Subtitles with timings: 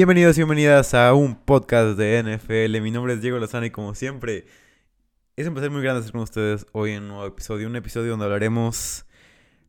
[0.00, 2.80] Bienvenidos y bienvenidas a un podcast de NFL.
[2.80, 4.46] Mi nombre es Diego Lozano y como siempre,
[5.36, 7.66] es un placer muy grande estar con ustedes hoy en un nuevo episodio.
[7.66, 9.04] Un episodio donde hablaremos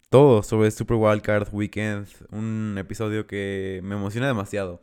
[0.08, 2.08] todo sobre Super Wildcard Weekend.
[2.30, 4.82] Un episodio que me emociona demasiado.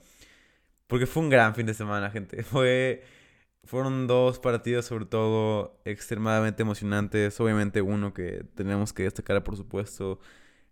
[0.87, 2.43] Porque fue un gran fin de semana, gente.
[2.45, 3.03] Fue,
[3.65, 7.41] fueron dos partidos sobre todo extremadamente emocionantes.
[7.41, 10.21] Obviamente uno que tenemos que destacar, por supuesto.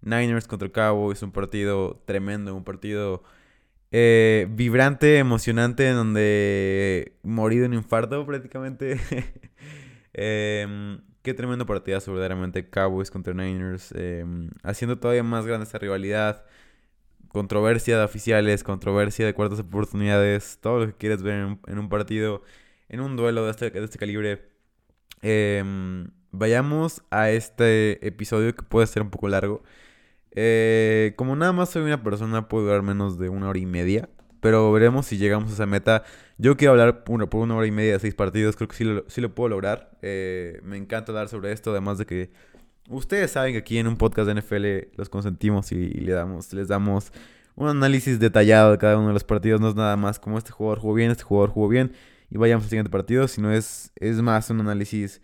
[0.03, 3.23] Niners contra Cowboys, un partido tremendo, un partido
[3.93, 9.01] eh, vibrante, emocionante, en donde morí de un infarto prácticamente.
[10.19, 12.71] Em, qué tremendo partidazo, verdaderamente.
[12.71, 13.93] Cowboys contra Niners.
[13.93, 16.45] Em, haciendo todavía más grande esta rivalidad.
[17.29, 20.59] Controversia de oficiales, controversia de cuartas oportunidades.
[20.63, 22.43] Todo lo que quieres ver en, un partido,
[22.89, 24.49] en un duelo de este, de este calibre.
[25.21, 29.63] Em, vayamos a este episodio que puede ser un poco largo.
[30.37, 34.09] Eh, como nada más soy una persona, puedo durar menos de una hora y media.
[34.41, 36.05] Pero veremos si llegamos a esa meta.
[36.39, 38.55] Yo quiero hablar por una hora y media de seis partidos.
[38.55, 39.91] Creo que sí lo, sí lo puedo lograr.
[40.03, 41.71] Eh, me encanta hablar sobre esto.
[41.71, 42.31] Además de que
[42.89, 46.69] ustedes saben que aquí en un podcast de NFL los consentimos y, le damos, les
[46.69, 47.13] damos
[47.57, 49.61] un análisis detallado de cada uno de los partidos.
[49.61, 51.93] No es nada más como este jugador jugó bien, este jugador jugó bien.
[52.31, 53.27] Y vayamos al siguiente partido.
[53.29, 55.23] Sino es, es más un análisis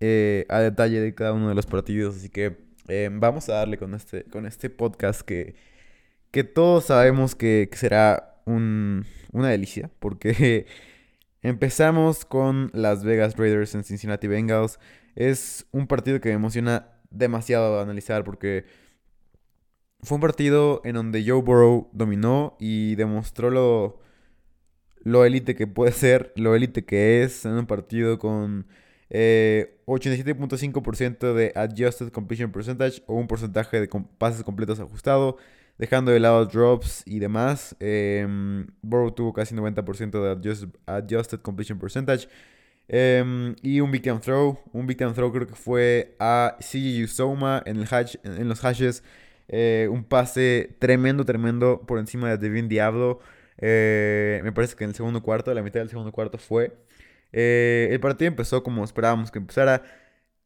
[0.00, 2.16] eh, a detalle de cada uno de los partidos.
[2.16, 5.54] Así que eh, vamos a darle con este, con este podcast que,
[6.30, 10.66] que todos sabemos que, será una delicia, porque
[11.42, 14.78] empezamos con Las Vegas Raiders en Cincinnati Bengals.
[15.14, 18.64] Es un partido que me emociona demasiado analizar porque
[20.02, 24.00] fue un partido en donde Joe Burrow dominó y demostró lo,
[25.02, 28.66] lo élite que puede ser, lo élite que es en un partido con
[29.10, 33.88] 87.5% eh, de Adjusted Completion Percentage o un porcentaje de
[34.18, 35.36] pases completos ajustado,
[35.78, 37.76] dejando de lado drops y demás.
[37.80, 38.26] Eh,
[39.14, 40.30] tuvo casi 90% de
[40.86, 42.28] adjusted, Completion Percentage.
[42.86, 44.58] Em, y un Big Time Throw.
[44.72, 47.84] Un Big Throw creo que fue a CJ Soma en,
[48.24, 49.02] en los hashes.
[49.48, 53.20] Eh, un pase tremendo, tremendo por encima de Devin Diablo.
[53.58, 56.72] Eh, me parece que en el segundo cuarto, la mitad del segundo cuarto fue.
[57.36, 59.82] Eh, el partido empezó como esperábamos que empezara.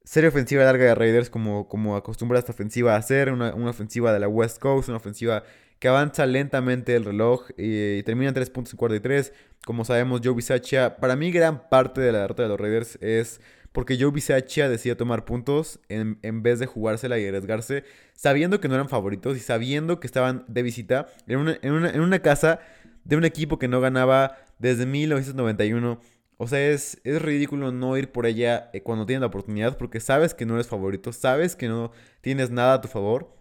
[0.04, 3.30] Serie ofensiva larga de Raiders como, como acostumbra esta ofensiva a hacer.
[3.30, 5.44] Una, ofensiva de la West Coast, una ofensiva
[5.78, 9.34] que avanza lentamente el reloj y, termina en 3 puntos en 43.
[9.66, 13.42] Como sabemos, Joe Bisaccia, para mí gran parte de la derrota de los Raiders es
[13.72, 17.84] porque Joe Bisaccia decía tomar puntos en, vez de jugársela y arriesgarse,
[18.14, 21.90] sabiendo que no eran favoritos y sabiendo que estaban de visita en una, en una,
[21.90, 22.60] en una casa
[23.04, 26.00] de un equipo que no ganaba desde 1991
[26.38, 29.98] o sea, es, es ridículo no ir por ella eh, cuando tienes la oportunidad porque
[29.98, 31.90] sabes que no eres favorito, sabes que no
[32.20, 33.36] tienes nada a tu favor.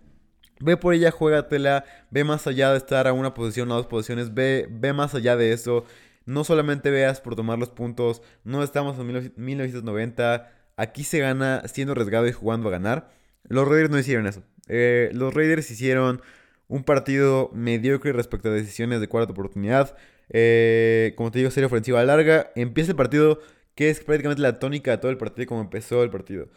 [0.59, 4.33] Ve por ella, juégatela, ve más allá de estar a una posición, a dos posiciones,
[4.33, 5.85] ve, ve más allá de eso.
[6.25, 11.91] No solamente veas por tomar los puntos, no estamos en 1990, aquí se gana siendo
[11.93, 13.11] arriesgado y jugando a ganar.
[13.43, 14.41] Los Raiders no hicieron eso.
[14.67, 16.21] Eh, los Raiders hicieron
[16.67, 19.95] un partido mediocre respecto a decisiones de cuarta oportunidad.
[20.29, 22.51] Eh, como te digo, serie ofensiva larga.
[22.55, 23.39] Empieza el partido,
[23.75, 26.49] que es prácticamente la tónica de todo el partido, como empezó el partido.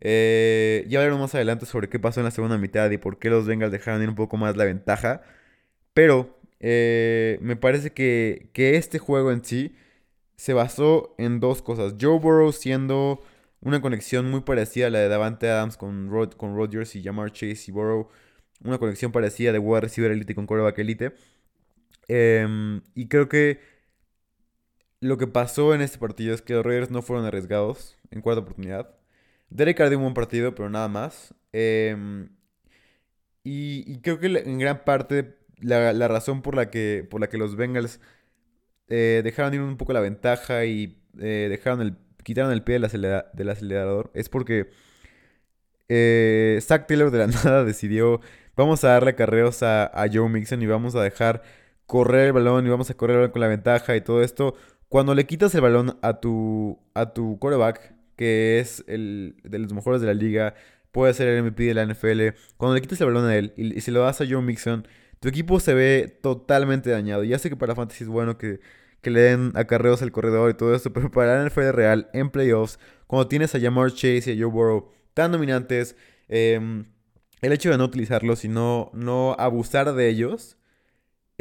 [0.00, 3.28] Eh, ya hablaremos más adelante sobre qué pasó en la segunda mitad y por qué
[3.30, 5.22] los Bengals dejaron ir un poco más la ventaja.
[5.94, 9.74] Pero eh, me parece que, este juego en sí
[10.36, 11.94] se basó en dos cosas.
[12.00, 13.22] Joe Burrow siendo
[13.60, 17.32] una conexión muy parecida a la de Davante Adams con, Rod, con Rodgers y Jamar
[17.32, 18.08] Chase y Burrow.
[18.64, 21.12] Una conexión parecida de wide receiver elite con quarterback elite.
[22.12, 23.60] Em, y creo que
[25.00, 28.40] lo que pasó en este partido es que los Raiders no fueron arriesgados en cuarta
[28.40, 28.96] oportunidad.
[29.50, 31.34] Derek Carr un buen partido, pero nada más.
[31.52, 32.30] Em,
[33.44, 37.56] y, creo que en gran parte la, razón por la que, por la que los
[37.56, 38.00] Bengals
[38.88, 42.84] eh, dejaron ir un poco la ventaja y eh, dejaron el, quitaron el pie del,
[43.50, 44.70] acelerador es porque
[45.88, 48.20] eh, Zach Taylor de la nada decidió
[48.56, 51.42] vamos a darle carreos a Joe Mixon y vamos a dejar
[51.90, 54.54] correr el balón y vamos a correr con la ventaja y todo esto.
[54.88, 59.72] Cuando le quitas el balón a tu, a tu quarterback, que es el de los
[59.72, 60.54] mejores de la liga,
[60.92, 63.80] puede ser el MVP de la NFL, cuando le quitas el balón a él y,
[63.80, 64.86] si lo das a Joe Mixon,
[65.18, 67.24] tu equipo se ve totalmente dañado.
[67.24, 68.60] Ya sé que para Fantasy es bueno que,
[69.02, 72.78] le den acarreos al corredor y todo esto, pero para la NFL real, en playoffs,
[73.08, 75.96] cuando tienes a Jamar Chase y a Joe Burrow tan dominantes,
[76.28, 76.84] em,
[77.42, 80.56] el hecho de no utilizarlos y no abusar de ellos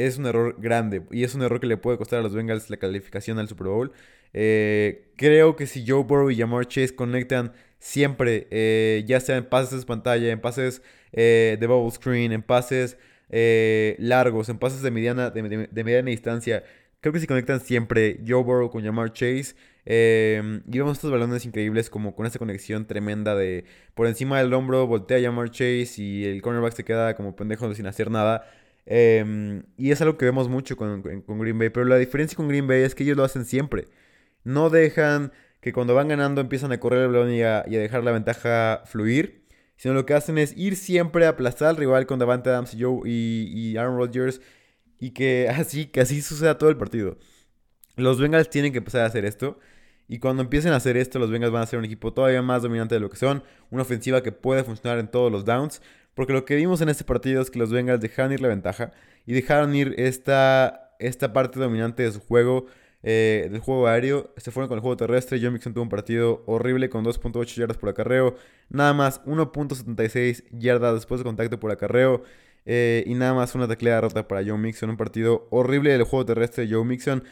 [0.05, 2.69] es un error grande y es un error que le puede costar a los Bengals
[2.69, 3.91] la calificación al Super Bowl.
[4.33, 9.45] Eh, creo que si Joe Burrow y Jamar Chase conectan siempre, eh, ya sea en
[9.45, 10.81] pases de pantalla, en pases
[11.11, 12.97] eh, de bubble screen, en pases
[13.29, 15.43] largos, en pases de mediana, de,
[15.83, 16.63] mediana distancia.
[17.01, 19.55] Creo que se conectan siempre Joe Burrow con Jamar Chase.
[19.85, 23.65] Y vemos estos balones increíbles como con esa conexión tremenda de
[23.95, 27.85] por encima del hombro, voltea Jamar Chase y el cornerback se queda como pendejo sin
[27.85, 28.49] hacer nada.
[28.91, 31.69] Em, y es algo que vemos mucho con, con, Green Bay.
[31.69, 33.85] Pero la diferencia con Green Bay es que ellos lo hacen siempre.
[34.43, 35.31] No dejan
[35.61, 39.45] que cuando van ganando empiezan a correr el balón y a, dejar la ventaja fluir.
[39.77, 42.81] Sino lo que hacen es ir siempre a aplastar al rival con Davante Adams y,
[42.81, 44.41] Joe y, Aaron Rodgers.
[44.99, 47.17] Y que así, que así suceda todo el partido.
[47.95, 49.59] Los Bengals tienen que empezar a hacer esto.
[50.07, 52.63] Y cuando empiecen a hacer esto, los Bengals van a ser un equipo todavía más
[52.63, 53.43] dominante de lo que son.
[53.69, 55.81] Una ofensiva que puede funcionar en todos los downs.
[56.13, 58.91] Porque lo que vimos en este partido es que los Bengals dejaron ir la ventaja
[59.25, 62.65] y dejaron ir esta, esta parte dominante de su juego,
[63.03, 64.33] eh, del juego aéreo.
[64.37, 65.39] Se fueron con el juego terrestre.
[65.41, 68.35] John Mixon tuvo un partido horrible con 2.8 yardas por acarreo.
[68.69, 72.23] Nada más 1.76 yardas después de contacto por acarreo.
[72.65, 74.89] Eh, y nada más una teclea rota para Joe Mixon.
[74.89, 77.23] Un partido horrible del juego terrestre de Joe Mixon.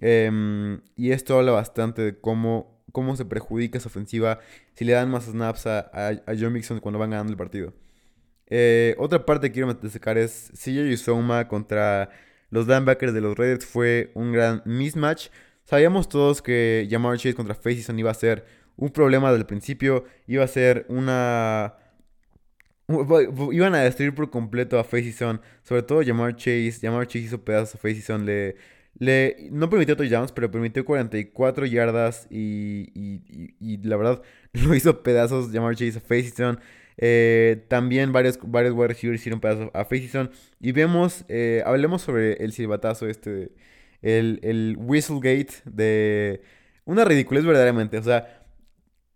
[0.00, 4.40] Em, y esto habla bastante de cómo, cómo se perjudica esa ofensiva
[4.74, 5.88] si le dan más snaps a,
[6.26, 7.72] a Joe Mixon cuando van ganando el partido.
[8.48, 12.10] Eh, otra parte que quiero destacar es CJ Usoma contra
[12.50, 15.28] los linebackers de los Raiders fue un gran mismatch.
[15.64, 18.44] Sabíamos todos que Jamar Chase contra Facyson iba a ser
[18.76, 21.74] un problema desde el principio, iba a ser una...
[22.86, 26.78] Iban a destruir por completo a Facyson, sobre todo Jamar Chase.
[26.82, 28.56] Jamar Chase hizo pedazos a Facyson, le,
[28.98, 35.02] le, no permitió touchdowns, pero permitió 44 yardas y, y, y, la verdad lo hizo
[35.02, 36.60] pedazos Jamar Chase a Facyson.
[36.96, 40.30] Eh, también varios, varios wide receivers hicieron pedazos a Facyson.
[40.60, 43.52] Y vemos, eh, hablemos sobre el silbatazo este,
[44.02, 46.42] el, el Whistlegate de
[46.84, 47.98] una ridiculez verdaderamente.
[47.98, 48.44] O sea,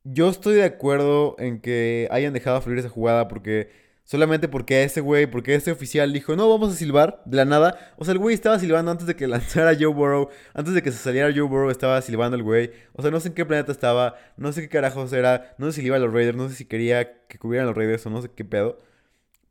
[0.04, 3.70] yo estoy de acuerdo en que hayan dejado fluir esa jugada porque
[4.08, 7.92] Solamente porque ese güey, porque ese oficial dijo, no, vamos a silbar de la nada.
[7.98, 10.30] O sea, el güey estaba silbando antes de que lanzara Joe Burrow.
[10.54, 12.70] Antes de que se saliera Joe Burrow, estaba silbando el güey.
[12.94, 14.16] O sea, no sé en qué planeta estaba.
[14.38, 15.54] No sé qué carajos era.
[15.58, 16.38] No sé si le iba a los Raiders.
[16.38, 18.78] No sé si quería que cubrieran los Raiders o no sé qué pedo.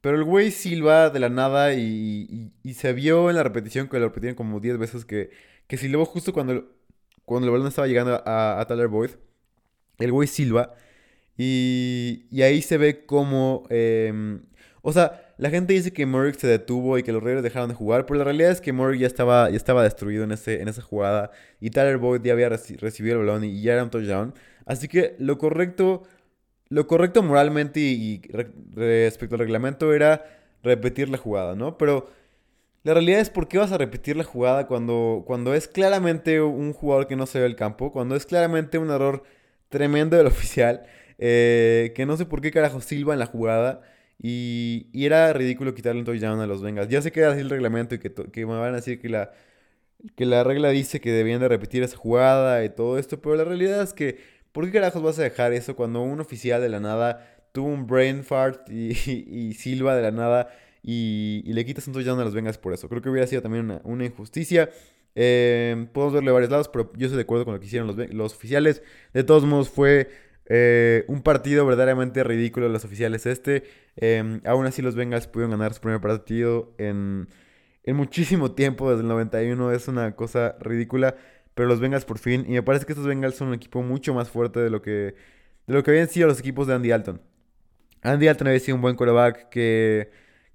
[0.02, 4.08] Pero el güey silba de la nada y, se vio en la repetición que lo
[4.08, 5.30] repetieron como 10 veces que,
[5.68, 6.66] que silbó justo cuando,
[7.26, 9.12] cuando el balón estaba llegando a, a Tyler Boyd.
[10.00, 10.74] El güey silba.
[11.38, 13.64] Y, y ahí se ve como...
[13.70, 14.42] Em,
[14.82, 17.76] o sea, la gente dice que Murray se detuvo y que los Raiders dejaron de
[17.76, 20.68] jugar, pero la realidad es que Murray ya estaba, ya estaba destruido en, ese, en
[20.68, 24.34] esa jugada y Tyler Boyd ya había recibido el balón y ya era un touchdown.
[24.66, 26.04] Así que lo correcto,
[26.70, 28.22] lo correcto moralmente y,
[28.74, 30.26] respecto al reglamento era
[30.64, 31.78] repetir la jugada, ¿no?
[31.78, 32.10] Pero
[32.84, 36.74] la realidad es por qué vas a repetir la jugada cuando, cuando es claramente un
[36.74, 39.24] jugador que no se ve el campo, cuando es claramente un error
[39.70, 40.84] tremendo del oficial.
[41.18, 43.82] Eh, que no sé por qué carajo silba en la jugada.
[44.22, 46.90] Y, y era ridículo quitarle un touchdown a los Bengals.
[46.90, 49.10] Ya sé que era así el reglamento y que, que me van a decir que
[49.10, 49.32] la,
[50.16, 53.22] que la regla dice que debían de repetir esa jugada y todo esto.
[53.22, 54.20] Pero la realidad es que,
[54.52, 57.88] ¿por qué carajos vas a dejar eso cuando un oficial de la nada tuvo un
[57.88, 60.50] brain fart y, y, silba de la nada
[60.84, 62.90] y, y, le quitas un touchdown a los Bengals por eso?
[62.90, 64.70] Creo que hubiera sido también una, una injusticia.
[65.16, 67.88] Eh, podemos verle de varios lados, pero yo estoy de acuerdo con lo que hicieron
[67.88, 68.84] los, los oficiales.
[69.14, 70.10] De todos modos, fue
[70.50, 73.64] eh, un partido verdaderamente ridículo de los oficiales este.
[73.98, 77.28] Em, aún así los Bengals pudieron ganar su primer partido en,
[77.84, 79.72] en muchísimo tiempo, desde el 91.
[79.72, 81.16] Es una cosa ridícula.
[81.54, 82.46] Pero los Bengals por fin.
[82.48, 85.16] Y me parece que estos Bengals son un equipo mucho más fuerte de lo que,
[85.68, 87.22] de lo que habían sido los equipos de Andy Alton.
[88.04, 90.12] Andy Alton había sido un buen quarterback que,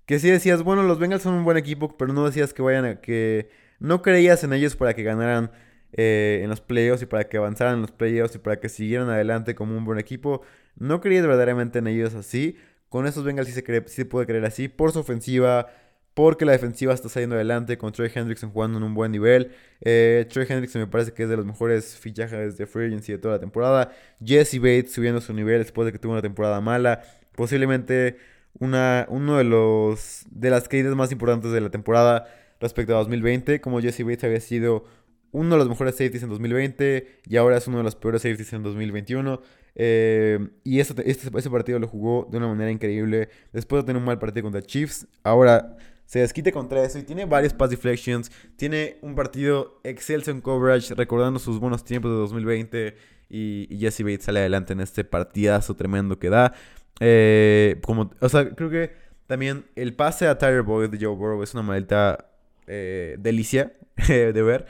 [0.06, 2.84] que sí decías, bueno, los Bengals son un buen equipo, pero no decías que vayan
[2.84, 3.50] a que...
[3.80, 5.50] No creías en ellos para que ganaran
[5.92, 9.10] eh, en los playoffs y para que avanzaran en los playoffs y para que siguieran
[9.10, 10.42] adelante como un buen equipo.
[10.76, 12.56] No creías verdaderamente en ellos así.
[12.88, 14.68] Con estos Bengals sí se, puede creer así.
[14.68, 15.68] Por su ofensiva,
[16.14, 19.52] porque la defensiva está saliendo adelante con Trey Hendrickson jugando en un buen nivel.
[19.80, 23.18] Eh, Trey Hendrickson me parece que es de los mejores fichajes de free agency de
[23.18, 23.92] toda la temporada.
[24.24, 27.02] Jesse Bates subiendo su nivel después de que tuvo una temporada mala.
[27.34, 28.18] Posiblemente
[28.58, 32.26] una, uno de los de las caídas más importantes de la temporada
[32.60, 33.60] respecto a 2020.
[33.60, 34.84] Como Jesse Bates había sido
[35.32, 38.52] uno de los mejores safeties en 2020 y ahora es uno de los peores safeties
[38.52, 39.40] en 2021.
[39.74, 43.28] Eh, y este, ese partido lo jugó de una manera increíble.
[43.52, 47.24] Después de tener un mal partido contra Chiefs, ahora se desquite contra eso y tiene
[47.24, 48.30] varios pass deflections.
[48.56, 52.96] Tiene un partido excelso en coverage, recordando sus buenos tiempos de 2020.
[53.30, 56.52] Y, Jesse Bates sale adelante en este partidazo tremendo que da.
[57.00, 58.92] Eh, como, o sea, creo que
[59.26, 62.30] también el pase a Tyler Boyd de Joe Burrow es una maldita
[62.66, 63.72] eh, delicia
[64.06, 64.66] de ver.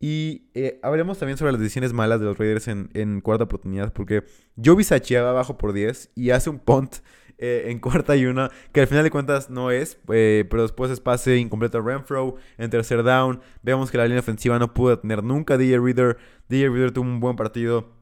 [0.00, 4.24] Y eh, hablemos también sobre las decisiones malas de los Raiders en, cuarta oportunidad, porque
[4.62, 6.98] Joe Sachi abajo por 10 y hace un punt
[7.38, 10.90] eh, en cuarta y una, que al final de cuentas no es, eh, pero después
[10.92, 13.40] es pase incompleto a Renfro en tercer down.
[13.62, 16.16] Vemos que la línea ofensiva no pudo tener nunca a DJ Reader.
[16.48, 17.92] DJ Reader tuvo un buen partido,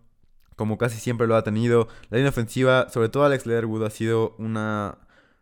[0.55, 1.89] como casi siempre lo ha tenido.
[2.11, 4.99] La línea ofensiva, sobre todo Alex Leatherwood, ha sido una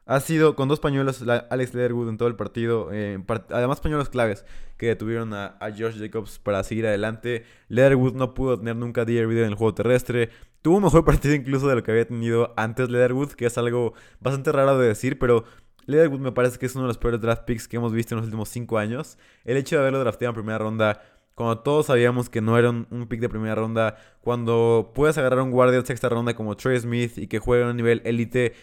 [0.06, 2.90] ha sido con dos pañuelos Alex Leatherwood en todo el partido.
[2.92, 3.18] Eh,
[3.50, 4.44] además, pañuelos claves
[4.76, 7.44] que detuvieron a, a, Josh Jacobs para seguir adelante.
[7.68, 10.30] Leatherwood no pudo tener nunca DR en el juego terrestre.
[10.62, 13.94] Tuvo un mejor partido incluso de lo que había tenido antes Leatherwood, que es algo
[14.20, 15.44] bastante raro de decir, pero
[15.86, 18.18] Leatherwood me parece que es uno de los peores draft picks que hemos visto en
[18.18, 19.18] los últimos 5 años.
[19.44, 21.00] El hecho de haberlo drafteado en primera ronda
[21.34, 25.50] cuando todos sabíamos que no era un, pick de primera ronda, cuando puedes agarrar un
[25.50, 28.54] guardia de sexta ronda como Trey Smith y que juegue a un nivel élite,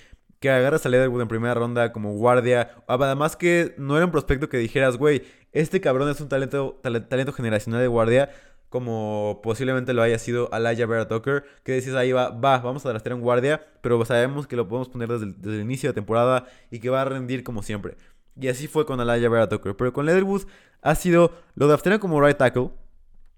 [0.41, 2.71] que agarras a Leatherwood en primera ronda como guardia.
[2.87, 5.21] Además que no era un prospecto que dijeras, güey,
[5.51, 8.31] este cabrón es un talento, talento generacional de guardia,
[8.67, 12.89] como posiblemente lo haya sido Alaya Vera Tucker, que decís ahí va, va, vamos a
[12.89, 16.79] draftear un guardia, pero sabemos que lo podemos poner desde el, inicio de temporada y
[16.79, 17.95] que va a rendir como siempre.
[18.35, 19.77] Y así fue con Alaya Vera Tucker.
[19.77, 20.47] Pero con Leatherwood
[20.81, 22.71] ha sido, lo draftearon como right tackle.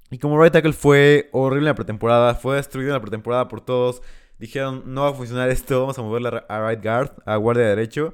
[0.10, 3.60] Y como right tackle fue horrible en la pretemporada, fue destruido en la pretemporada por
[3.60, 4.02] todos
[4.44, 8.14] dijeron, no va a funcionar esto, vamos a moverla a right guard, a guardia derecho.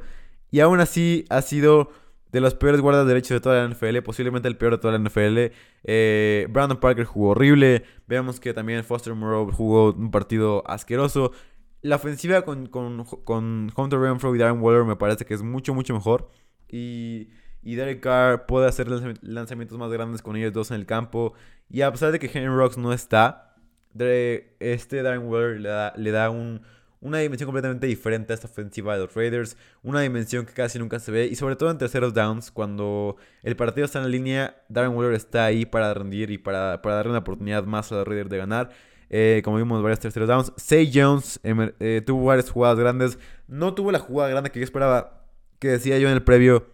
[0.52, 1.90] Y aún así ha sido
[2.32, 5.10] de los peores guardias derechos de toda la NFL, posiblemente el peor de toda la
[5.10, 5.52] NFL.
[5.86, 7.84] Eh, Brandon Parker jugó horrible.
[8.06, 11.32] Veamos que también Foster Moreau jugó un partido asqueroso.
[11.82, 15.74] La ofensiva con, con, con Hunter Renfro y Darren Waller me parece que es mucho,
[15.74, 16.30] mucho mejor.
[16.68, 17.30] Y,
[17.64, 18.88] y Derek Carr puede hacer
[19.24, 21.34] lanzamientos más grandes con ellos dos en el campo.
[21.72, 23.49] Y a pesar de que Henry Rocks no está,
[24.60, 25.60] este Darren Waller
[25.96, 26.30] le da,
[27.02, 31.00] una dimensión completamente diferente a esta ofensiva de los Raiders, una dimensión que casi nunca
[31.00, 34.62] se ve y sobre todo en terceros downs, cuando el partido está en la línea,
[34.68, 38.30] Darren Waller está ahí para rendir y para, darle una oportunidad más a los Raiders
[38.30, 38.70] de ganar.
[39.12, 40.54] Eh, como vimos, varios terceros downs.
[40.56, 43.18] Say Jones em, eh, tuvo varias jugadas grandes.
[43.48, 45.26] No tuvo la jugada grande que yo esperaba.
[45.58, 46.68] Que decía yo en el previo.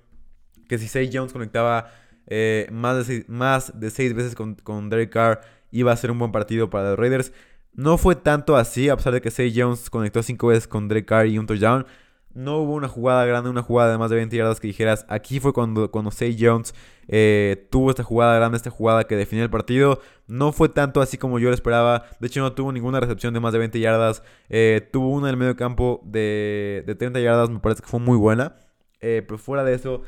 [0.68, 1.94] Que si Say Jones conectaba
[2.28, 5.42] eh, más, de seis, más de seis veces con, con Derek Carr
[5.76, 7.34] iba a ser un buen partido para los Raiders.
[7.74, 11.06] No fue tanto así, a pesar de que Say Jones conectó cinco veces con Drake
[11.06, 11.86] Carr y un touchdown.
[12.34, 15.06] No hubo una jugada grande, una jugada de más de 20 yardas que dijeras.
[15.10, 16.74] Aquí fue cuando, cuando Say Jones
[17.08, 20.02] eh, tuvo esta jugada grande, esta jugada que definió el partido.
[20.28, 22.06] No fue tanto así como yo lo esperaba.
[22.20, 24.24] De hecho, no tuvo ninguna recepción de más de 20 yardas.
[24.50, 28.00] Eh, tuvo una en el medio campo de, de 30 yardas, me parece que fue
[28.00, 28.56] muy buena.
[29.02, 30.02] Eh, pero fuera de eso,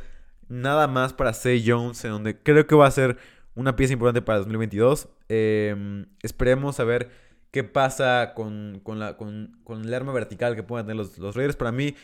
[0.50, 3.18] nada más para Say Jones, en donde creo que va a ser
[3.58, 5.10] una pieza importante para 2022.
[5.30, 7.10] Em, esperemos a ver
[7.52, 11.56] qué pasa con, la, con, el arma vertical que puedan tener los, los, Raiders.
[11.58, 11.96] Para mí,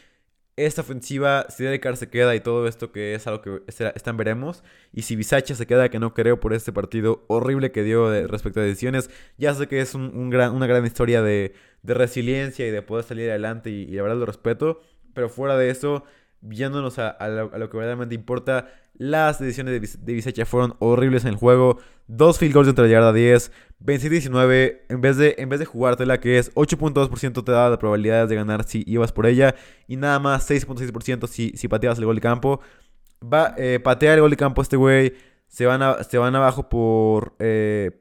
[0.56, 4.64] esta ofensiva, si Derek se queda y todo esto que es algo que están veremos.
[4.92, 8.60] Y si Bisacha se queda, que no creo por este partido horrible que dio respecto
[8.60, 9.12] a decisiones.
[9.38, 13.30] Ya sé que es un, gran, una gran historia de, resiliencia y de poder salir
[13.30, 14.82] adelante y, y la verdad lo respeto.
[15.14, 16.04] Pero fuera de eso
[16.44, 21.80] viéndonos a, lo, que verdaderamente importa, las decisiones de, fueron horribles en el juego.
[22.08, 23.52] Dos field goals entre la yarda 10,
[23.84, 24.82] 26-19.
[24.90, 28.36] En vez de, en vez de jugártela, que es 8.2% te da la probabilidad de
[28.36, 29.56] ganar si ibas por ella.
[29.88, 32.60] Y nada más 6.6% si, si pateabas el gol de campo.
[33.24, 35.14] Va, eh, patea el gol de campo este güey.
[35.48, 37.92] Se van, se van abajo por, eh,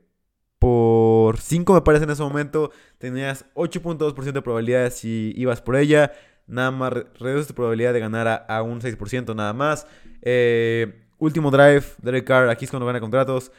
[0.59, 2.73] por 5 me parece en ese momento.
[2.99, 6.13] Tenías 8.2% de probabilidades si ibas por ella
[6.53, 9.87] nada más reduce tu probabilidad de ganar a, un 6% nada más.
[10.21, 13.51] Eh, último drive, Derek Carr, aquí es cuando gana contratos.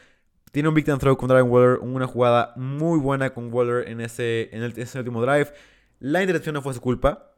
[0.52, 4.00] Tiene un big time throw con Darren Waller, una jugada muy buena con Waller en
[4.00, 5.52] ese, en ese último drive.
[5.98, 7.32] La intercepción no fue su culpa,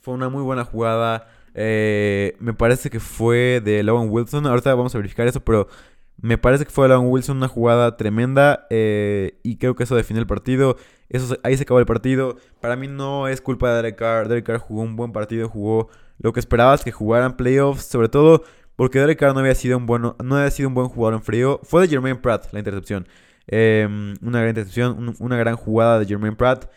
[0.00, 1.28] fue una muy buena jugada.
[1.54, 4.46] Eh, me parece que fue de Logan Wilson.
[4.46, 5.68] Ahorita vamos a verificar eso, pero
[6.18, 8.66] me parece que fue Logan Wilson una jugada tremenda.
[8.70, 10.76] Eh, y creo que eso define el partido.
[11.08, 12.36] Eso, ahí se acabó el partido.
[12.60, 14.28] Para mí no es culpa de Derek Carr.
[14.28, 18.42] Derek Carr jugó un buen partido, jugó lo que esperabas que jugaran playoffs, sobre todo
[18.76, 21.22] porque Derek Carr no había sido un, bueno, no había sido un buen jugador en
[21.22, 21.60] frío.
[21.64, 23.08] Fue de Jermaine Pratt la intercepción.
[23.46, 26.70] Em, una gran intercepción, una gran jugada de Jermaine Pratt.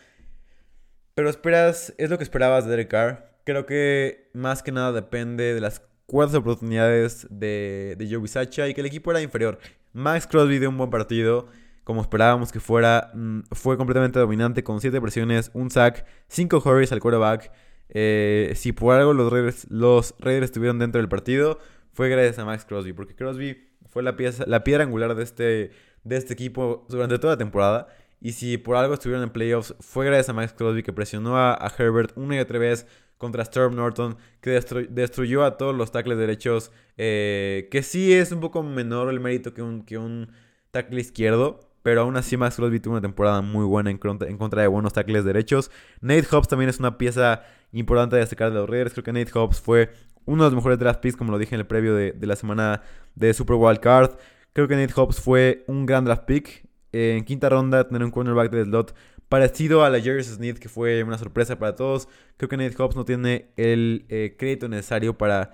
[1.14, 3.30] Pero esperas, es lo que esperabas de Derek Carr.
[3.44, 8.28] Creo que más que nada depende de las cuartas oportunidades de, de Joey
[8.68, 9.60] y que el equipo era inferior.
[9.92, 11.46] Max Crosby dio un buen partido
[11.84, 13.12] como esperábamos que fuera.
[13.14, 17.52] Mm, fue completamente dominante con 7 presiones, un sack, 5 hurries al quarterback.
[17.90, 21.60] Eh, si por algo los Raiders, los estuvieron dentro del partido,
[21.92, 25.70] fue gracias a Max Crosby, porque Crosby fue la, pieza, la piedra angular de este,
[26.02, 27.86] de este equipo durante toda la temporada.
[28.20, 31.72] Y si por algo estuvieron en playoffs, fue gracias a Max Crosby que presionó a,
[31.78, 32.86] Herbert una y otra vez
[33.16, 34.50] contra Storm Norton, que
[34.90, 36.72] destruyó a todos los tackles derechos.
[36.96, 40.30] Eh, que sí es un poco menor el mérito que un, que un
[40.70, 44.62] tackle izquierdo, pero aún así Max Crosby tuvo una temporada muy buena en contra, contra
[44.62, 45.70] de buenos tackles derechos.
[46.00, 48.92] Nate Hobbs también es una pieza importante de destacar de los Raiders.
[48.92, 49.90] Creo que Nate Hobbs fue
[50.26, 52.82] uno de los mejores draft picks, como lo dije en el previo de, la semana
[53.14, 54.12] de Super Wild Card.
[54.52, 56.68] Creo que Nate Hobbs fue un gran draft pick.
[56.92, 58.94] En quinta ronda, tener un cornerback de slot
[59.30, 62.08] parecido a la Jerry Smith, que fue una sorpresa para todos.
[62.36, 65.52] Creo que Nate Hobbs no tiene el eh, crédito necesario para,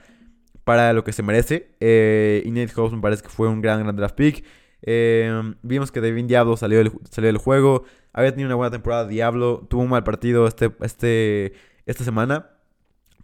[0.65, 1.77] para lo que se merece.
[1.81, 4.45] Eh, y Nate Hobbs me parece que fue un gran, draft pick.
[4.81, 7.85] Eh, vimos que Devin Diablo salió del, salió del juego.
[8.15, 9.07] Había tenido una buena temporada.
[9.07, 11.53] Diablo tuvo un mal partido este, este,
[11.85, 12.53] esta semana.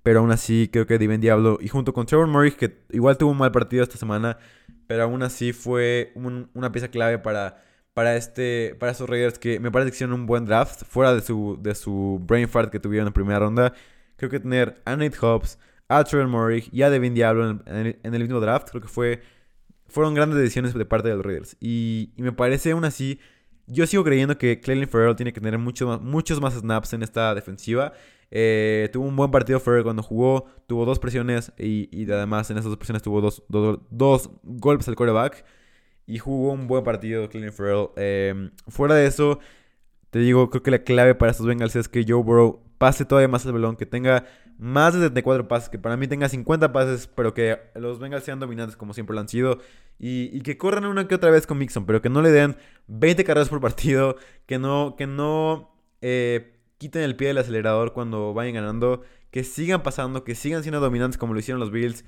[0.03, 3.31] Pero aún así creo que Devin Diablo y junto con Trevor Murray, que igual tuvo
[3.31, 4.37] un mal partido esta semana,
[4.87, 7.63] pero aún así fue una pieza clave para,
[7.95, 11.21] para, este, para estos Raiders que me parece que hicieron un buen draft, fuera de
[11.21, 13.75] su, de su brain fart que tuvieron en primera ronda.
[14.17, 15.59] Creo que tener a Nate Hobbs,
[15.89, 19.23] a Trevor Murray y a Devin Diablo en, el, mismo draft, creo que fue,
[19.89, 21.57] fueron grandes decisiones de parte de los Raiders.
[21.61, 23.19] Y, me parece aún así,
[23.67, 27.03] yo sigo creyendo que Cleveland Ferrell tiene que tener muchos más, muchos más snaps en
[27.03, 27.93] esta defensiva.
[28.31, 32.71] Eh, tuvo un buen partido Ferrell cuando jugó, tuvo dos presiones y, además en esas
[32.71, 35.45] dos presiones tuvo dos, dos, golpes al quarterback
[36.07, 37.89] y jugó un buen partido Cleveland Ferrell.
[37.97, 39.39] Em, fuera de eso,
[40.11, 43.29] te digo, creo que la clave para estos Bengals es que Joe Burrow pase todavía
[43.29, 44.27] más el balón, que tenga
[44.59, 48.41] más de 74 pases, que para mí tenga 50 pases, pero que los Bengals sean
[48.41, 49.59] dominantes como siempre lo han sido.
[49.99, 52.57] Y, que corran una que otra vez con Mixon, pero que no le den
[52.89, 54.17] 20 carreras por partido,
[54.47, 59.83] que no, que no eh, quiten el pie del acelerador cuando vayan ganando, que sigan
[59.83, 62.05] pasando, que sigan siendo dominantes como lo hicieron los Bills.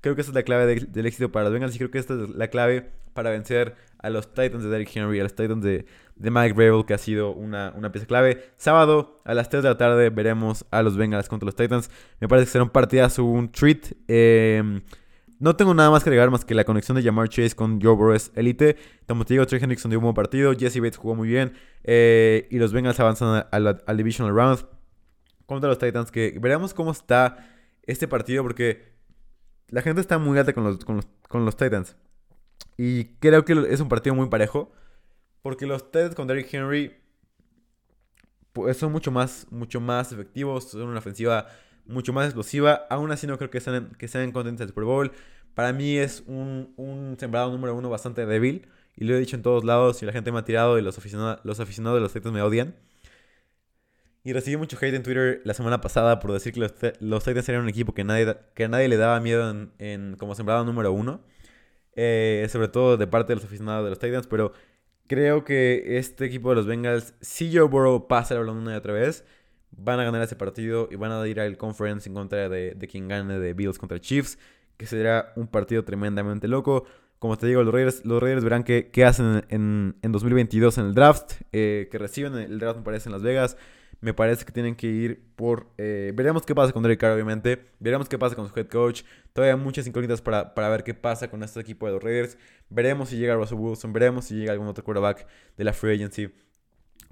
[0.00, 2.14] Creo que esa es la clave del éxito para los Bengals y creo que esta
[2.14, 5.84] es la clave para vencer a los Titans de Derrick Henry, a los Titans de,
[6.18, 8.52] Mike Rabel, que ha sido una, pieza clave.
[8.56, 11.90] Sábado a las 3 de la tarde veremos a los Bengals contra los Titans.
[12.20, 13.86] Me parece que será un partidazo, un treat.
[14.06, 14.82] Em,
[15.40, 17.96] no tengo nada más que agregar más que la conexión de Jamar Chase con Joe
[17.96, 18.76] Burrow elite.
[19.08, 22.46] Como te digo, Trey Hendrickson dio un buen partido, Jesse Bates jugó muy bien eh,
[22.52, 24.64] y los Bengals avanzan al Divisional Round
[25.46, 26.12] contra los Titans.
[26.12, 27.48] Que veremos cómo está
[27.82, 28.96] este partido porque
[29.70, 31.96] la gente está muy alta con los, con los, Titans.
[32.78, 34.72] Y creo que es un partido muy parejo.
[35.42, 36.96] Porque los Titans con Derrick Henry
[38.52, 40.70] pues, son mucho más, mucho más efectivos.
[40.70, 41.48] Son una ofensiva
[41.84, 42.86] mucho más explosiva.
[42.88, 45.12] Aún así no creo que sean, que sean contentes del Super Bowl.
[45.54, 48.68] Para mí es un, un sembrado número uno bastante débil.
[48.96, 50.02] Y lo he dicho en todos lados.
[50.02, 52.42] Y la gente me ha tirado y los aficionados, los aficionados de los Titans me
[52.42, 52.74] odian.
[54.24, 57.48] Y recibí mucho hate en Twitter la semana pasada por decir que los, los Titans
[57.48, 61.22] eran un equipo que nadie, que nadie le daba miedo en, como sembrado número uno.
[62.00, 64.28] Eh, sobre todo de parte de los aficionados de los Titans.
[64.28, 64.52] Pero
[65.08, 68.76] creo que este equipo de los Bengals, si Joe Burrow pasa el balón una y
[68.76, 69.24] otra vez,
[69.72, 72.86] van a ganar ese partido y van a ir al conference en contra de, de
[72.86, 74.38] quien gane de Bills contra Chiefs.
[74.76, 76.84] Que será un partido tremendamente loco.
[77.18, 80.94] Como te digo, los Raiders, los Raiders verán qué, hacen en, en, 2022 en el
[80.94, 81.32] draft.
[81.50, 83.56] Eh, que reciben el draft, me parece, en Las Vegas.
[84.00, 85.66] Me parece que tienen que ir por...
[85.76, 87.66] Eh, veremos qué pasa con Derek Carr, obviamente.
[87.80, 89.02] Veremos qué pasa con su head coach.
[89.32, 92.38] Todavía muchas incógnitas para, para ver qué pasa con este equipo de los Raiders.
[92.70, 93.92] Veremos si llega Russell Wilson.
[93.92, 96.32] Veremos si llega algún otro quarterback de la free agency.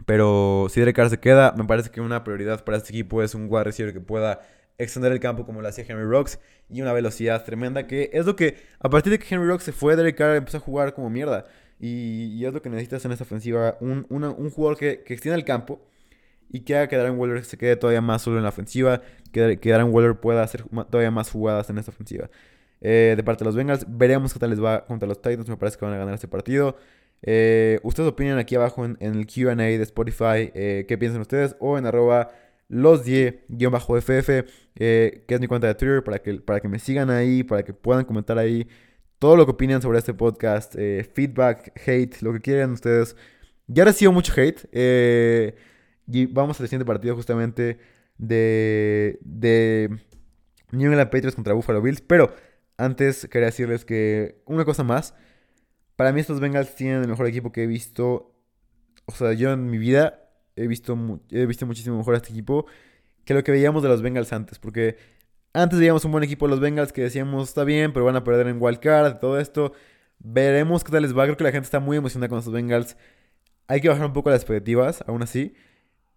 [0.04, 3.34] Pero si Derek Carr se queda, me parece que una prioridad para este equipo es
[3.34, 4.40] un wide receiver que pueda
[4.78, 8.36] extender el campo como lo hacía Henry Rocks y una velocidad tremenda que es lo
[8.36, 11.08] que a partir de que Henry Rocks se fue Derek Carr empezó a jugar como
[11.08, 11.46] mierda
[11.80, 15.46] y, es lo que necesitas en esta ofensiva un, un jugador que, que extienda el
[15.46, 15.80] campo
[16.50, 19.58] y que haga que Darren Waller se quede todavía más solo en la ofensiva, que,
[19.58, 22.30] que Darren Waller pueda hacer todavía más jugadas en esta ofensiva.
[22.80, 25.56] Eh, de parte de los Bengals, veremos qué tal les va contra los Titans, me
[25.56, 26.76] parece que van a ganar este partido.
[27.22, 31.78] Eh, ustedes opinan aquí abajo en, el QA de Spotify eh, qué piensan ustedes o
[31.78, 32.30] en arroba
[32.68, 37.42] los 10-ff, que es mi cuenta de Twitter, para que, para que me sigan ahí,
[37.42, 38.68] para que puedan comentar ahí
[39.18, 43.16] todo lo que opinan sobre este podcast, feedback, hate, lo que quieran ustedes.
[43.68, 44.68] Ya recibo mucho hate.
[46.06, 47.78] Y vamos al siguiente partido justamente
[48.18, 49.90] de, de
[50.70, 52.00] New England Patriots contra Buffalo Bills.
[52.00, 52.34] Pero
[52.76, 55.14] antes quería decirles que una cosa más.
[55.96, 58.34] Para mí estos Bengals tienen el mejor equipo que he visto.
[59.06, 62.66] O sea, yo en mi vida he visto, he visto muchísimo mejor a este equipo
[63.24, 64.58] que lo que veíamos de los Bengals antes.
[64.58, 64.96] Porque
[65.52, 68.24] antes veíamos un buen equipo de los Bengals que decíamos está bien, pero van a
[68.24, 69.72] perder en Wild Card, todo esto.
[70.18, 71.24] Veremos qué tal les va.
[71.24, 72.96] Creo que la gente está muy emocionada con estos Bengals.
[73.68, 75.54] Hay que bajar un poco las expectativas, aún así.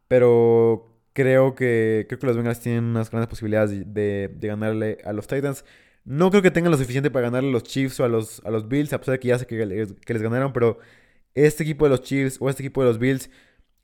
[0.10, 5.28] Pero creo que, creo que los Bengals tienen unas grandes posibilidades de, ganarle a los
[5.28, 5.64] Titans.
[6.04, 8.52] No creo que tengan lo suficiente para ganarle a los Chiefs o a los, a
[8.52, 10.80] los Bills, a pesar de que ya sé que les, que les ganaron, pero
[11.36, 13.30] este equipo de los Chiefs o este equipo de los Bills,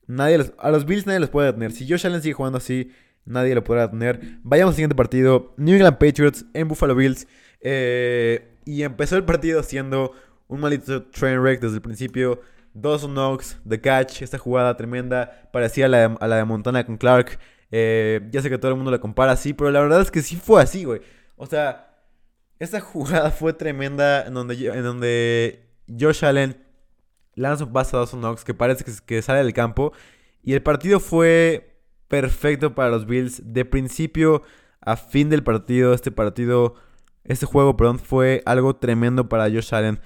[0.07, 1.71] nadie a los Bills nadie los puede detener.
[1.71, 2.91] Si Josh Allen sigue jugando así,
[3.25, 4.39] nadie lo podrá detener.
[4.43, 7.27] Vayamos al siguiente partido, New England Patriots en Buffalo Bills.
[7.61, 10.11] Eh, y empezó el partido siendo
[10.47, 12.41] un maldito train wreck desde el principio.
[12.75, 16.97] Dawson Knox, The Catch, esta jugada tremenda, parecía a la de, la de Montana con
[16.97, 17.39] Clark.
[17.71, 20.21] Eh, ya sé que todo el mundo la compara así, pero la verdad es que
[20.21, 21.01] sí fue así, güey.
[21.37, 22.03] O sea,
[22.59, 26.57] esta jugada fue tremenda en donde, en donde Josh Allen
[27.33, 29.93] lanza un pase a Dawson Knox que parece que, que sale del campo.
[30.43, 33.41] Y el partido fue perfecto para los Bills.
[33.53, 34.43] De principio
[34.81, 36.75] a fin del partido, este partido,
[37.23, 39.99] este juego, perdón, fue algo tremendo para Josh Allen.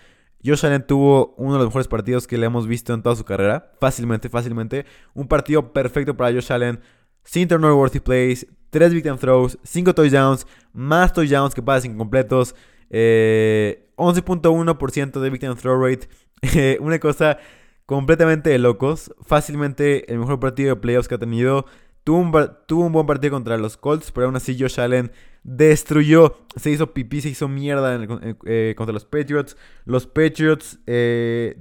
[0.43, 3.25] Josh Allen tuvo uno de los mejores partidos que le hemos visto en toda su
[3.25, 3.71] carrera.
[3.79, 4.85] Fácilmente, fácilmente.
[5.13, 6.79] Un partido perfecto para Josh Allen.
[7.23, 8.47] Sin turnover worthy plays.
[8.69, 9.57] 3 victim throws.
[9.63, 10.47] 5 touchdowns.
[10.71, 12.55] Más touchdowns que pases incompletos.
[12.89, 16.07] 11.1% eh, de victim throw rate.
[16.79, 17.37] una cosa
[17.85, 19.13] completamente de locos.
[19.25, 21.65] Fácilmente el mejor partido de playoffs que ha tenido.
[22.05, 22.31] Tuvo un,
[22.65, 25.11] tuvo un buen partido contra los Colts, pero aún así Josh Allen
[25.43, 27.99] destruyó, se hizo pipí, se hizo mierda
[28.45, 29.57] eh, contra los Patriots.
[29.85, 31.57] Los Patriots eh,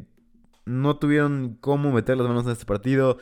[0.64, 3.18] no tuvieron cómo meter las manos en este partido.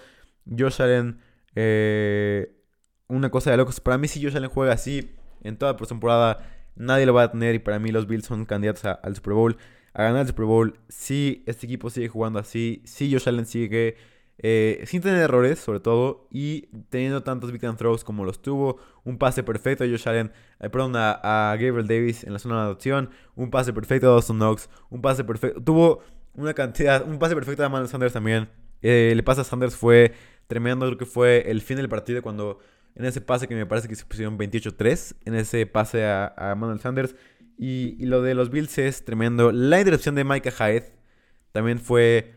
[0.46, 1.20] Josh Allen,
[1.54, 2.52] eh,
[3.08, 3.80] una cosa de locos.
[3.80, 5.10] Para mí, si Josh Allen juega así
[5.42, 6.38] en toda la temporada,
[6.74, 7.54] nadie lo va a tener.
[7.54, 9.56] Y para mí, los Bills son candidatos al Super Bowl,
[9.92, 10.78] a ganar el Super Bowl.
[10.88, 13.96] Si este equipo sigue jugando así, si Josh Allen sigue
[14.38, 18.78] eh, sin tener errores, sobre todo, y teniendo tantos victim throws como los tuvo.
[19.04, 22.60] Un pase perfecto a Josh Allen, eh, perdón, a, Gabriel Davis en la zona de
[22.62, 23.10] adopción.
[23.34, 24.68] Un pase perfecto a Dawson Knox.
[24.90, 25.62] Un pase perfecto.
[25.62, 26.02] Tuvo
[26.34, 28.48] una cantidad, un pase perfecto a Manuel Sanders también.
[28.82, 30.12] Eh, el pase a Sanders fue
[30.46, 32.58] tremendo, creo que fue el fin del partido cuando
[32.94, 36.80] en ese pase que me parece que se pusieron 28-3, en ese pase a, Manuel
[36.80, 37.14] Sanders.
[37.58, 39.50] Y, lo de los Bills es tremendo.
[39.50, 40.92] La interrupción de Micah Hyde
[41.52, 42.34] también fue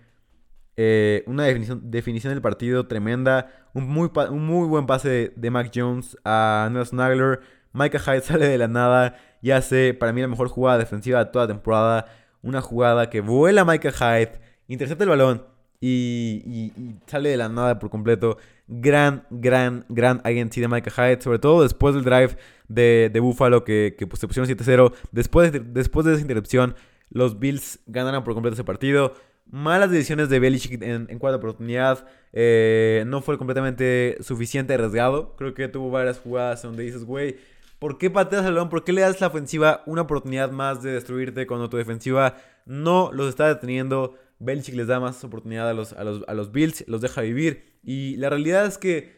[0.81, 3.51] eh, una definición, definición, del partido tremenda.
[3.73, 7.41] Un muy, un muy buen pase de, Mac Jones a Nelson Nagler.
[7.73, 11.31] Micah Hyde sale de la nada y hace para mí la mejor jugada defensiva de
[11.31, 12.05] toda la temporada.
[12.43, 14.39] Una jugada que vuela Micah Hyde,
[14.69, 15.43] intercepta el balón
[15.81, 16.71] y,
[17.07, 18.37] sale de la nada por completo.
[18.69, 21.21] Gran, gran, gran agency de Micah Hyde.
[21.21, 22.37] Sobre todo después del drive
[22.69, 24.93] de, de Buffalo que, que pues, se pusieron 7-0.
[25.11, 26.75] Después, después de esa interrupción,
[27.09, 29.13] los Bills ganaron por completo ese partido.
[29.51, 32.05] Malas decisiones de Belichick en, cuarta oportunidad.
[32.33, 35.35] Eh, no fue completamente suficiente arriesgado.
[35.35, 37.37] Creo que tuvo varias jugadas donde dices, güey,
[37.79, 38.69] ¿por qué pateas el balón?
[38.69, 42.37] ¿Por qué le das a la ofensiva una oportunidad más de destruirte cuando tu defensiva
[42.65, 44.15] no los está deteniendo?
[44.39, 47.79] Belichick les da más oportunidad a los, a los, a los Bills, los deja vivir.
[47.83, 49.17] Y la realidad es que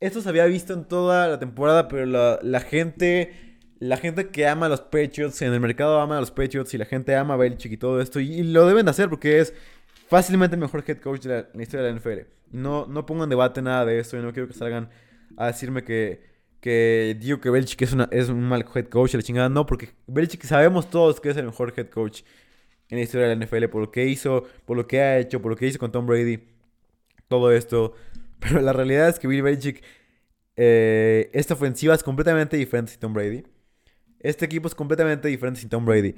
[0.00, 3.47] esto se había visto en toda la temporada, pero la gente
[3.80, 6.78] la gente que ama a los Patriots, en el mercado ama a los Patriots y
[6.78, 8.20] la gente ama a Belichick y todo esto.
[8.20, 9.54] Y, lo deben de hacer porque es
[10.08, 12.28] fácilmente el mejor head coach de la, historia de la NFL.
[12.50, 14.90] No, no pongo en debate nada de esto y no quiero que salgan
[15.36, 16.22] a decirme que,
[16.60, 19.48] que digo que Belichick es, es un mal head coach, la chingada.
[19.48, 22.22] No, porque Belichick sabemos todos que es el mejor head coach
[22.90, 25.40] en la historia de la NFL por lo que hizo, por lo que ha hecho,
[25.42, 26.40] por lo que hizo con Tom Brady.
[27.28, 27.94] Todo esto.
[28.40, 29.82] Pero la realidad es que Bill Belichick,
[30.56, 33.44] eh, esta ofensiva es completamente diferente de Tom Brady.
[34.20, 36.14] Este equipo es completamente diferente sin Tom Brady.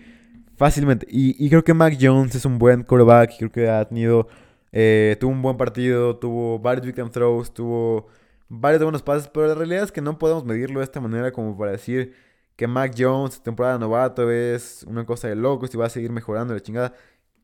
[0.57, 1.07] Fácilmente.
[1.09, 3.37] Y, creo que Mac Jones es un buen quarterback.
[3.39, 4.29] Creo que ha tenido.
[4.73, 6.17] Eh, tuvo un buen partido.
[6.17, 7.53] Tuvo varios victim throws.
[7.53, 8.09] Tuvo
[8.49, 9.29] varios buenos pases.
[9.29, 12.15] Pero la realidad es que no podemos medirlo de esta manera como para decir
[12.57, 16.53] que Mac Jones, temporada novato, es una cosa de locos y va a seguir mejorando
[16.53, 16.95] la chingada.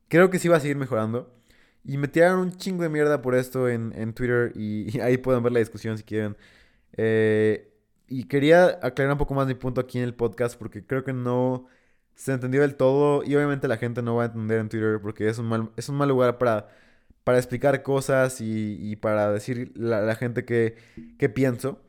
[0.08, 1.32] Creo que sí va a seguir mejorando.
[1.84, 4.52] Y me tiraron un chingo de mierda por esto en, Twitter.
[4.54, 6.36] Y, y, ahí pueden ver la discusión si quieren.
[6.96, 7.72] Eh,
[8.08, 11.12] y quería aclarar un poco más mi punto aquí en el podcast porque creo que
[11.12, 11.66] no
[12.14, 15.28] se entendió del todo y obviamente la gente no va a entender en Twitter porque
[15.28, 16.68] es un mal, es un mal lugar para,
[17.24, 20.76] para explicar cosas y, para decir a la, gente que,
[21.34, 21.80] pienso.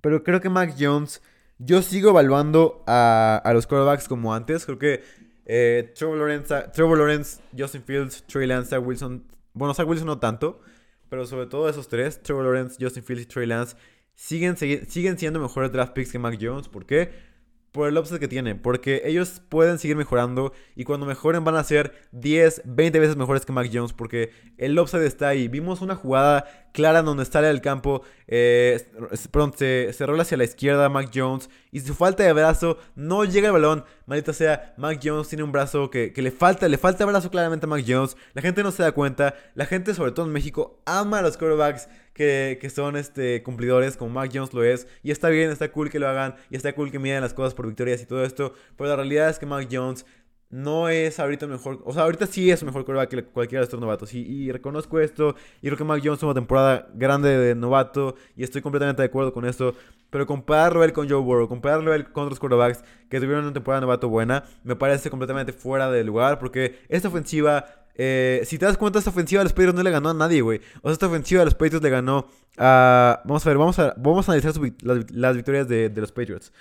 [0.00, 1.22] Pero creo que Mac Jones,
[1.58, 4.64] yo sigo evaluando a, los quarterbacks como antes.
[4.64, 5.02] Creo que
[5.46, 9.24] eh, Trevor, Lawrence, Trevor Lawrence, Justin Fields, Trey Lance, Zach Wilson,
[9.54, 10.60] bueno, Zach Wilson no tanto,
[11.08, 13.76] pero sobre todo esos tres, Trevor Lawrence, Justin Fields y Trey Lance
[14.16, 16.68] siguen, siguen siendo mejores draft picks que Mac Jones.
[16.68, 17.36] ¿Por qué?
[17.70, 18.54] Por el upside que tiene.
[18.54, 20.52] Porque ellos pueden seguir mejorando.
[20.74, 23.92] Y cuando mejoren van a ser 10, 20 veces mejores que Mac Jones.
[23.92, 25.46] Porque el upside está ahí.
[25.46, 28.02] Vimos una jugada clara donde sale del campo.
[28.26, 31.50] Eh, se, rola hacia la izquierda Mac Jones.
[31.70, 33.84] Y su falta de brazo no llega al balón.
[34.06, 36.66] Maldita sea, Mac Jones tiene un brazo que, le falta.
[36.66, 38.16] Le falta brazo claramente a Mac Jones.
[38.32, 39.34] La gente no se da cuenta.
[39.54, 44.10] La gente, sobre todo en México, ama a los quarterbacks que, son este, cumplidores, como
[44.10, 44.88] Mac Jones lo es.
[45.02, 46.34] Y está bien, está cool que lo hagan.
[46.50, 48.54] Y está cool que midan las cosas por victorias y todo esto.
[48.76, 50.06] Pero la realidad es que Mac Jones
[50.48, 51.82] no es ahorita mejor.
[51.84, 54.14] O sea, ahorita sí es mejor quarterback que cualquiera de estos novatos.
[54.14, 55.36] Y, reconozco esto.
[55.60, 58.16] Y creo que Mac Jones tuvo una temporada grande de novato.
[58.34, 59.74] Y estoy completamente de acuerdo con esto.
[60.08, 63.80] Pero compararlo él con Joe Burrow, compararlo él con otros quarterbacks que tuvieron una temporada
[63.80, 66.38] de novato buena, me parece completamente fuera de lugar.
[66.38, 69.90] Porque esta ofensiva Eh, si te das cuenta, esta ofensiva de los Patriots no le
[69.90, 70.60] ganó a nadie, güey.
[70.82, 72.28] O sea, esta ofensiva de los Patriots le ganó
[72.58, 73.22] a...
[73.24, 76.52] Vamos a ver, vamos a, vamos a analizar las, victorias de, los Patriots.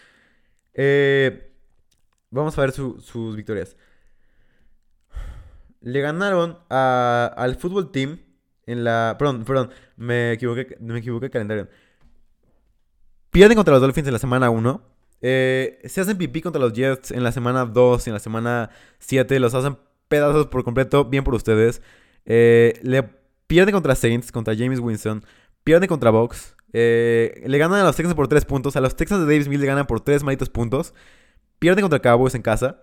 [0.73, 1.51] Eh,
[2.29, 3.75] vamos a ver sus victorias.
[5.81, 8.19] Le ganaron al fútbol team
[8.65, 9.15] en la...
[9.19, 11.67] Perdón, perdón, me equivoqué, me equivoqué calendario.
[13.29, 14.81] Pierden contra los Dolphins en la semana 1.
[15.21, 18.69] Eh, se hacen pipí contra los Jets en la semana 2 y en la semana
[18.99, 19.39] 7.
[19.39, 19.77] Los hacen
[20.15, 21.05] pedazos por completo.
[21.05, 21.81] Bien por ustedes.
[22.25, 23.03] Eh, le
[23.47, 25.23] pierden contra Saints, contra James Winston.
[25.63, 26.55] Pierden contra Box.
[26.73, 28.75] Eh, le ganan a los Texans por 3 puntos.
[28.75, 30.93] A los Texans de Davis Mills le ganan por 3 malitos puntos.
[31.59, 32.79] Pierden contra Cowboys en casa.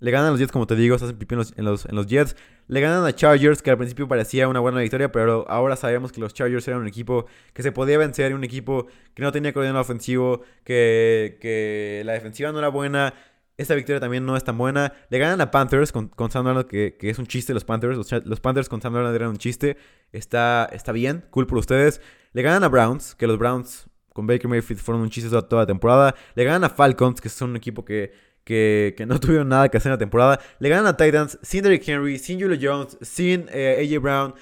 [0.00, 2.06] Le ganan a los Jets, como te digo, se hacen pipí en los, en los,
[2.06, 2.34] Jets.
[2.68, 6.22] Le ganan a Chargers, que al principio parecía una buena victoria, pero ahora sabemos que
[6.22, 9.82] los Chargers eran un equipo que se podía vencer, un equipo que no tenía coordinador
[9.82, 13.12] ofensivo, que, que la defensiva no era buena.
[13.60, 14.94] Esta victoria también no es tan buena.
[15.10, 18.10] Le ganan a Panthers con, con Sam Darnold, que, es un chiste los Panthers.
[18.24, 19.76] Los, Panthers con Sam Darnold eran un chiste.
[20.12, 22.00] Está, está bien, cool por ustedes.
[22.32, 25.66] Le ganan a Browns, que los Browns con Baker Mayfield fueron un chiste toda, la
[25.66, 26.14] temporada.
[26.36, 28.12] Le ganan a Falcons, que son un equipo que
[28.44, 30.40] que, no tuvieron nada que hacer en la temporada.
[30.58, 34.34] Le ganan a Titans sin Derrick Henry, sin Julio Jones, sin eh, AJ Brown.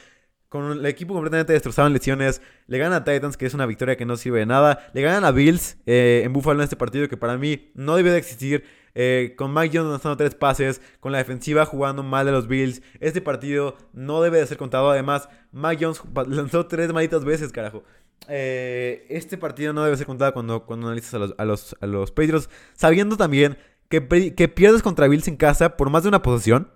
[0.48, 2.40] Con el equipo completamente destrozado en lesiones.
[2.68, 4.88] Le ganan a Titans, que es una victoria que no sirve de nada.
[4.94, 8.12] Le ganan a Bills eh, en Buffalo en este partido, que para mí no debe
[8.12, 8.64] de existir.
[9.00, 12.82] Eh, con Mike Jones lanzando tres pases, con la defensiva jugando mal de los Bills.
[12.98, 14.90] Este partido no debe de ser contado.
[14.90, 17.84] Además, Mike Jones lanzó tres malditas veces, carajo.
[18.26, 22.10] este partido no debe ser contado cuando, cuando analizas a los, a, los, a los
[22.10, 22.50] Patriots.
[22.74, 23.56] Sabiendo también
[23.88, 26.68] que, pierdes contra Bills en casa por más de una posesión.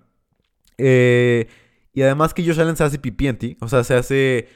[0.77, 1.47] Eh,
[1.91, 4.47] y además que Josh Allen se hace pipi O sea, se hace.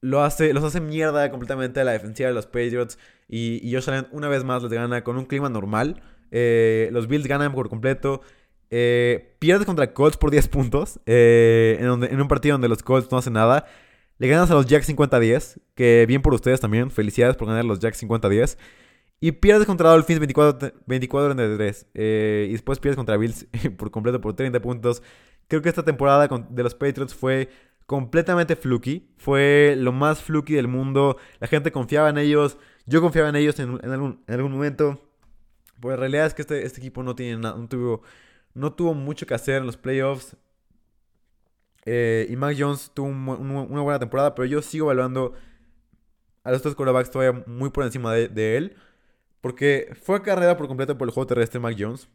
[0.00, 2.98] Lo hace, los hace mierda completamente a la defensiva de los Patriots.
[3.28, 6.02] Y, y Josh Allen una vez más les gana con un clima normal.
[6.32, 8.22] Eh, los Bills ganan por completo.
[8.70, 10.98] Eh, pierdes contra Colts por 10 puntos.
[11.06, 13.66] en, donde, en un partido donde los Colts no hacen nada.
[14.18, 15.60] Le ganas a los Jacks 50-10.
[15.76, 16.90] Que bien por ustedes también.
[16.90, 18.58] Felicidades por ganar los Jacks 50-10.
[19.24, 21.86] Y pierdes contra Dolphins 24, 24 33.
[21.94, 23.46] Eh, y después pierdes contra Bills
[23.78, 25.00] por completo por 30 puntos.
[25.46, 27.48] Creo que esta temporada de los Patriots fue
[27.86, 29.12] completamente fluky.
[29.18, 31.18] Fue lo más fluky del mundo.
[31.38, 32.58] La gente confiaba en ellos.
[32.86, 34.98] Yo confiaba en ellos en algún, momento.
[35.82, 38.02] Pues la realidad es que este, este equipo no, tiene no, tuvo,
[38.54, 40.36] no tuvo mucho que hacer en los playoffs.
[41.84, 45.34] Eh, y Mac Jones tuvo una buena temporada, pero yo sigo evaluando
[46.44, 48.76] a los dos quarterbacks todavía muy por encima de él.
[49.42, 52.08] Porque fue carrera por completo por el juego terrestre Mac Jones.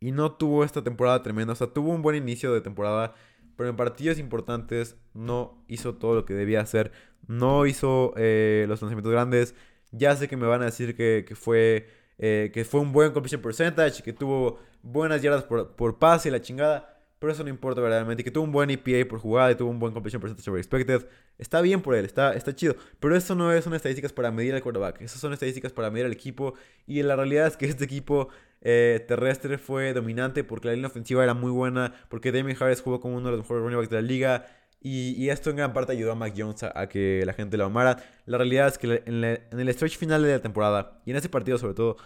[0.00, 1.52] Y no tuvo esta temporada tremenda.
[1.52, 3.14] O sea, tuvo un buen inicio de temporada.
[3.56, 6.92] Pero en partidos importantes no hizo todo lo que debía hacer.
[7.26, 9.56] No hizo eh, los lanzamientos grandes.
[9.90, 11.88] Ya sé que me van a decir que, fue,
[12.18, 14.02] eh, que fue un buen completion percentage.
[14.02, 16.94] Que tuvo buenas yardas por, por pase y la chingada.
[17.18, 18.22] Pero eso no importa verdaderamente.
[18.22, 21.08] Que tuvo un buen EPA por jugada y tuvo un buen completion percentage over.
[21.38, 22.76] Está bien por él, está, está chido.
[23.00, 25.00] Pero eso no son estadísticas para medir al quarterback.
[25.00, 26.54] Esas son estadísticas para medir al equipo.
[26.86, 28.28] Y la realidad es que este equipo
[28.60, 31.94] eh, terrestre fue dominante porque la línea ofensiva era muy buena.
[32.08, 34.46] Porque Damien Harris jugó como uno de los mejores running backs de la liga.
[34.80, 37.96] Y, esto en gran parte ayudó a Mac Jones a, que la gente lo amara.
[38.26, 41.58] La realidad es que en, el stretch final de la temporada, y en ese partido
[41.58, 41.96] sobre todo,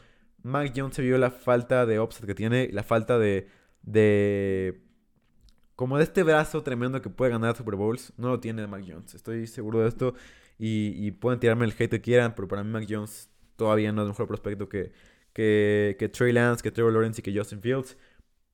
[0.43, 3.49] Mac Jones se vio la falta de offset que tiene, la falta de,
[3.83, 4.83] de
[5.77, 9.15] como de este brazo tremendo que puede ganar Super Bowls, no lo tiene Mac Jones.
[9.15, 10.15] Estoy seguro de esto.
[10.59, 14.09] Y, pueden tirarme el hate que quieran, pero para mí Mac Jones todavía no es
[14.09, 14.93] mejor prospecto que,
[15.33, 17.97] que, que Trey Lance, que Trevor Lawrence y que Justin Fields.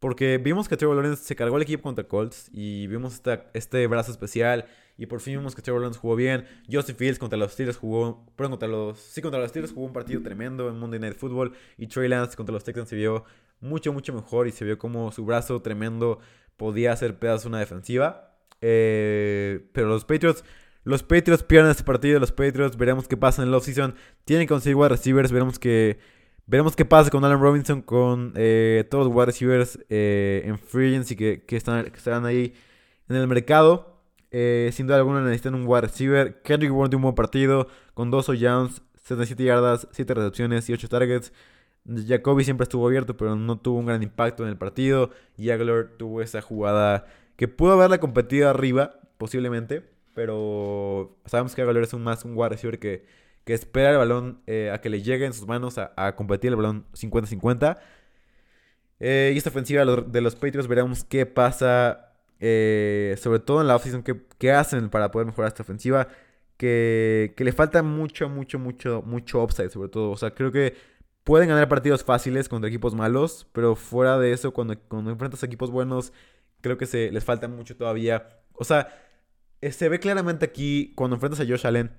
[0.01, 3.21] Porque vimos que Trevor Lawrence se cargó el equipo contra Colts y vimos
[3.53, 6.45] este brazo especial y por fin vimos que Trevor Lawrence jugó bien.
[6.71, 9.93] Justin Fields contra los Steelers jugó, perdón, contra los, sí, contra los Steelers jugó un
[9.93, 13.25] partido tremendo en Monday Night Football y Trey Lance contra los Texans se vio
[13.61, 16.21] mucho, mucho mejor y se vio como su brazo tremendo
[16.57, 18.37] podía hacer pedazo una defensiva.
[18.61, 20.45] Eh, pero los Patriots,
[20.85, 22.21] los Patriots pierden este partido.
[22.21, 23.95] Los Patriots, veremos qué pasa en el offseason.
[24.25, 25.33] Tienen que conseguir wide receivers.
[25.33, 25.99] Veremos que,
[26.49, 30.89] veremos qué pasa con Allen Robinson, con eh, todos los wide receivers eh, en free
[30.89, 32.55] agency que, están, estarán ahí
[33.09, 34.01] en el mercado.
[34.31, 36.43] sin duda alguna necesitan un wide receiver.
[36.43, 40.89] Kendrick Bourne de un buen partido con dos Jones, 77 yardas, 7 recepciones y 8
[40.89, 41.33] targets.
[41.87, 45.11] Jacoby siempre estuvo abierto, pero no tuvo un gran impacto en el partido.
[45.37, 47.07] Y Aguilar tuvo esa jugada
[47.37, 49.83] que pudo haberla competido arriba, posiblemente.
[50.15, 53.07] Pero sabemos que Aguilar es un más un wide receiver que,
[53.49, 56.57] que espera el balón eh, a que le llegue en sus manos a, competir el
[56.57, 57.79] balón 50-50.
[59.01, 63.77] Eh, y esta ofensiva de los, Patriots veremos qué pasa, eh, sobre todo en la
[63.77, 66.09] offseason, qué, hacen para poder mejorar esta ofensiva.
[66.59, 70.11] Que, le falta mucho, mucho, mucho, mucho upside, sobre todo.
[70.11, 74.53] O sea, creo que Pueden ganar partidos fáciles contra equipos malos, pero fuera de eso,
[74.53, 76.13] cuando, cuando enfrentas a equipos buenos,
[76.61, 78.41] Creo que se les falta mucho todavía.
[78.55, 78.89] O sea,
[79.63, 81.93] se ve claramente aquí cuando enfrentas a Josh Allen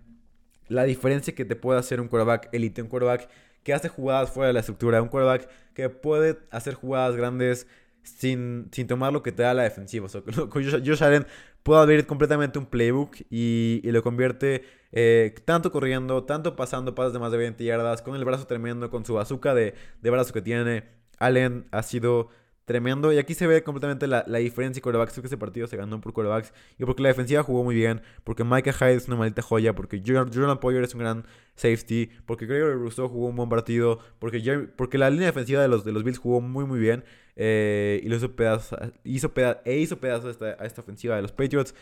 [0.69, 3.29] la diferencia que te puede hacer un quarterback elite, un quarterback
[3.63, 7.67] que hace jugadas fuera de la estructura, un quarterback que puede hacer jugadas grandes
[8.03, 10.05] sin, sin tomar lo que te da la defensiva.
[10.05, 10.21] O sea,
[10.53, 11.25] Josh Allen
[11.63, 17.19] puede abrir completamente un playbook y, lo convierte eh, tanto corriendo, tanto pasando pases de
[17.19, 20.41] más de 20 yardas, con el brazo tremendo, con su bazooka de, de brazo que
[20.41, 20.85] tiene.
[21.19, 22.29] Allen ha sido
[22.69, 23.11] tremendo.
[23.11, 25.13] Y aquí se ve completamente la, la diferencia de quarterbacks.
[25.13, 26.53] Creo que ese partido se ganó por quarterbacks.
[26.77, 28.03] Y porque la defensiva jugó muy bien.
[28.23, 29.73] Porque Micah Hyde es una maldita joya.
[29.73, 32.11] Porque Jordan Poyer es un gran safety.
[32.27, 33.97] Porque Gregory Rousseau jugó un buen partido.
[34.19, 37.03] Porque, porque la línea defensiva de los, de los Bills jugó muy, muy bien.
[37.35, 39.33] Eh, y hizo pedazos, hizo
[39.65, 41.73] e hizo pedazos a esta, a ofensiva de los Patriots.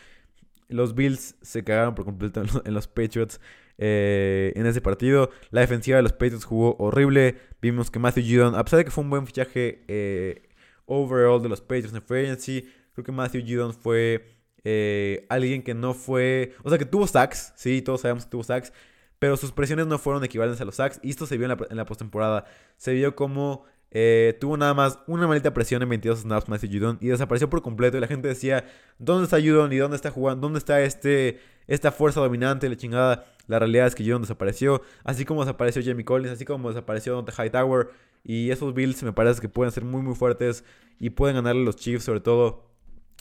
[0.68, 3.40] Los Bills se cagaron por completo en los, Patriots
[3.76, 5.30] eh, en ese partido.
[5.50, 7.36] La defensiva de los Patriots jugó horrible.
[7.60, 10.47] Vimos que Matthew Judon, a pesar de que fue un buen fichaje eh,
[10.88, 12.68] overall de los Patriots en free.
[12.92, 16.54] Creo que Matthew Judon fue eh, alguien que no fue.
[16.64, 18.72] O sea, que tuvo sacks, sí, todos sabemos que tuvo sacks.
[19.20, 20.98] Pero sus presiones no fueron equivalentes a los sacks.
[21.02, 22.44] Y esto se vio en la, en la postemporada.
[22.76, 26.98] Se vio como eh, tuvo nada más una maldita presión en 22 snaps Matthew Judon.
[27.00, 27.96] Y desapareció por completo.
[27.96, 28.64] Y la gente decía:
[28.98, 29.72] ¿Dónde está Judon?
[29.72, 30.42] ¿Y dónde está jugando?
[30.42, 32.68] ¿Dónde está este, esta fuerza dominante?
[32.68, 33.26] La chingada.
[33.46, 34.82] La realidad es que Judon desapareció.
[35.04, 36.32] Así como desapareció Jamie Collins.
[36.32, 37.88] Así como desapareció Dante Hightower.
[38.24, 40.64] Y esos Bills me parece que pueden ser muy muy fuertes
[40.98, 42.68] y pueden ganarle los Chiefs sobre todo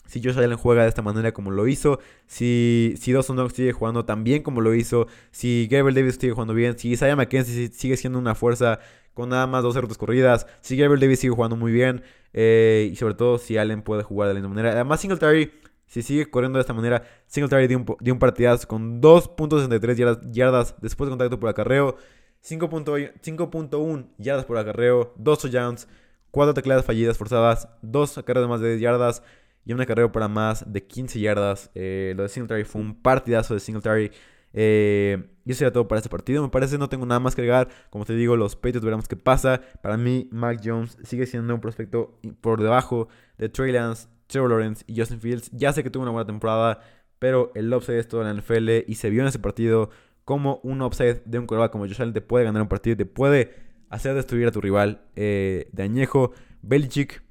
[0.08, 3.74] si Josh Allen juega de esta manera como lo hizo, si, si Dawson Knox sigue
[3.74, 7.68] jugando tan bien como lo hizo, si Gabriel Davis sigue jugando bien, si Isaiah McKenzie
[7.68, 8.80] sigue siendo una fuerza
[9.18, 12.04] con nada más dos rutas corridas, si Gabriel Davis sigue jugando muy bien,
[12.34, 14.74] eh, y sobre todo si Allen puede jugar de la misma manera.
[14.74, 15.52] Además, Singletary,
[15.88, 20.20] si sigue corriendo de esta manera, Singletary dio un, dio un partidazo con 2.63 yardas,
[20.32, 21.98] yardas después de contacto por acarreo.
[22.44, 25.88] 5.1 yardas por acarreo, 2 touchdowns,
[26.30, 29.24] 4 tecladas fallidas forzadas, 2 acarreos de más de 10 yardas
[29.66, 31.72] y un acarreo para más de 15 yardas.
[31.74, 34.12] Eh, lo de Singletary fue un partidazo de Singletary.
[34.54, 36.44] Eh, y eso era todo para este partido.
[36.44, 37.70] Me parece no tengo nada más que agregar.
[37.90, 39.62] Como te digo, los Patriots veremos qué pasa.
[39.82, 43.08] Para mí, Mac Jones sigue siendo un prospecto por debajo
[43.38, 45.50] de Trey Lance, Trevor Lawrence y Justin Fields.
[45.54, 46.82] Ya sé que tuvo una buena temporada,
[47.20, 49.90] pero el upside es todo en la NFL y se vio en ese partido
[50.26, 53.06] como un upside de un quarterback como Josh Allen te puede ganar un partido, te
[53.06, 53.56] puede
[53.90, 56.34] hacer destruir a tu rival eh, de añejo.
[56.62, 57.24] Belichick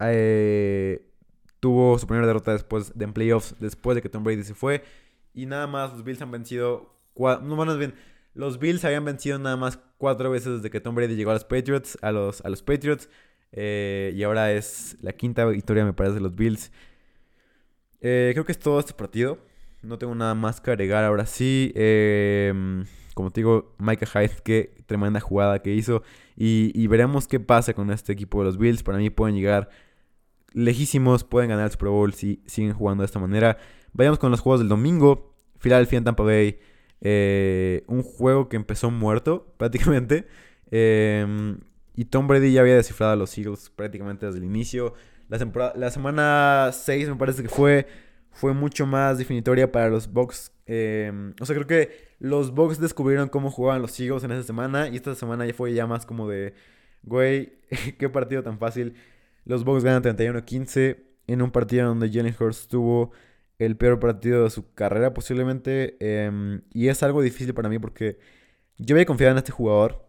[0.00, 1.06] eh,
[1.60, 4.82] tuvo su primera derrota después de en playoffs, después de que Tom Brady se fue.
[5.34, 6.94] Y nada más, los Bills han vencido.
[7.16, 7.94] No, más bien,
[8.34, 11.44] los Bills habían vencido nada más cuatro veces desde que Tom Brady llegó a los
[11.44, 11.98] Patriots.
[12.02, 13.08] A los, a los Patriots.
[13.52, 16.72] Eh, y ahora es la quinta victoria, me parece, de los Bills.
[18.00, 19.38] creo que es todo este partido.
[19.82, 21.72] No tengo nada más que agregar ahora sí.
[21.74, 26.02] Em, como te digo, Micah Hyde, qué tremenda jugada que hizo.
[26.36, 28.82] Y, veremos qué pasa con este equipo de los Bills.
[28.82, 29.70] Para mí pueden llegar
[30.52, 33.58] lejísimos, pueden ganar el Super Bowl si siguen jugando de esta manera.
[33.92, 35.34] Vayamos con los juegos del domingo.
[35.58, 36.58] Philadelphia en Tampa Bay.
[37.00, 40.26] Eh, un juego que empezó muerto prácticamente.
[40.70, 41.58] Em,
[41.94, 44.94] y Tom Brady ya había descifrado a los Eagles prácticamente desde el inicio.
[45.28, 47.86] La, la semana 6 me parece que fue
[48.32, 50.52] fue mucho más definitoria para los Bucks.
[50.66, 54.88] Em, o sea, creo que los Bucks descubrieron cómo jugaban los Eagles en esa semana.
[54.88, 56.54] Y esta semana ya fue ya más como de,
[57.02, 57.52] güey,
[57.98, 58.94] qué partido tan fácil.
[59.44, 63.12] Los Bucks ganan 31-15 en un partido donde Jalen Hurts tuvo
[63.60, 65.96] el peor partido de su carrera posiblemente.
[66.00, 68.18] Em, y es algo difícil para mí porque
[68.78, 70.06] yo había confiado en este jugador.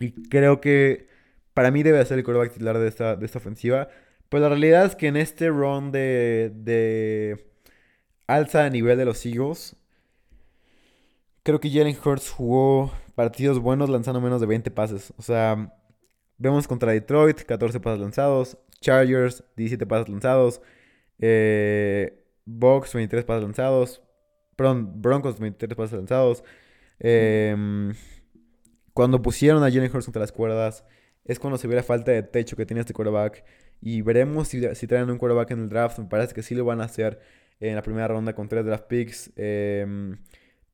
[0.00, 1.08] Y creo que
[1.54, 3.88] para mí debe ser el quarterback titular de esta, de esta ofensiva.
[4.30, 7.50] Pues la realidad es que en este run de, de
[8.26, 9.76] alza a nivel de los Eagles,
[11.42, 15.12] creo que Jalen Hurts jugó partidos buenos lanzando menos de 20 pases.
[15.18, 15.74] O sea,
[16.38, 18.58] vemos contra Detroit, 14 pases lanzados.
[18.80, 20.62] Chargers, 17 pases lanzados.
[21.18, 24.02] Eh, Box, 23 pases lanzados.
[24.56, 26.44] Perdón, Broncos, 23 pases lanzados.
[26.98, 27.92] Em,
[28.94, 30.84] cuando pusieron a Jalen Hurts contra las cuerdas,
[31.24, 33.44] es cuando se ve la falta de techo que tiene este quarterback.
[33.80, 35.98] Y veremos si, si traen un quarterback en el draft.
[35.98, 37.20] Me parece que sí lo van a hacer
[37.60, 39.30] en la primera ronda con tres draft picks.
[39.36, 40.18] Em,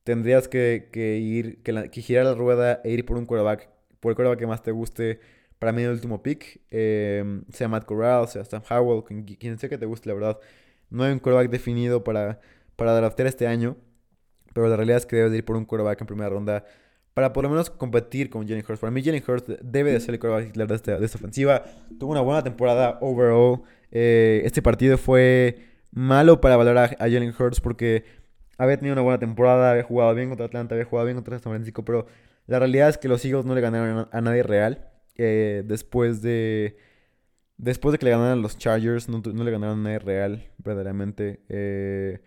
[0.03, 3.69] tendrías que, ir, que, girar la rueda e ir por un quarterback,
[3.99, 5.19] por el quarterback que más te guste.
[5.59, 9.03] Para mí el último pick, em, sea Matt Corral, sea Stan Howell,
[9.39, 10.39] quien, sea que te guste, la verdad.
[10.89, 12.39] No hay un quarterback definido para,
[12.75, 13.77] para draftear este año.
[14.53, 16.63] Pero la realidad es que debes ir por un quarterback en primera ronda
[17.15, 18.81] para por lo menos competir con Jalen Hurts.
[18.81, 21.63] Para mí, Jalen Hurts debe de ser el quarterback titular de esta, de esta ofensiva.
[21.97, 23.61] Tuvo una buena temporada overall.
[23.91, 25.59] Eh, este partido fue
[25.91, 28.03] malo para valorar a, Jalen Hurts porque
[28.57, 31.53] había tenido una buena temporada, había jugado bien contra Atlanta, había jugado bien contra San
[31.53, 32.05] Francisco, pero
[32.47, 36.75] la realidad es que los Eagles no le ganaron a, nadie real eh, después de
[37.57, 41.41] Después de que le ganaran los Chargers, no, le ganaron nada real, verdaderamente.
[41.47, 42.21] Eh,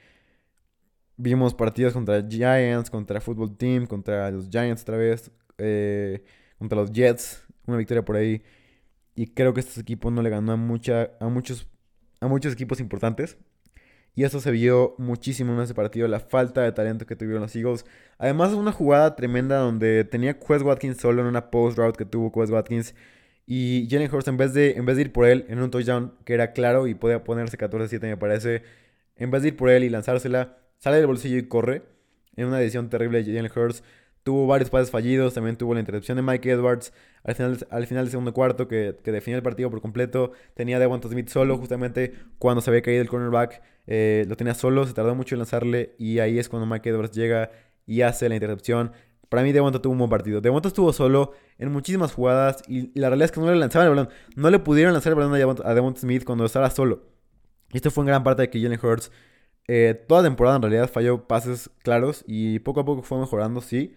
[1.17, 6.25] vimos partidos contra Giants, contra Football Team, contra los Giants otra vez, eh,
[6.59, 8.43] contra los Jets, una victoria por ahí.
[9.15, 11.67] Y creo que este equipo no le ganó a, mucha, a, muchos,
[12.21, 13.37] a muchos equipos importantes.
[14.15, 17.55] Y eso se vio muchísimo en ese partido, la falta de talento que tuvieron los
[17.55, 17.85] Eagles.
[18.19, 22.33] Además, una jugada tremenda donde tenía Quest Watkins solo en una post route que tuvo
[22.33, 22.95] Quest Watkins.
[23.51, 26.13] Y Jalen Hurst, en vez, de, en vez de ir por él en un touchdown
[26.27, 28.63] que era claro y podía ponerse 14-7, me parece,
[29.17, 31.83] en vez de ir por él y lanzársela, sale del bolsillo y corre.
[32.37, 33.85] En una decisión terrible Jalen Hurst.
[34.23, 36.93] Tuvo varios pases fallidos, también tuvo la intercepción de Mike Edwards
[37.25, 40.33] al final, al final del segundo cuarto que, que definió el partido por completo.
[40.55, 43.63] Tenía Devonta Smith solo justamente cuando se había caído el cornerback.
[43.87, 47.17] Eh, lo tenía solo, se tardó mucho en lanzarle y ahí es cuando Mike Edwards
[47.17, 47.51] llega
[47.87, 48.93] y hace la intercepción.
[49.29, 50.41] Para mí Devonta tuvo un buen partido.
[50.41, 53.95] Devonta estuvo solo en muchísimas jugadas y, la realidad es que no le lanzaban el
[53.95, 54.09] balón.
[54.37, 57.03] No le pudieron lanzar el balón a Devonta, Smith cuando estaba solo.
[57.73, 59.13] Y esto fue en gran parte de que Jalen Hurts
[59.69, 63.95] eh, toda temporada en realidad falló pases claros y poco a poco fue mejorando, sí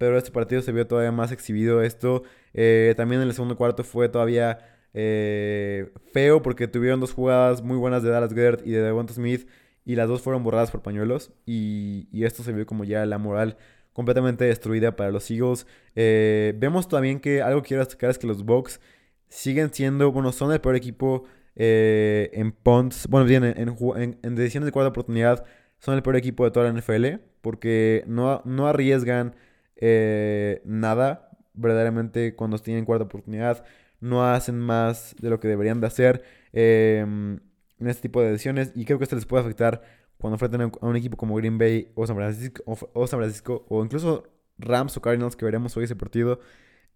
[0.00, 1.82] pero este partido se vio todavía más exhibido.
[1.82, 2.22] Esto
[2.54, 4.58] eh, también en el segundo cuarto fue todavía
[4.94, 9.46] eh, feo porque tuvieron dos jugadas muy buenas de Dallas Gert y de Devonta Smith
[9.84, 13.58] y las dos fueron borradas por pañuelos y, esto se vio como ya la moral
[14.00, 15.66] completamente destruida para los Eagles.
[15.94, 18.80] Eh, vemos también que algo quiero destacar es que los Bucks
[19.28, 21.24] siguen siendo, bueno, son el peor equipo
[21.56, 23.76] en punts, bueno, bien, en,
[24.22, 25.44] en, decisiones de cuarta oportunidad,
[25.78, 29.34] son el peor equipo de toda la NFL porque no, no arriesgan
[29.76, 33.64] eh, nada, verdaderamente cuando tienen cuarta oportunidad,
[34.00, 36.22] no hacen más de lo que deberían de hacer
[36.52, 37.40] en
[37.78, 39.82] este tipo de decisiones y creo que esto les puede afectar
[40.20, 42.62] cuando enfrenten a un equipo como Green Bay o San Francisco
[42.94, 44.24] o, San Francisco o incluso
[44.58, 46.40] Rams o Cardinals que veremos hoy ese partido.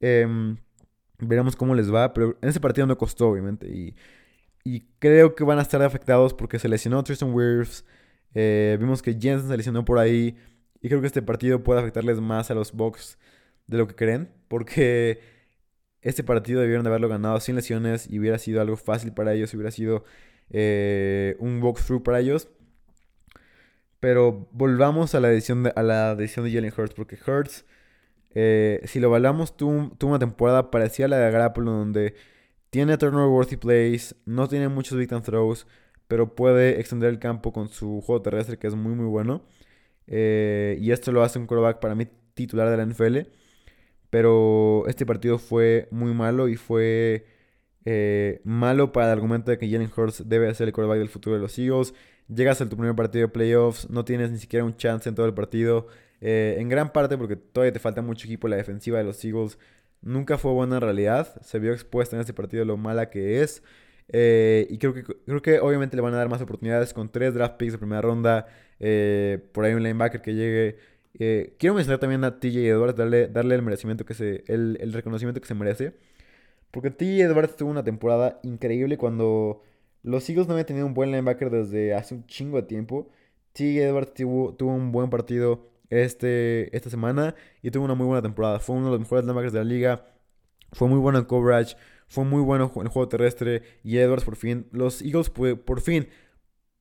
[0.01, 0.57] Em,
[1.19, 3.95] veremos cómo les va, pero en ese partido no costó obviamente y,
[4.99, 7.85] creo que van a estar afectados porque se lesionó Tristan Wirfs,
[8.35, 10.37] eh, vimos que Jensen se lesionó por ahí.
[10.81, 13.19] Y creo que este partido puede afectarles más a los Bucks
[13.67, 14.31] de lo que creen.
[14.49, 15.21] Porque
[16.03, 19.55] este partido debieron de haberlo ganado sin lesiones y hubiera sido algo fácil para ellos.
[19.55, 20.05] Hubiera sido
[20.51, 22.49] eh, un walkthrough para ellos.
[24.05, 26.93] Pero volvamos a la decisión de, a la decisión de Jalen Hurts.
[26.93, 27.65] Porque Hurts,
[28.35, 32.15] eh, si lo evaluamos, tuvo, una temporada parecida a la de Garoppolo donde
[32.69, 35.67] tiene turnover worthy plays, no tiene muchos big throws,
[36.07, 39.43] pero puede extender el campo con su juego terrestre que es muy muy bueno.
[40.07, 43.31] Eh, y esto lo hace un quarterback para mí titular de la NFL.
[44.11, 47.25] Pero este partido fue muy malo y fue
[47.87, 51.37] eh, malo para el argumento de que Jalen Hurts debe ser el quarterback del futuro
[51.37, 51.95] de los Eagles.
[52.29, 55.27] Llegas a tu primer partido de playoffs, no tienes ni siquiera un chance en todo
[55.27, 55.87] el partido.
[56.21, 58.49] Eh, en gran parte porque todavía te falta mucho equipo.
[58.49, 59.59] La defensiva de los Eagles
[60.01, 61.41] nunca fue buena en realidad.
[61.43, 63.63] Se vio expuesta en este partido lo mala que es.
[64.09, 67.35] Eh, y creo que, creo que obviamente le van a dar más oportunidades con tres
[67.35, 68.47] draft picks de primera ronda.
[68.81, 70.79] Eh, por ahí un linebacker que llegue.
[71.59, 74.45] Quiero mencionar también a TJ Edwards, darle, darle el merecimiento que se.
[74.47, 75.93] El, el reconocimiento que se merece.
[76.71, 79.63] Porque TJ Edwards tuvo una temporada increíble cuando
[80.05, 83.09] los Eagles no habían tenido un buen linebacker desde hace un chingo de tiempo.
[83.55, 88.61] TJ Edwards tuvo, un buen partido este, esta semana y tuvo una muy buena temporada.
[88.61, 90.07] Fue uno de los mejores linebackers de la liga.
[90.73, 91.77] Fue muy bueno en coverage.
[92.07, 93.63] Fue muy bueno en el juego terrestre.
[93.83, 94.67] Y Edwards por fin.
[94.73, 96.09] Los Eagles por fin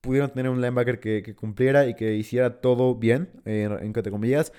[0.02, 4.52] pudieron tener un linebacker que, cumpliera y que hiciera todo bien, en en comillas.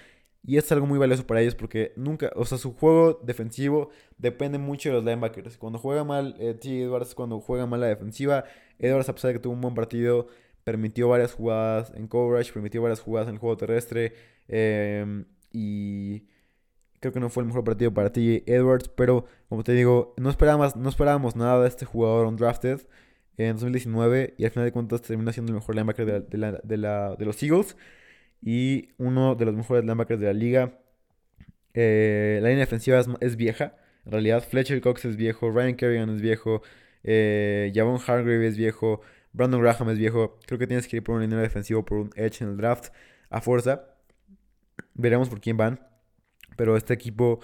[0.47, 4.59] Y es algo muy valioso para ellos porque nunca, o sea, su juego defensivo depende
[4.59, 5.57] mucho de los linebackers.
[5.57, 6.83] Cuando juega mal eh, T.
[6.83, 8.45] Edwards, cuando juega mal la defensiva,
[8.77, 10.27] Edwards, a pesar de que tuvo un buen partido,
[10.63, 14.13] permitió varias jugadas en coverage, permitió varias jugadas en el juego terrestre.
[14.47, 16.27] Em, y
[16.99, 18.43] creo que no fue el mejor partido para T.
[18.45, 22.81] Edwards, pero como te digo, no esperábamos, no esperábamos nada de este jugador undrafted
[23.37, 26.77] en 2019 y al final de cuentas terminó siendo el mejor linebacker de, la, de,
[26.77, 27.75] la, de, los Eagles
[28.45, 30.79] y uno de los mejores linebackers de la liga.
[31.73, 33.75] Eh, la línea defensiva es, vieja,
[34.05, 36.61] en realidad Fletcher Cox es viejo, Ryan Kerrigan es viejo,
[37.03, 39.01] eh, Javon Hargrave es viejo,
[39.35, 40.39] Brandon Graham es viejo.
[40.45, 42.93] Creo que tienes que ir por un línea defensivo, por un edge en el draft
[43.29, 43.85] a fuerza.
[44.93, 45.79] Veremos por quién van.
[46.55, 47.41] Pero este equipo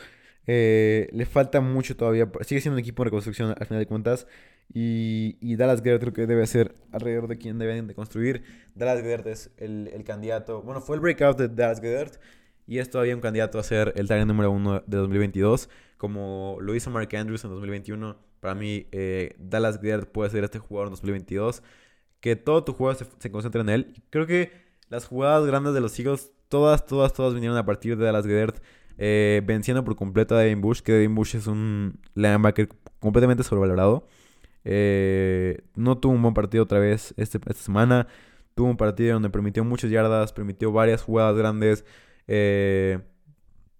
[0.47, 2.31] eh, le falta mucho todavía.
[2.41, 4.25] Sigue siendo un equipo de reconstrucción al final de cuentas.
[4.73, 8.43] Y, Dallas Gerd creo que debe ser alrededor de quien deben de construir.
[8.75, 10.61] Dallas Gerd es el, candidato.
[10.61, 12.11] Bueno, fue el breakout de Dallas Gerd.
[12.67, 15.69] Y es todavía un candidato a ser el target número uno de 2022.
[15.97, 18.17] Como lo hizo Mark Andrews en 2021.
[18.39, 21.63] Para mí, eh, Dallas Gerd puede ser este jugador en 2022.
[22.21, 24.03] Que todo tu juego se, se concentre en él.
[24.09, 24.51] Creo que
[24.89, 28.55] las jugadas grandes de los Eagles, todas, todas, todas vinieron a partir de Dallas Gerd.
[28.97, 30.81] Eh, venciendo por completo a Devin Bush.
[30.81, 32.69] Que Devin Bush es un linebacker
[32.99, 34.07] completamente sobrevalorado.
[34.63, 38.07] Eh, no tuvo un buen partido otra vez este, esta semana.
[38.55, 41.85] Tuvo un partido donde permitió muchas yardas, permitió varias jugadas grandes.
[42.27, 42.99] Eh,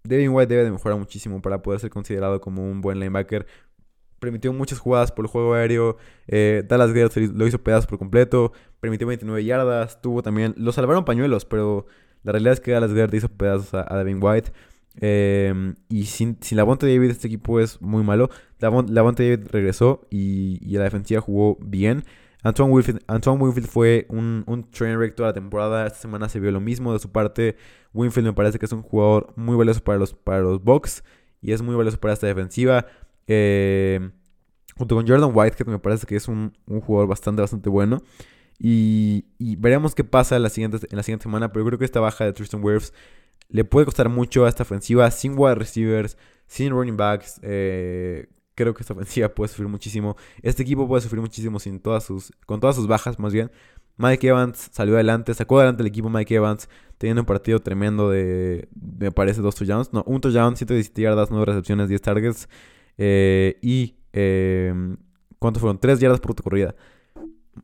[0.04, 3.46] Devin White debe de mejorar muchísimo para poder ser considerado como un buen linebacker.
[4.18, 5.96] Permitió muchas jugadas por el juego aéreo.
[6.28, 8.52] Eh, Dallas Gert lo hizo pedazos por completo.
[8.80, 10.00] Permitió 29 yardas.
[10.00, 10.54] Tuvo también.
[10.56, 11.86] Lo salvaron pañuelos, pero
[12.22, 14.52] la realidad es que Dallas Gert hizo pedazos a, Devin White.
[15.00, 18.30] Eh, y sin, sin la de David, este equipo es muy malo.
[18.58, 22.04] La Lavonte David regresó y, y la defensiva jugó bien.
[22.44, 25.86] Antoine Winfield, fue un, un train wreck toda la temporada.
[25.86, 27.56] Esta semana se vio lo mismo de su parte.
[27.94, 31.04] Winfield me parece que es un jugador muy valioso para los, para los Bucks
[31.40, 32.86] y es muy valioso para esta defensiva.
[33.28, 34.10] Eh,
[34.76, 38.02] junto con Jordan Whitehead me parece que es un, jugador bastante, bastante bueno.
[38.58, 39.24] Y,
[39.58, 41.52] veremos qué pasa en la, siguiente, en la siguiente semana.
[41.52, 42.92] Pero yo creo que esta baja de Tristan Wirfs
[43.52, 47.38] le puede costar mucho a esta ofensiva sin wide receivers, sin running backs.
[47.42, 50.16] Eh, creo que esta ofensiva puede sufrir muchísimo.
[50.42, 53.50] Este equipo puede sufrir muchísimo sin todas sus, con todas sus bajas, más bien.
[53.98, 58.68] Mike Evans salió adelante, sacó adelante el equipo Mike Evans, teniendo un partido tremendo de,
[58.98, 59.92] me parece, dos touchdowns.
[59.92, 62.48] No, un touchdown, 117 yardas, 9 recepciones, 10 targets.
[62.96, 64.72] Eh, y, eh,
[65.38, 65.78] ¿cuántos fueron?
[65.78, 66.74] 3 yardas por corrida.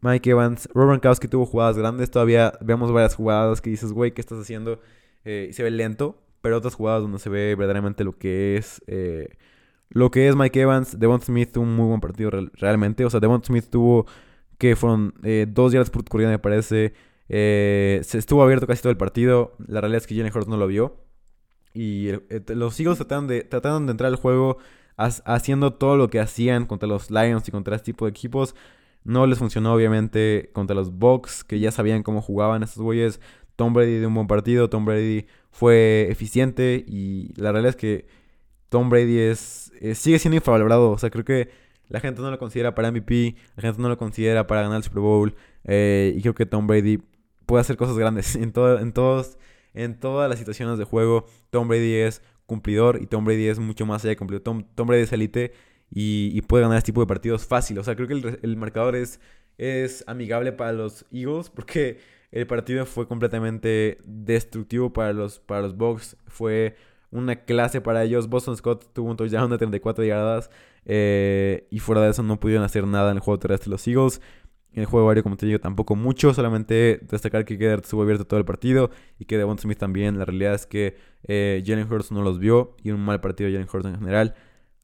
[0.02, 2.10] Mike Evans, Robert Gronkowski tuvo jugadas grandes.
[2.10, 4.80] Todavía vemos varias jugadas que dices, güey, ¿qué estás haciendo?
[5.24, 8.82] Eh, y se ve lento, pero otras jugadas donde se ve verdaderamente lo que es
[8.86, 9.28] eh,
[9.90, 13.04] lo que es Mike Evans, Devon Smith tuvo un muy buen partido realmente.
[13.04, 14.06] O sea, Devon Smith tuvo
[14.58, 16.94] que fueron eh, dos yardas por corrida, me parece.
[17.28, 19.54] Eh, se estuvo abierto casi todo el partido.
[19.66, 20.96] La realidad es que Jalen Hurts no lo vio.
[21.72, 24.58] Y eh, los Eagles trataron de, trataron de entrar al juego
[24.96, 28.56] haciendo todo lo que hacían contra los Lions y contra este tipo de equipos.
[29.04, 33.20] No les funcionó, obviamente, contra los Bucks, que ya sabían cómo jugaban estos güeyes.
[33.58, 34.70] Tom Brady dio un buen partido.
[34.70, 36.84] Tom Brady fue eficiente.
[36.86, 38.06] Y la realidad es que
[38.68, 40.92] Tom Brady es, eh, sigue siendo infravalorado.
[40.92, 41.50] O sea, creo que
[41.88, 44.84] la gente no lo considera para MVP, la gente no lo considera para ganar el
[44.84, 45.34] Super Bowl.
[45.64, 47.02] Eh, y creo que Tom Brady
[47.46, 49.38] puede hacer cosas grandes en, en, todos,
[49.74, 51.26] en todas las situaciones de juego.
[51.50, 54.44] Tom Brady es cumplidor y Tom Brady es mucho más allá de cumplidor.
[54.44, 55.52] Tom, Brady es elite
[55.90, 57.76] y, puede ganar este tipo de partidos fácil.
[57.80, 59.18] O sea, creo que el, el marcador es,
[59.56, 61.98] es amigable para los Eagles porque
[62.30, 66.16] el partido fue completamente destructivo para los, para los Bucks.
[66.26, 66.76] Fue
[67.10, 68.28] una clase para ellos.
[68.28, 70.50] Boston Scott tuvo un touchdown de 34 yardas.
[70.84, 74.20] Eh, y fuera de eso no pudieron hacer nada en el juego terrestre los Eagles.
[74.72, 76.34] En el juego aéreo, como te digo, tampoco mucho.
[76.34, 78.90] Solamente destacar que Gedert estuvo abierto todo el partido.
[79.18, 80.18] Y que Devon Smith también.
[80.18, 82.76] La realidad es que eh, Jalen Hurts no los vio.
[82.82, 84.34] Y un mal partido de Jalen Hurts en general.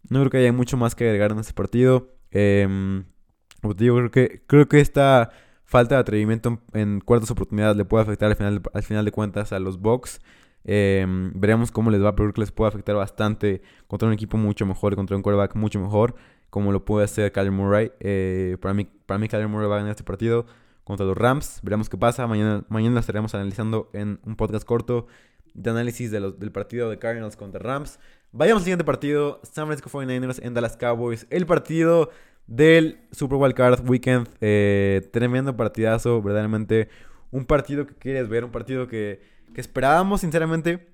[0.08, 2.14] No creo que haya mucho más que agregar en este partido.
[2.30, 3.04] Em,
[3.60, 5.30] como te digo, creo que, creo que esta
[5.74, 9.52] falta de atrevimiento en, cuartas oportunidades le puede afectar al final, al final de cuentas
[9.52, 10.20] a los Bucks.
[10.62, 14.36] Em, veremos cómo les va, pero creo que les puede afectar bastante contra un equipo
[14.36, 16.14] mucho mejor, contra un quarterback mucho mejor,
[16.48, 17.90] como lo puede hacer Kyler Murray.
[17.98, 20.46] Eh, para, mí, para mí, Kyler Murray va a ganar este partido
[20.84, 21.58] contra los Rams.
[21.64, 22.24] Veremos qué pasa.
[22.28, 25.08] Mañana, mañana lo estaremos analizando en un podcast corto
[25.54, 27.98] de análisis del partido de Cardinals contra Rams.
[28.30, 31.26] Vayamos al siguiente partido: San Francisco 49ers en Dallas Cowboys.
[31.30, 32.10] El partido
[32.46, 34.28] del Super Wild Card Weekend.
[34.40, 36.88] Eh, tremendo partidazo, verdaderamente.
[37.30, 40.86] Un partido que quieres ver, un partido que que esperábamos, sinceramente.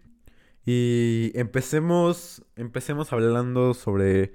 [0.65, 4.33] Y empecemos, empecemos hablando sobre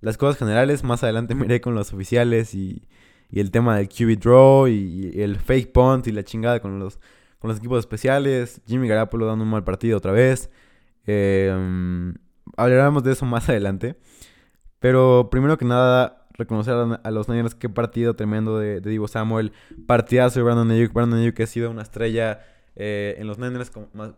[0.00, 0.84] las cosas generales.
[0.84, 2.88] Más adelante me iré con los oficiales y,
[3.30, 6.98] y el tema del QB Draw y, el fake punt y la chingada con los,
[7.38, 8.60] con los equipos especiales.
[8.66, 10.50] Jimmy Garapolo dando un mal partido otra vez.
[11.06, 12.14] Em,
[12.56, 13.96] hablaremos de eso más adelante.
[14.80, 19.52] Pero primero que nada, reconocer a, los Niners qué partido tremendo de, de Divo Samuel.
[19.86, 20.92] Partidazo de Brandon Ayuk.
[20.92, 22.40] Brandon Ayuk ha sido una estrella
[22.76, 23.70] eh, en los Niners,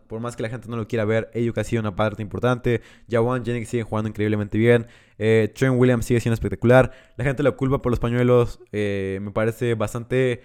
[0.07, 2.81] por más que la gente no lo quiera ver, ellos ha sido una parte importante.
[3.09, 4.87] Jawan Jennings sigue jugando increíblemente bien.
[5.17, 6.91] Eh, Trent Williams sigue siendo espectacular.
[7.17, 8.59] La gente lo culpa por los pañuelos.
[8.71, 10.41] Eh, me parece bastante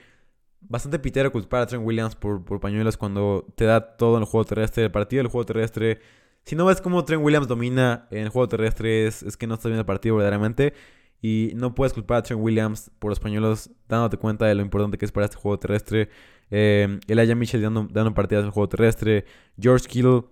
[0.60, 4.44] bastante pitero culpar a Trent Williams por, pañuelos cuando te da todo en el juego
[4.44, 4.84] terrestre.
[4.84, 6.00] El partido del juego terrestre.
[6.44, 9.54] Si no ves cómo Trent Williams domina en el juego terrestre, es, es que no
[9.54, 10.74] estás viendo el partido verdaderamente.
[11.22, 14.98] Y no puedes culpar a Trent Williams por los pañuelos, dándote cuenta de lo importante
[14.98, 16.08] que es para este juego terrestre.
[16.50, 19.24] Eh, Elijah Mitchell dando, dando partidas en el juego terrestre.
[19.58, 20.24] George Kittle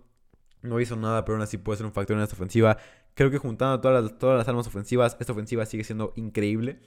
[0.62, 2.76] no hizo nada, pero aún así puede ser un factor en esta ofensiva.
[3.14, 6.80] Creo que juntando todas las, todas las armas ofensivas, esta ofensiva sigue siendo increíble.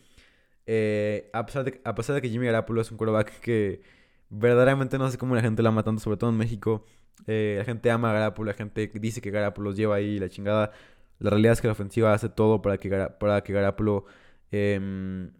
[0.65, 3.81] Eh, a, pesar de, a pesar de que Jimmy Garapolo es un quarterback que
[4.29, 6.85] verdaderamente no sé cómo la gente la ama tanto, sobre todo en México.
[7.27, 10.71] Eh, la gente ama a Garapolo, la gente dice que Garapolo lleva ahí la chingada.
[11.20, 12.89] La realidad es que la ofensiva hace todo para que,
[13.20, 14.05] para que Garapolo
[14.51, 15.32] em,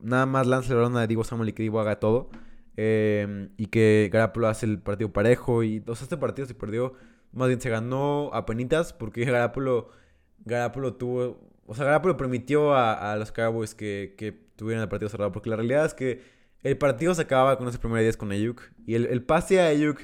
[0.00, 2.30] nada más lance la balón a Divo Samuel y que Divo haga todo.
[2.76, 5.62] Em, y que Garapolo hace el partido parejo.
[5.62, 6.94] Y o este partido se perdió,
[7.32, 9.90] más bien se ganó a penitas porque Garapolo
[10.44, 11.40] Garapolo tuvo.
[11.66, 15.32] O sea, Garapolo permitió a, los Cowboys que, que, tuvieran el partido cerrado.
[15.32, 16.22] Porque la realidad es que
[16.62, 18.62] el partido se acababa con ese primer 10 con Ayuk.
[18.86, 20.00] Y el, pase a Ayuk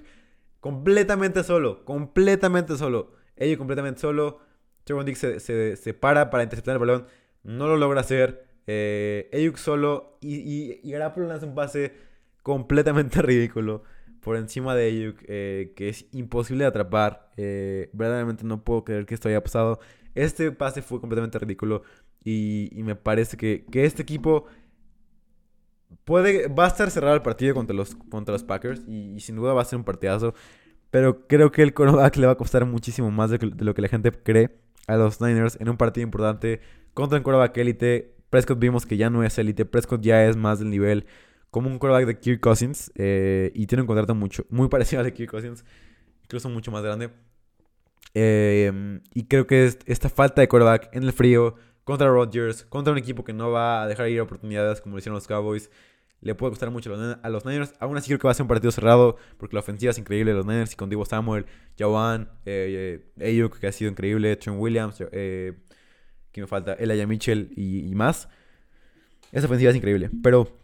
[0.60, 1.84] completamente solo.
[1.84, 3.12] Completamente solo.
[3.38, 4.40] Ayuk completamente solo.
[4.88, 7.06] Trevon se, se, para para interceptar el balón.
[7.44, 8.46] No lo logra hacer.
[8.66, 10.18] Eh, Ayuk solo.
[10.20, 11.92] Y, y, y lanza un pase
[12.42, 13.82] completamente ridículo
[14.20, 17.30] por encima de Ayuk, eh, que es imposible de atrapar.
[17.36, 19.78] Eh, verdaderamente no puedo creer que esto haya pasado.
[20.14, 21.82] Este pase fue completamente ridículo
[22.24, 24.46] y, me parece que, este equipo
[26.04, 29.52] puede, va a estar cerrado el partido contra los, contra los Packers y, sin duda
[29.52, 30.34] va a ser un partidazo.
[30.90, 33.88] Pero creo que el cornerback le va a costar muchísimo más de, lo que la
[33.88, 34.50] gente cree
[34.88, 36.60] a los Niners en un partido importante
[36.94, 38.14] contra un quarterback élite.
[38.30, 41.06] Prescott vimos que ya no es élite, Prescott ya es más del nivel
[41.50, 45.06] como un quarterback de Kirk Cousins eh, y tiene un contrato mucho, muy parecido al
[45.06, 45.64] de Kirk Cousins,
[46.24, 47.10] incluso mucho más grande.
[48.14, 52.98] Eh, y creo que esta falta de quarterback en el frío contra Rodgers, contra un
[52.98, 55.70] equipo que no va a dejar ir oportunidades como lo hicieron los Cowboys,
[56.20, 56.92] le puede costar mucho
[57.22, 57.74] a los Niners.
[57.78, 60.32] Aún así creo que va a ser un partido cerrado porque la ofensiva es increíble
[60.32, 61.46] de los Niners y con Divo Samuel,
[61.78, 65.54] Jawan, eh, Ayuk que ha sido increíble, Trent Williams, eh,
[66.32, 68.28] que me falta, Elijah Mitchell y, y más.
[69.32, 70.58] Esa ofensiva es increíble, pero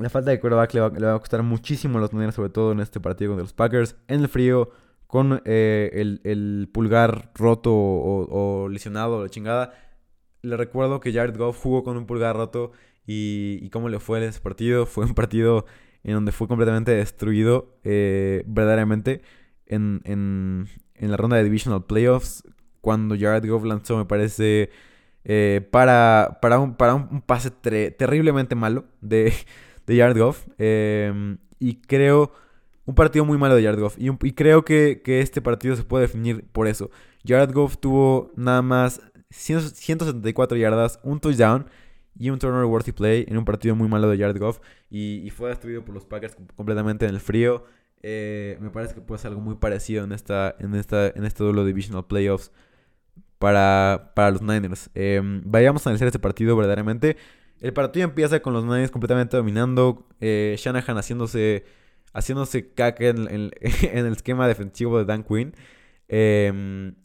[0.00, 2.80] la falta de quarterback le va, a costar muchísimo a los Niners, sobre todo en
[2.80, 3.96] este partido contra los Packers.
[4.08, 4.70] En el frío,
[5.06, 9.74] con eh, el, pulgar roto o, lesionado o la chingada.
[10.42, 12.72] Le recuerdo que Jared Goff jugó con un pulgar roto
[13.12, 14.86] y, cómo le fue en ese partido.
[14.86, 15.66] Fue un partido
[16.02, 19.20] en donde fue completamente destruido, eh, verdaderamente,
[19.66, 22.44] en, en, en, la ronda de Divisional Playoffs.
[22.80, 24.70] Cuando Jared Goff lanzó, me parece,
[25.24, 29.34] eh, para, para, un, para un pase terriblemente malo de
[29.86, 30.46] de Jared Goff.
[30.58, 32.32] Em, y creo
[32.86, 33.96] un partido muy malo de Jared Goff.
[33.98, 36.90] Y, creo que, este partido se puede definir por eso.
[37.26, 41.66] Jared Goff tuvo nada más 174 yardas, un touchdown
[42.20, 44.60] y un turnover worthy play en un partido muy malo de Jared Goff.
[44.90, 47.64] Y, fue destruido por los Packers completamente en el frío.
[48.02, 51.42] Eh, me parece que puede ser algo muy parecido en, esta, en, esta, en este
[51.42, 52.52] duelo divisional playoffs
[53.38, 54.90] para, para los Niners.
[54.94, 57.16] Em, vayamos a analizar este partido verdaderamente.
[57.58, 60.06] El partido empieza con los Niners completamente dominando.
[60.20, 61.64] Eh, Shanahan haciéndose,
[62.12, 63.28] haciéndose caca en,
[63.60, 65.54] el esquema defensivo de Dan Quinn.
[66.06, 66.96] Em,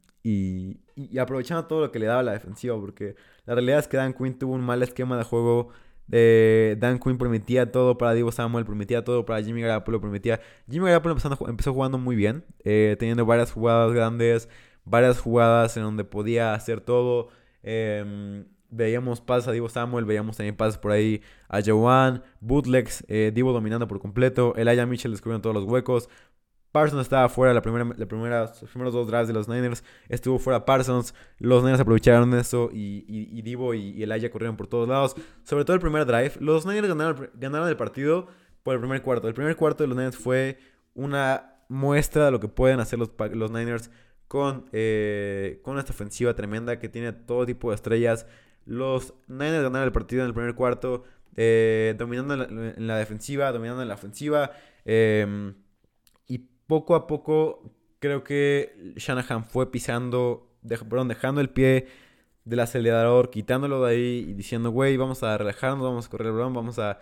[0.95, 2.79] y, aprovechando todo lo que le daba la defensiva.
[2.79, 3.15] Porque
[3.45, 5.69] la realidad es que Dan Quinn tuvo un mal esquema de juego.
[6.07, 10.39] Dan Quinn permitía todo para Divo Samuel, permitía todo para Jimmy Garoppolo, permitía...
[10.69, 11.17] Jimmy Garoppolo
[11.47, 14.49] empezó jugando muy bien, eh, teniendo varias jugadas grandes,
[14.83, 17.29] varias jugadas en donde podía hacer todo.
[17.63, 23.31] Eh, veíamos pases a Divo Samuel, veíamos también pases por ahí a Joan, bootlegs, eh,
[23.33, 26.09] Divo dominando por completo, Elijah Mitchell descubriendo todos los huecos.
[26.75, 29.81] Parsons estaba fuera la primera, la primera, los primeros dos drives de los Niners.
[30.09, 31.15] Estuvo fuera Parsons.
[31.39, 35.15] Los Niners aprovecharon eso y, y, Divo y, Elijah corrieron por todos lados.
[35.43, 36.33] Sobre todo el primer drive.
[36.41, 38.27] Los Niners ganaron, ganaron el partido
[38.61, 39.29] por el primer cuarto.
[39.29, 40.59] El primer cuarto de los Niners fue
[40.95, 43.89] una muestra de lo que pueden hacer los, los Niners
[44.27, 48.27] con, eh, con esta ofensiva tremenda que tiene todo tipo de estrellas.
[48.65, 51.05] Los Niners ganaron el partido en el primer cuarto,
[51.37, 54.51] eh, dominando en la, defensiva, dominando en la ofensiva.
[54.85, 55.23] Y
[56.67, 61.87] poco a poco creo que Shanahan fue pisando, perdón, dejando el pie
[62.45, 66.33] del acelerador, quitándolo de ahí y diciendo, güey, vamos a relajarnos, vamos a correr el
[66.33, 66.99] balón, vamos a,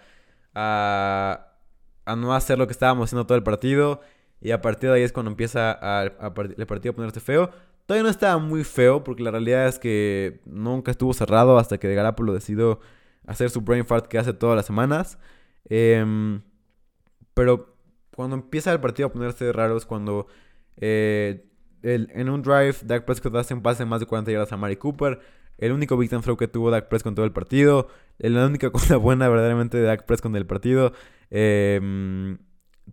[0.55, 4.01] a, no hacer lo que estábamos haciendo todo el partido.
[4.41, 5.71] Y a partir de ahí es cuando empieza
[6.03, 7.49] el partido a ponerse feo.
[7.85, 11.93] Todavía no estaba muy feo porque la realidad es que nunca estuvo cerrado hasta que
[11.93, 12.79] Garapolo decidió
[13.27, 15.17] hacer su brain fart que hace todas las semanas.
[15.69, 16.41] Em,
[17.33, 17.72] pero
[18.15, 20.27] cuando empieza el partido a ponerse raro es cuando
[20.77, 21.45] eh,
[21.83, 24.77] en un drive Dak Prescott hace un pase de más de 40 yardas a Mari
[24.77, 25.19] Cooper.
[25.57, 27.87] El único victim throw que tuvo Dak Prescott en todo el partido.
[28.17, 30.93] La única cosa buena verdaderamente de Dak Prescott en el partido.
[31.29, 32.37] Em,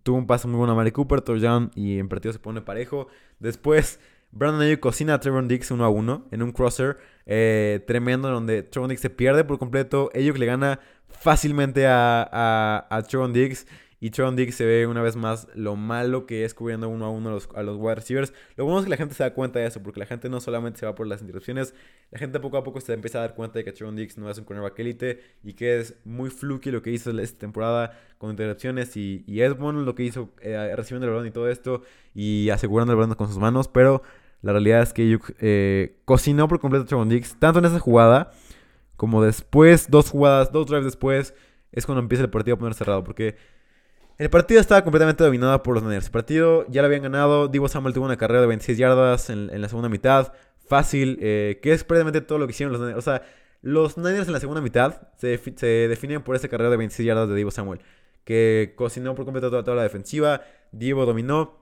[0.02, 3.06] tuvo un pase muy bueno a Mari Cooper, touchdown y en partido se pone parejo.
[3.38, 4.00] Después
[4.32, 8.62] Brandon Ayuk cocina a Trevor Dix 1 a 1 en un crosser eh, tremendo donde
[8.62, 10.10] Trevor Dix se pierde por completo.
[10.14, 13.66] Ayuk le gana fácilmente a, a, a Trevor Dix
[14.00, 17.10] y Tron Dick se ve una vez más lo malo que es cubriendo uno a
[17.10, 18.32] uno a los, a los wide receivers.
[18.56, 20.40] Lo bueno es que la gente se da cuenta de eso, porque la gente no
[20.40, 21.74] solamente se va por las interrupciones,
[22.10, 24.30] la gente poco a poco se empieza a dar cuenta de que Tron Dix no
[24.30, 28.30] es un cornerback elite y que es muy fluky lo que hizo esta temporada con
[28.30, 28.96] interrupciones.
[28.96, 31.82] Y, y es bueno lo que hizo eh, recibiendo el balón y todo esto
[32.14, 34.02] y asegurando el balón con sus manos, pero
[34.42, 38.32] la realidad es que eh, cocinó por completo a Trevon Dix, tanto en esa jugada
[38.96, 41.34] como después, dos jugadas, dos drives después,
[41.72, 43.36] es cuando empieza el partido a poner cerrado, porque
[44.20, 46.04] el partido estaba completamente dominado por los Niners.
[46.04, 47.48] El partido ya lo habían ganado.
[47.48, 50.34] Divo Samuel tuvo una carrera de 26 yardas en, la segunda mitad.
[50.68, 52.98] fácil, eh, que es prácticamente todo lo que hicieron los Niners.
[52.98, 53.22] O sea,
[53.62, 57.30] los Niners en la segunda mitad se, se definen por ese carrera de 26 yardas
[57.30, 57.80] de Divo Samuel,
[58.24, 60.42] que cocinó por completo toda, toda la defensiva.
[60.70, 61.60] Divo dominó,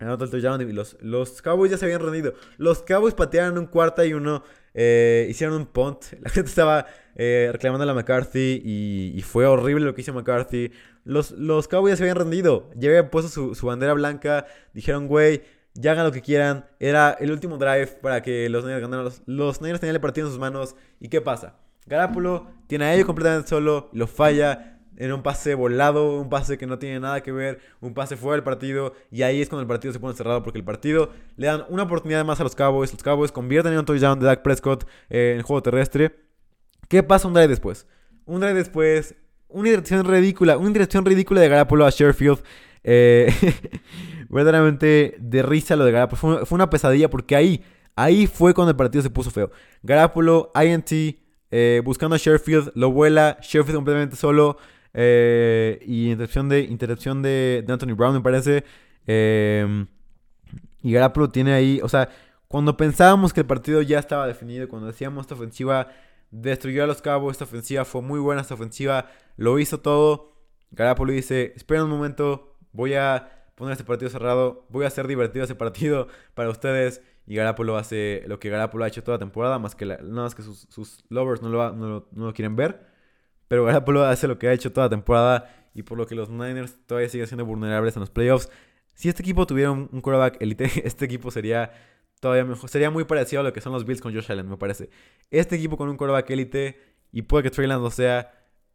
[0.00, 0.72] y
[1.02, 2.34] los, Cowboys ya se habían rendido.
[2.56, 4.44] Los Cowboys patearon un cuarta y uno,
[4.74, 6.04] eh, hicieron un punt.
[6.20, 6.86] La gente estaba
[7.16, 10.70] eh, reclamando a la McCarthy y, fue horrible lo que hizo McCarthy.
[11.08, 15.42] Los, los Cowboys se habían rendido, ya habían puesto su, su bandera blanca, dijeron, güey
[15.78, 16.66] ya hagan lo que quieran.
[16.80, 19.12] Era el último drive para que los Niners ganaran.
[19.26, 20.74] Los, Niners tenían el partido en sus manos.
[21.00, 21.56] ¿Y qué pasa?
[21.86, 26.66] Garápulo tiene a ellos completamente solo, lo falla en un pase volado, un pase que
[26.66, 28.92] no tiene nada que ver, un pase fuera del partido.
[29.10, 31.84] Y ahí es cuando el partido se pone cerrado porque el partido le dan una
[31.84, 32.92] oportunidad más a los Cowboys.
[32.92, 36.16] Los Cowboys convierten en un touchdown de Dak Prescott eh, en juego terrestre.
[36.88, 37.86] ¿Qué pasa un drive después?
[38.26, 39.14] Un drive después,
[39.48, 42.42] una dirección ridícula, una dirección ridícula de Garápulo a Sherfield.
[42.84, 43.32] Eh,
[44.28, 46.46] verdaderamente de risa lo de Garapolo.
[46.46, 47.62] Fue, una pesadilla porque ahí,
[47.96, 49.50] ahí fue cuando el partido se puso feo.
[49.82, 50.90] Garapolo, INT,
[51.50, 54.58] eh, buscando a Sherfield, lo vuela, Sherfield completamente solo.
[54.94, 58.64] Eh, y interrupción de, interrupción de, Anthony Brown, me parece.
[59.06, 59.86] Em,
[60.82, 62.08] y Garapolo tiene ahí, o sea,
[62.46, 65.88] cuando pensábamos que el partido ya estaba definido, cuando decíamos esta ofensiva
[66.30, 70.34] destruyó a los cabos, esta ofensiva fue muy buena, esta ofensiva lo hizo todo.
[70.70, 74.66] Garapolo dice, espera un momento, voy a poner este partido cerrado.
[74.70, 77.02] Voy a hacer divertido ese partido para ustedes.
[77.26, 80.34] Y Garapolo hace lo que Garapolo ha hecho toda la temporada, más que nada más
[80.34, 82.86] que sus, lovers no lo, no, lo, quieren ver.
[83.48, 86.30] Pero Garapolo hace lo que ha hecho toda la temporada y por lo que los
[86.30, 88.48] Niners todavía siguen siendo vulnerables en los playoffs.
[88.94, 91.70] Si este equipo tuviera un, quarterback elite, este equipo sería
[92.20, 92.68] todavía mejor.
[92.68, 94.90] Sería muy parecido a lo que son los Bills con Josh Allen, me parece.
[95.30, 96.78] Este equipo con un quarterback elite
[97.12, 98.32] y puede que Trey Lance no sea,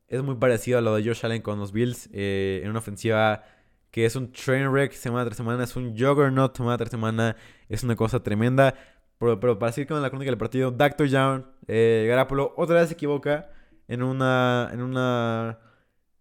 [0.08, 3.44] es muy parecido a lo de Josh Allen con los Bills eh, en una ofensiva
[3.92, 7.36] que es un train wreck semana tras semana, es un juggernaut semana tras semana,
[7.70, 8.74] es una cosa tremenda.
[9.20, 11.08] Pero, para seguir con la crónica del partido, Dr.
[11.08, 13.52] Young, eh, Garapolo, otra vez se equivoca
[13.88, 15.60] en una, en una,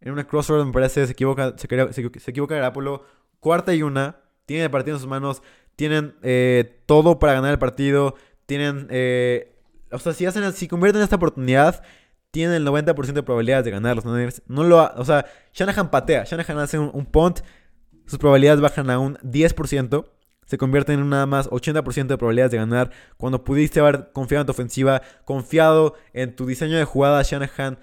[0.00, 3.06] en una crossroad, me parece, se equivoca, se, se, equivoca Garapolo,
[3.40, 5.42] cuarta y una, tienen el partido en sus manos,
[5.76, 8.14] tienen eh, todo para ganar el partido,
[8.46, 9.54] tienen, eh,
[9.90, 11.82] o sea, si hacen, si convierten esta oportunidad,
[12.30, 14.42] tienen el 90% de probabilidades de ganar los Niners.
[14.46, 17.40] No lo, o sea, Shanahan patea, Shanahan hace un, un punt
[18.06, 20.06] sus probabilidades bajan a un 10%.
[20.44, 22.90] Se convierten en nada más 80% de probabilidades de ganar.
[23.16, 27.78] Cuando pudiste haber confiado en tu ofensiva, confiado en tu diseño de jugada, Shanahan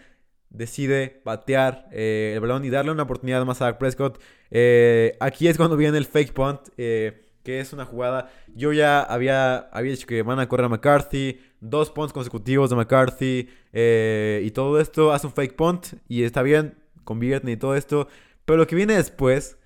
[0.50, 4.22] decide patear eh, el balón y darle una oportunidad más a Prescott.
[4.52, 8.32] Eh, aquí es cuando viene el fake punt, eh, que es una jugada.
[8.56, 12.76] Yo ya había, había dicho que van a correr a McCarthy, dos punts consecutivos de
[12.76, 15.14] McCarthy y todo esto.
[15.14, 18.08] Hace un fake punt y está bien, convierten y todo esto.
[18.46, 19.58] Pero lo que viene después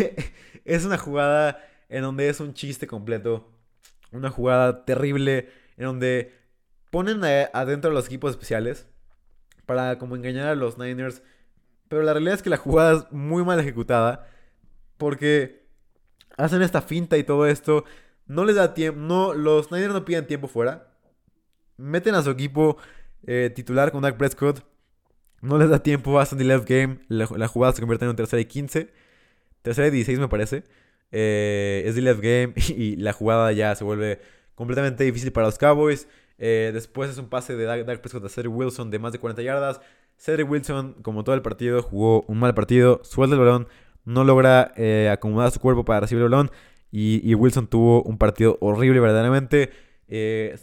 [0.64, 3.50] es una jugada en donde es un chiste completo.
[4.10, 6.32] Una jugada terrible en donde
[6.90, 8.86] ponen adentro a los equipos especiales
[9.66, 11.22] para como engañar a los Niners.
[11.88, 14.28] Pero la realidad es que la jugada es muy mal ejecutada
[14.98, 15.61] porque
[16.36, 17.84] hacen esta finta y todo esto.
[18.26, 19.00] No les da tiempo.
[19.00, 20.88] No, los Niners no piden tiempo fuera.
[21.76, 22.76] Meten a su equipo
[23.26, 24.64] eh, titular con Dak Prescott.
[25.40, 27.00] No les da tiempo, hacen the left game.
[27.08, 28.90] La, la, jugada se convierte en un tercera y 15
[29.62, 30.64] tercera y 16 me parece.
[31.10, 34.20] Eh, es de left game y la jugada ya se vuelve
[34.54, 36.08] completamente difícil para los Cowboys.
[36.38, 39.42] Eh, después es un pase de Dak Prescott a Cedric Wilson de más de 40
[39.42, 39.80] yardas.
[40.18, 43.00] Cedric Wilson, como todo el partido, jugó un mal partido.
[43.04, 43.68] Suelta el balón,
[44.04, 46.50] no logra eh, acomodar su cuerpo para recibir el balón.
[46.90, 49.70] Y, Wilson tuvo un partido horrible verdaderamente.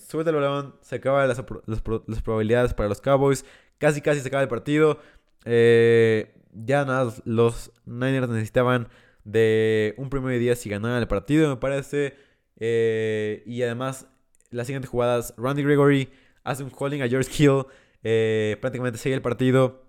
[0.08, 3.46] suelta el balón, se acaban las, las, probabilidades para los Cowboys.
[3.80, 5.00] Casi, casi se acaba el partido.
[5.46, 8.90] Eh, ya nada, los Niners necesitaban
[9.24, 12.16] de un primer día si ganaban el partido, me parece.
[12.58, 14.08] Eh, y además,
[14.52, 16.10] las siguientes jugadas, Randy Gregory
[16.44, 17.66] hace un holding a George Hill,
[18.04, 19.89] eh, prácticamente sigue el partido.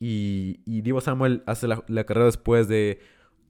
[0.00, 3.00] Y, y Divo Samuel hace la, carrera después de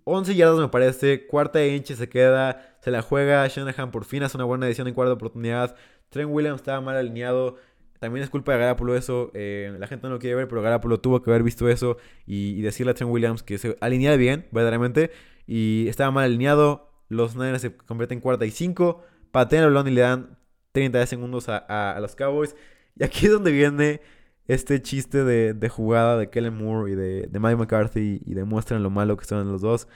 [0.05, 1.27] 11 yardas, me parece.
[1.27, 3.47] Cuarta inch se queda, se la juega.
[3.49, 5.77] Shanahan por fin hace una buena edición en cuarta oportunidad.
[6.11, 7.57] Trent Williams estaba mal alineado.
[7.99, 9.31] También es culpa de Garapolo eso.
[9.35, 12.61] Eh, la gente no lo quiere ver, pero Garapolo tuvo que haber visto eso y,
[12.61, 15.11] decirle a Trent Williams que se alineara bien, verdaderamente.
[15.47, 16.91] Y estaba mal alineado.
[17.09, 19.03] Los Niners se convierten en cuarta y cinco.
[19.31, 20.39] Patean el balón y le dan
[20.73, 22.55] 30 segundos a, los Cowboys.
[22.97, 24.01] Y aquí es donde viene
[24.47, 29.17] este chiste de, jugada de Kellen Moore y de, Mike McCarthy y demuestran lo malo
[29.17, 29.89] que son los dos.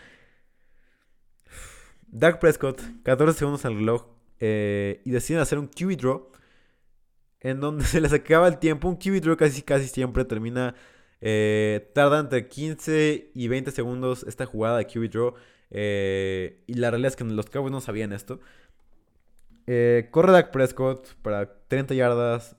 [2.09, 4.07] Doug Prescott, 14 segundos al reloj
[4.41, 6.31] eh, y deciden hacer un QB draw
[7.41, 8.89] en donde se les acaba el tiempo.
[8.89, 10.75] Un QB draw casi, casi siempre termina.
[11.21, 15.35] Eh, tarda entre 15 y 20 segundos esta jugada de QB draw.
[15.71, 18.41] Eh, y la realidad es que los Cowboys no sabían esto.
[19.67, 22.57] Eh, corre Dak Prescott para 30 yardas.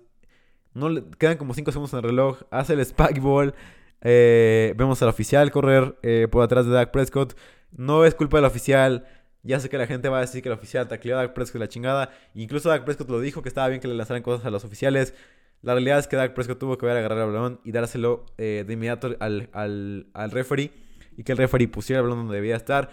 [0.74, 2.42] No le, quedan como 5 segundos en el reloj.
[2.52, 3.54] Hace el spike ball.
[4.02, 7.38] Eh, vemos al oficial correr eh, por atrás de Dak Prescott.
[7.72, 9.06] No es culpa del oficial.
[9.44, 11.60] Ya sé que la gente va a decir que el oficial tacleó a Dak Prescott
[11.60, 12.12] la chingada.
[12.34, 15.14] Incluso Dak Prescott lo dijo que estaba bien que le lanzaran cosas a los oficiales.
[15.62, 18.66] La realidad es que Dak Prescott tuvo que ver agarrar el balón y dárselo de
[18.70, 20.72] inmediato al, al, al referee.
[21.18, 22.90] Y que el referee pusiera el balón donde debía estar.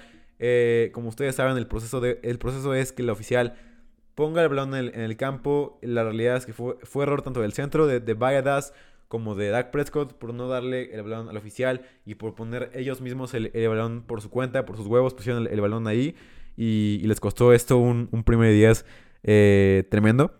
[0.93, 3.55] como ustedes saben, el proceso, de, el proceso es que el oficial
[4.17, 5.79] ponga el balón en el, campo.
[5.83, 8.73] La realidad es que fue, fue error tanto del centro, de, de Valladas,
[9.07, 13.01] como de Dak Prescott, por no darle el balón al oficial y por poner ellos
[13.01, 16.17] mismos el, balón por su cuenta, por sus huevos, pusieron el, balón ahí.
[16.57, 18.87] Y, les costó esto un, un primer 10
[19.23, 20.33] eh, tremendo.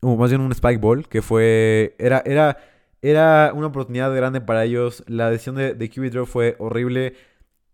[0.00, 1.96] O más bien un spike ball, que fue.
[1.98, 2.58] Era, era,
[3.00, 5.02] era una oportunidad grande para ellos.
[5.08, 7.14] La decisión de, de QB Draw fue horrible.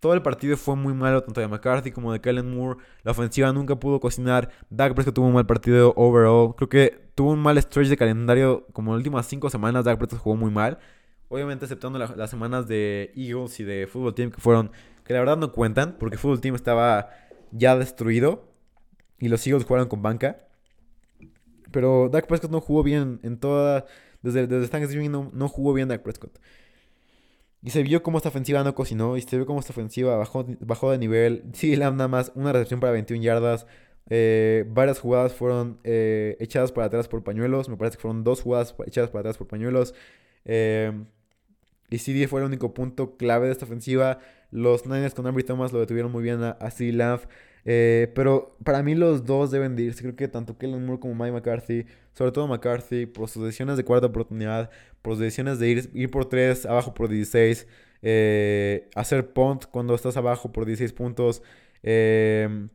[0.01, 2.79] Todo el partido fue muy malo, tanto de McCarthy como de Kellen Moore.
[3.03, 4.51] La ofensiva nunca pudo cocinar.
[4.71, 6.55] Dak Prescott tuvo un mal partido overall.
[6.55, 8.67] Creo que tuvo un mal stretch de calendario.
[8.73, 10.79] Como las últimas cinco semanas, Dak Prescott jugó muy mal.
[11.29, 14.71] Obviamente, aceptando las semanas de Eagles y de Football Team, que fueron.
[15.05, 17.11] que la verdad no cuentan, porque Football Team estaba
[17.51, 18.45] ya destruido.
[19.19, 20.47] Y los Eagles jugaron con banca.
[21.73, 23.85] Pero Dak Prescott no jugó bien en toda.
[24.23, 26.39] Desde, desde Thanksgiving no, no jugó bien Dak Prescott.
[27.63, 29.17] Y se vio cómo esta ofensiva no cocinó.
[29.17, 31.45] Y se vio cómo esta ofensiva bajó, bajó de nivel.
[31.53, 33.67] Sí, nada más una recepción para 21 yardas.
[34.11, 37.69] Eh, varias jugadas fueron eh, echadas para atrás por pañuelos.
[37.69, 39.95] Me parece que fueron dos jugadas echadas para atrás por pañuelos.
[40.45, 40.93] Eh,
[41.91, 44.19] y CD fue el único punto clave de esta ofensiva.
[44.51, 46.93] Los Niners con Ambry Thomas lo detuvieron muy bien a, a CD
[47.71, 50.03] eh, pero para mí los dos deben de irse.
[50.03, 51.85] Creo que tanto Kellen Moore como Mike McCarthy,
[52.15, 54.71] sobre todo McCarthy, por sus decisiones de cuarta oportunidad,
[55.03, 57.67] por decisiones de ir, ir por 3, abajo por 16,
[58.03, 61.43] eh, hacer punt cuando estás abajo por 16 puntos.
[61.83, 62.69] Em,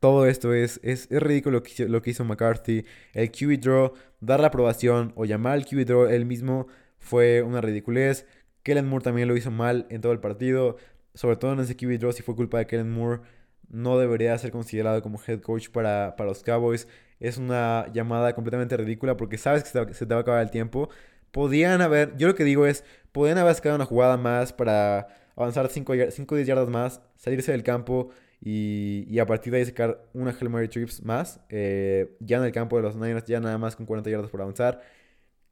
[0.00, 2.84] todo esto es, es, ridículo lo que, lo que hizo McCarthy.
[3.14, 6.66] El QB draw, dar la aprobación o llamar al QB draw él mismo
[6.98, 8.26] fue una ridiculez.
[8.62, 10.76] Kellen Moore también lo hizo mal en todo el partido.
[11.14, 13.22] Sobre todo en ese QB draw, si fue culpa de Kellen Moore
[13.68, 16.88] no debería ser considerado como head coach para, los Cowboys.
[17.20, 20.88] Es una llamada completamente ridícula porque sabes que se te, va a acabar el tiempo.
[21.34, 25.68] Podían haber, yo lo que digo es, podían haber sacado una jugada más para avanzar
[25.68, 28.10] 5 o 10 yardas más, salirse del campo
[28.40, 31.40] y, a partir de ahí sacar una Hail Mary Trips más.
[31.48, 34.40] Eh, ya en el campo de los Niners, ya nada más con 40 yardas por
[34.40, 34.80] avanzar.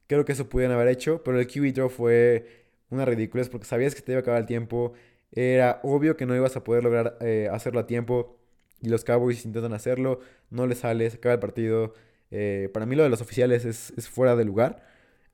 [0.07, 2.47] Creo que eso pudieran haber hecho, pero el QB draw fue
[2.91, 4.95] una ridiculez porque sabías que te iba a acabar el tiempo
[5.33, 8.39] era obvio que no ibas a poder lograr eh, hacerlo a tiempo.
[8.83, 10.21] Y los Cowboys intentan hacerlo.
[10.51, 11.95] No les sale, se acaba el partido.
[12.31, 14.83] Eh, para mí lo de los oficiales es, fuera de lugar.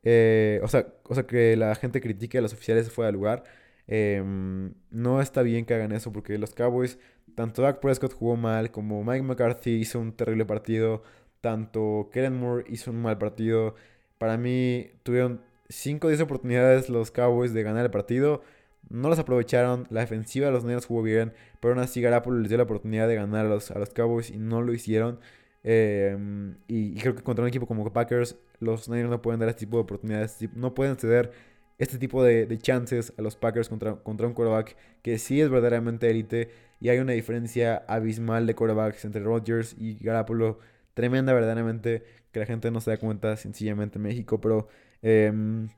[0.03, 3.12] Eh, o, sea, o sea, que la gente critique a los oficiales es fuera de
[3.12, 3.44] lugar.
[3.86, 6.99] Em, no está bien que hagan eso porque los Cowboys,
[7.34, 11.03] tanto Dak Prescott jugó mal como Mike McCarthy hizo un terrible partido.
[11.40, 13.74] Tanto Kellen Moore hizo un mal partido.
[14.18, 18.42] Para mí tuvieron 5 o 10 oportunidades los Cowboys de ganar el partido
[18.90, 19.86] no las aprovecharon.
[19.90, 21.32] La defensiva de los Niners jugó bien.
[21.61, 24.30] Pero aún así Garapolo les dio la oportunidad de ganar a los, a los Cowboys
[24.30, 25.20] y no lo hicieron.
[25.64, 29.61] Em, y, creo que contra un equipo como Packers, los Niners no pueden dar este
[29.61, 30.39] tipo de oportunidades.
[30.55, 31.33] No pueden ceder
[31.79, 36.11] este tipo de, chances a los Packers contra, contra un quarterback que sí es verdaderamente
[36.11, 36.51] élite.
[36.81, 40.59] Y hay una diferencia abismal de quarterbacks entre Rodgers y Garapolo.
[40.95, 44.41] Tremenda verdaderamente que la gente no se da cuenta sencillamente en México.
[44.41, 44.69] Pero...
[45.03, 45.69] Em,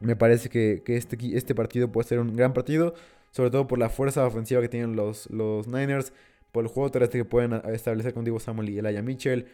[0.00, 2.94] me parece que, este, este partido puede ser un gran partido,
[3.30, 6.12] sobre todo por la fuerza ofensiva que tienen los, los Niners,
[6.52, 9.46] por el juego terrestre que pueden establecer con Diego Samuel y Elijah Mitchell,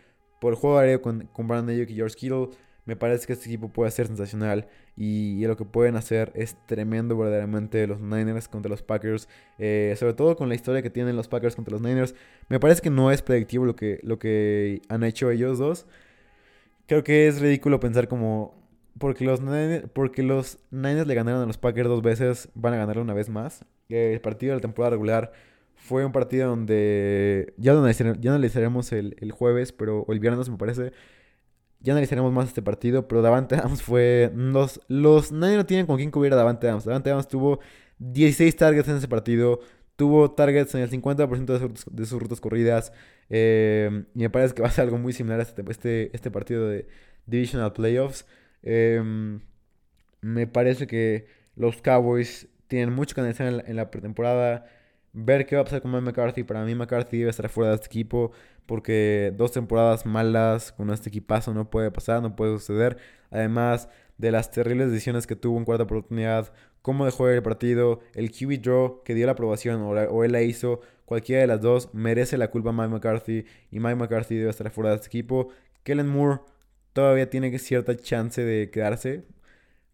[0.43, 2.49] por el juego aéreo con, con Brandon y George Kittle.
[2.85, 4.67] Me parece que este equipo puede ser sensacional
[4.97, 9.29] y, lo que pueden hacer es tremendo verdaderamente los Niners contra los Packers,
[9.61, 12.17] eh, sobre todo con la historia que tienen los Packers contra los Niners.
[12.49, 15.87] Me parece que no es predictivo lo que, lo que han hecho ellos dos.
[16.89, 18.61] Creo que es ridículo pensar como
[18.99, 22.79] porque los, Niners, porque los Niners le ganaron a los Packers dos veces, van a
[22.79, 23.65] ganarle una vez más.
[23.89, 25.33] El partido de la temporada regular
[25.83, 27.75] fue un partido donde ya,
[28.21, 30.93] ya analizaremos el, el jueves, pero, o el viernes me parece.
[31.81, 34.31] Ya analizaremos más este partido, pero Davante Adams fue...
[34.35, 36.85] Los, los Niners no tienen con quién cubrir a Davante Adams.
[36.85, 37.59] Davante Adams tuvo
[37.99, 39.59] 16 targets en ese partido.
[39.97, 42.93] Tuvo targets en el 50% de sus, de sus rutas corridas.
[43.29, 46.31] Eh, y me parece que va a ser algo muy similar a este, este, este
[46.31, 46.87] partido de
[47.27, 48.25] Divisional Playoffs.
[48.63, 49.41] Em,
[50.21, 51.27] me parece que
[51.57, 54.67] los Cowboys tienen mucho que analizar en la, pretemporada.
[55.13, 56.43] Ver qué va a pasar con Mike McCarthy.
[56.45, 58.33] Para mí, McCarthy debe estar fuera de este equipo.
[58.67, 62.97] Porque dos temporadas malas con este equipazo no puede pasar, no puede suceder.
[63.31, 63.89] Además,
[64.19, 68.63] de las terribles decisiones que tuvo en cuarta oportunidad, cómo dejó el partido, el QB
[68.63, 72.49] draw que dio la aprobación o, él la hizo, cualquiera de las dos merece la
[72.51, 75.49] culpa Mike McCarthy y Mike McCarthy debe estar fuera de este equipo.
[75.83, 76.41] Kellen Moore
[76.93, 79.25] todavía tiene cierta chance de quedarse,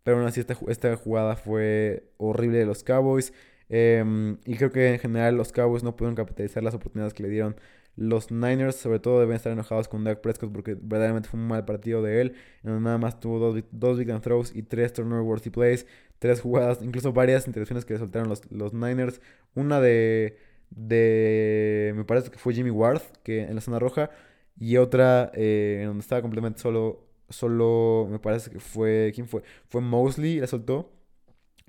[0.04, 3.32] pero aún así esta, esta jugada fue horrible de los Cowboys.
[3.68, 7.28] Em, y creo que en general los Cowboys no pudieron capitalizar las oportunidades que le
[7.28, 7.56] dieron.
[7.96, 11.64] Los Niners sobre todo deben estar enojados con Dak Prescott porque verdaderamente fue un mal
[11.64, 12.34] partido de él.
[12.62, 15.86] En nada más tuvo dos, dos big throws y tres turnover worthy plays.
[16.18, 19.20] Tres jugadas, incluso varias interacciones que le soltaron los, los Niners.
[19.54, 20.38] Una de,
[20.70, 24.10] de, me parece que fue Jimmy Ward, que en la zona roja.
[24.58, 29.42] Y otra eh, donde estaba completamente solo, solo, me parece que fue, ¿quién fue?
[29.68, 30.90] Fue Mosley, la soltó.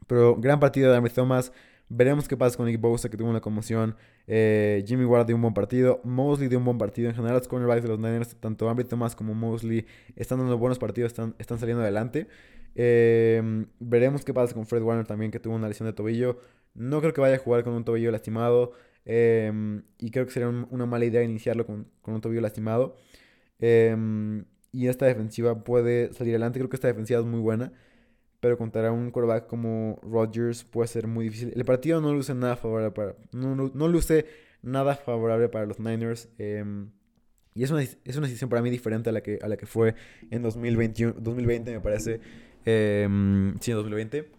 [0.08, 1.52] Pero gran partido de Amy Thomas.
[1.92, 3.96] Veremos qué pasa con Nick Bosa, que tuvo una conmoción.
[4.28, 6.02] Eh, Jimmy Ward dio un buen partido.
[6.04, 7.10] Mosley dio un buen partido.
[7.10, 10.78] En general, los cornerbacks de los Niners, tanto Ambry Thomas como Mosley, están dando buenos
[10.78, 12.28] partidos, están, están saliendo adelante.
[12.76, 16.40] Eh, veremos qué pasa con Fred Warner también, que tuvo una lesión de tobillo.
[16.76, 18.74] No creo que vaya a jugar con un tobillo lastimado.
[19.06, 22.98] Eh, y creo que sería una mala idea iniciarlo con, con un tobillo lastimado.
[24.72, 26.60] y esta defensiva puede salir adelante.
[26.60, 27.74] Creo que esta defensiva es muy buena
[28.40, 31.52] pero contra un quarterback como Rodgers puede ser muy difícil.
[31.56, 34.26] El partido no luce nada favorable para, no, no, luce
[34.62, 36.30] nada favorable para los Niners.
[36.38, 36.90] Em,
[37.54, 39.66] y es una, es una decisión para mí diferente a la que, a la que
[39.66, 39.96] fue
[40.32, 42.22] en 2021, 2020, me parece.
[42.66, 43.08] Eh,
[43.60, 44.32] sí, en 2020.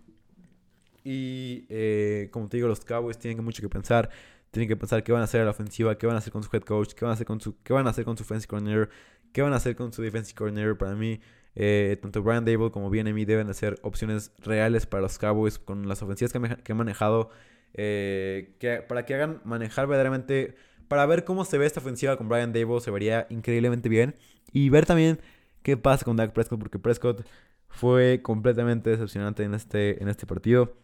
[1.05, 4.11] Y eh, como te digo, los Cowboys tienen mucho que pensar.
[4.51, 6.42] Tienen que pensar qué van a hacer a la ofensiva, qué van a hacer con
[6.42, 8.24] su head coach, qué van a hacer con su, qué van a hacer con su
[8.24, 8.90] defensive coordinator,
[9.32, 10.76] qué van a hacer con su defensive coordinator.
[10.76, 11.20] Para mí,
[11.57, 15.88] eh, tanto Brian Dable como BNM deben de ser opciones reales para los Cowboys con
[15.88, 17.30] las ofensivas que, han manejado.
[17.74, 20.55] Eh, que, para que hagan manejar verdaderamente.
[20.88, 24.14] Para ver cómo se ve esta ofensiva con Brian Dable se vería increíblemente bien.
[24.53, 25.20] Y ver también
[25.62, 26.59] qué pasa con Dak Prescott.
[26.59, 27.26] Porque Prescott
[27.68, 30.76] fue completamente decepcionante en este, en este partido.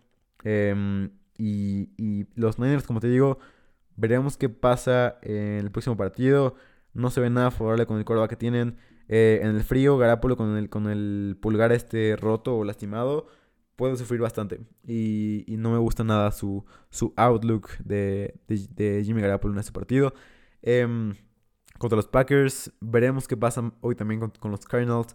[0.44, 3.38] Em, y, y, los Niners, como te digo,
[3.96, 6.54] veremos qué pasa en el próximo partido.
[6.94, 8.76] No se ve nada favorable con el quarterback que tienen.
[9.08, 13.26] Eh, en el frío, Garapolo con el, con el pulgar este roto o lastimado
[13.76, 14.60] puede sufrir bastante.
[14.86, 18.34] Y, no me gusta nada su, su outlook de,
[19.04, 20.14] Jimmy Garapolo en este partido.
[20.62, 21.14] Em,
[21.78, 25.14] contra los Packers, veremos qué pasa hoy también con, los Cardinals.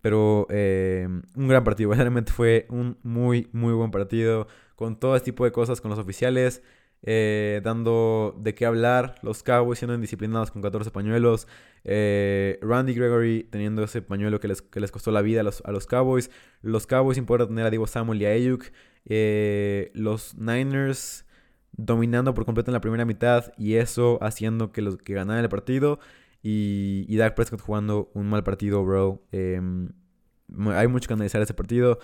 [0.00, 4.46] Pero em, un gran partido, realmente fue un muy, muy buen partido.
[4.76, 6.62] Con todo este tipo de cosas, con los oficiales.
[7.02, 9.16] Eh, dando de qué hablar.
[9.22, 11.46] Los Cowboys siendo indisciplinados con 14 pañuelos.
[11.84, 15.62] Eh, Randy Gregory teniendo ese pañuelo que les, que les costó la vida a los,
[15.64, 16.30] a los, Cowboys.
[16.62, 18.64] Los Cowboys sin poder tener a Divo Samuel y a Ayuk.
[19.04, 21.24] Eh, los Niners
[21.72, 25.50] dominando por completo en la primera mitad y eso haciendo que, los, que ganaran el
[25.50, 26.00] partido.
[26.42, 29.22] Y, y Dak Prescott jugando un mal partido, bro.
[29.32, 29.90] Em,
[30.72, 31.98] hay mucho que analizar ese partido.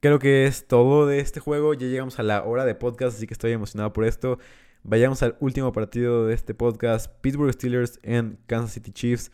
[0.00, 1.74] Creo que es todo de este juego.
[1.74, 4.38] Ya llegamos a la hora de podcast, así que estoy emocionado por esto.
[4.82, 7.10] Vayamos al último partido de este podcast.
[7.20, 9.32] Pittsburgh Steelers en Kansas City Chiefs.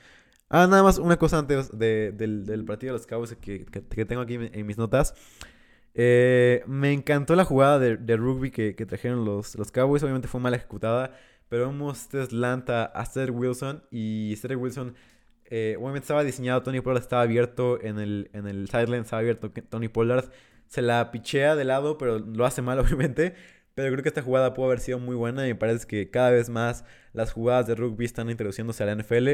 [0.48, 3.64] Ah, nada más una cosa antes del, partido de los Cowboys que,
[4.06, 5.14] tengo aquí en mis notas.
[5.94, 10.02] Eh, me encantó la jugada de, rugby que, trajeron los, los Cowboys.
[10.02, 11.12] Obviamente fue mal ejecutada.
[11.48, 13.82] Pero vemos slant a, Cedric Wilson.
[13.90, 14.94] Y Cedric Wilson,
[15.46, 16.62] eh, obviamente estaba diseñado.
[16.62, 19.02] Tony Pollard estaba abierto en el, en el sideline.
[19.02, 20.30] Estaba abierto Tony Pollard.
[20.72, 23.34] Se la pichea de lado, pero lo hace mal, obviamente.
[23.74, 26.30] Pero creo que esta jugada pudo haber sido muy buena y me parece que cada
[26.30, 29.28] vez más las jugadas de rugby están introduciéndose a la NFL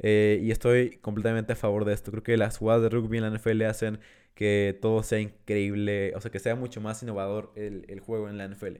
[0.00, 2.10] eh, y estoy completamente a favor de esto.
[2.10, 4.00] Creo que las jugadas de rugby en la NFL hacen
[4.34, 8.48] que todo sea increíble, o sea, que sea mucho más innovador el, juego en la
[8.48, 8.78] NFL.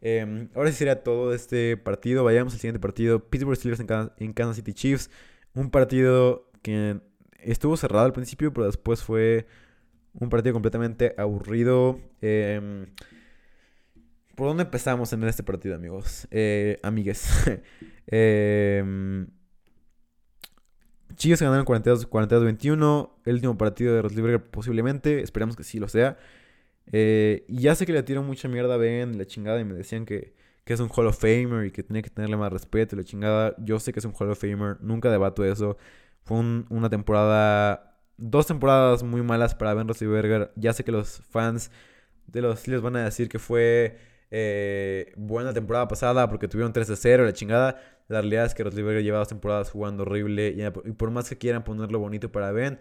[0.00, 2.24] Em, ahora sí sería todo de este partido.
[2.24, 3.28] Vayamos al siguiente partido.
[3.28, 3.80] Pittsburgh Steelers
[4.18, 5.10] en Kansas City Chiefs.
[5.54, 7.00] Un partido que
[7.38, 9.46] estuvo cerrado al principio, pero después fue
[10.14, 12.00] un partido completamente aburrido.
[12.20, 12.86] Eh,
[14.34, 16.26] ¿Por dónde empezamos en este partido, amigos?
[16.30, 17.28] Eh, amigues.
[18.06, 19.26] eh,
[21.16, 23.10] Chivas ganaron 42-21.
[23.26, 25.20] el último partido de Rosliberger posiblemente.
[25.20, 26.16] Esperamos que sí lo sea.
[26.92, 29.74] Eh, y ya sé que le tiro mucha mierda a Ben, la chingada, y me
[29.74, 30.34] decían que,
[30.64, 33.54] que, es un Hall of Famer y que tenía que tenerle más respeto la chingada.
[33.58, 35.76] Yo sé que es un Hall of Famer, nunca debato eso.
[36.22, 37.89] Fue una temporada,
[38.20, 40.52] dos temporadas muy malas para Ben Roethlisberger.
[40.56, 41.70] Ya sé que los fans
[42.26, 43.98] de los Steelers van a decir que fue
[44.30, 47.80] eh, buena temporada pasada porque tuvieron 3 0, la chingada.
[48.08, 51.64] La realidad es que Rotliberger lleva dos temporadas jugando horrible y, por más que quieran
[51.64, 52.78] ponerlo bonito para Ben,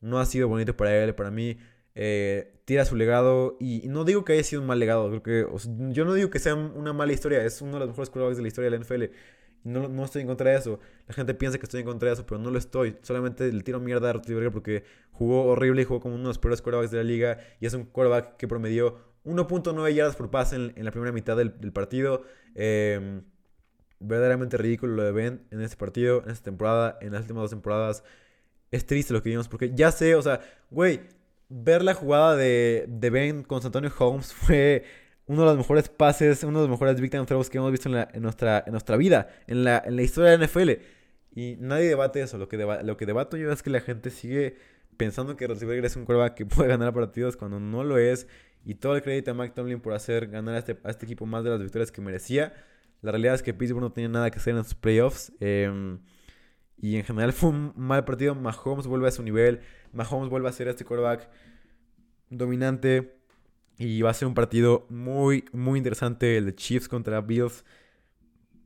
[0.00, 1.58] no ha sido bonito para él, para mí.
[1.94, 5.46] Eh, tira su legado y, no digo que haya sido un mal legado, creo que
[5.92, 8.42] yo no digo que sea una mala historia, es uno de los mejores jugadores de
[8.42, 9.04] la historia de la NFL
[9.64, 10.80] no, no estoy en contra de eso.
[11.06, 12.96] La gente piensa que estoy en contra de eso, pero no lo estoy.
[13.02, 16.38] Solamente le tiro mierda a Roethlisberger porque jugó horrible y jugó como uno de los
[16.38, 17.38] peores quarterbacks de la liga.
[17.60, 21.52] Y es un quarterback que promedió 1.9 yardas por pase en, la primera mitad del,
[21.72, 22.24] partido.
[22.54, 23.22] Em,
[24.00, 27.50] verdaderamente ridículo lo de Ben en este partido, en esta temporada, en las últimas dos
[27.50, 28.02] temporadas.
[28.70, 30.40] Es triste lo que vimos porque ya sé, o sea,
[30.70, 31.00] güey,
[31.48, 34.84] ver la jugada de, de Ben con Antonio Holmes fue
[35.30, 38.20] uno de los mejores pases, uno de los mejores victim throws que hemos visto en,
[38.20, 40.70] nuestra, en nuestra vida, en la, en la historia de la NFL.
[41.32, 42.36] Y nadie debate eso.
[42.36, 44.56] Lo que, lo que debato yo es que la gente sigue
[44.96, 48.26] pensando que Roethlisberger es un quarterback que puede ganar partidos cuando no lo es.
[48.64, 51.26] Y todo el crédito a Mike Tomlin por hacer ganar a este, a este equipo
[51.26, 52.52] más de las victorias que merecía.
[53.00, 55.32] La realidad es que Pittsburgh no tenía nada que hacer en sus playoffs.
[55.38, 56.00] Em,
[56.76, 58.34] y en general fue un mal partido.
[58.34, 59.60] Mahomes vuelve a su nivel.
[59.92, 61.30] Mahomes vuelve a ser este quarterback
[62.30, 63.19] dominante.
[63.80, 67.64] Y va a ser un partido muy, muy interesante el de Chiefs contra Bills.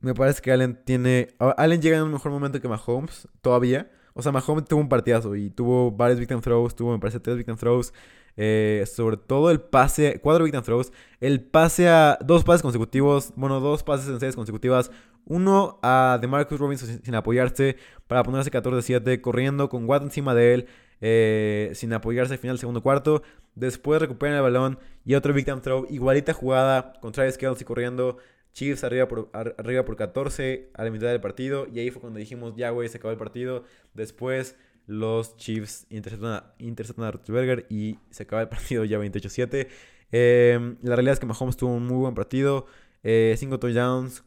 [0.01, 1.29] Me parece que Allen tiene...
[1.39, 3.89] Allen llega en un mejor momento que Mahomes, todavía.
[4.13, 7.37] O sea, Mahomes tuvo un partidazo y tuvo varios victim throws, tuvo, me parece, tres
[7.37, 7.93] victim throws.
[8.35, 10.91] Eh, sobre todo el pase, cuatro victim throws.
[11.21, 14.91] El pase a dos pases consecutivos, bueno, dos pases en series consecutivas.
[15.23, 20.67] Uno a DeMarcus Robinson sin, apoyarse para ponerse 14-7, corriendo con Watt encima de él.
[21.01, 23.21] Eh, sin apoyarse al final segundo cuarto.
[23.55, 25.85] Después recuperan el balón y otro victim throw.
[25.89, 28.17] Igualita jugada con Travis Kelsey corriendo.
[28.53, 31.67] Chiefs arriba por, arriba por 14 a la mitad del partido.
[31.71, 33.63] Y ahí fue cuando dijimos, ya güey, se acabó el partido.
[33.93, 34.55] Después
[34.87, 39.67] los Chiefs interceptan a, interceptan a y se acaba el partido ya 28-7.
[40.11, 42.67] Em, la realidad es que Mahomes tuvo un muy buen partido.
[43.03, 44.23] 5 eh, touchdowns,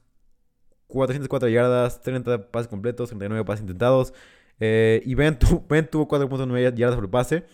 [0.86, 4.12] 404 yardas, 30 pases completos, 39 pases intentados.
[4.60, 5.38] Eh, y Ben,
[5.68, 7.44] ben tuvo 4.9 yardas por pase.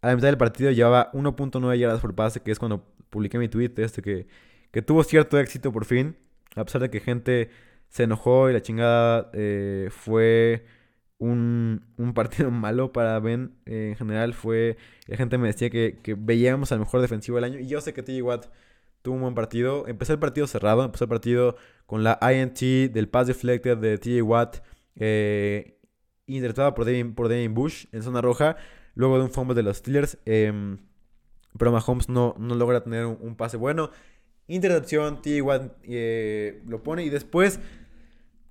[0.00, 3.48] A la mitad del partido llevaba 1.9 yardas por pase, que es cuando publiqué mi
[3.48, 4.26] tweet este que,
[4.70, 6.16] que tuvo cierto éxito por fin.
[6.56, 7.50] A pesar de que gente
[7.88, 10.64] se enojó y la chingada eh, fue
[11.18, 11.82] un,
[12.14, 13.54] partido malo para Ben.
[13.66, 14.76] En general fue...
[15.06, 17.58] La gente me decía que, que, veíamos al mejor defensivo del año.
[17.58, 18.46] Y yo sé que TJ Watt
[19.02, 19.86] tuvo un buen partido.
[19.86, 20.84] Empezó el partido cerrado.
[20.84, 21.56] Empezó el partido
[21.86, 24.56] con la INT del pass deflected de TJ Watt.
[24.96, 25.78] Eh,
[26.36, 28.56] interpretada por Devin, por Bush en zona roja.
[28.94, 30.18] Luego de un fumble de los Steelers.
[30.26, 30.78] Em,
[31.58, 33.90] pero Mahomes no, no logra tener un, pase bueno.
[34.48, 37.04] Intercepción, TJ Watt eh, lo pone.
[37.04, 37.60] Y después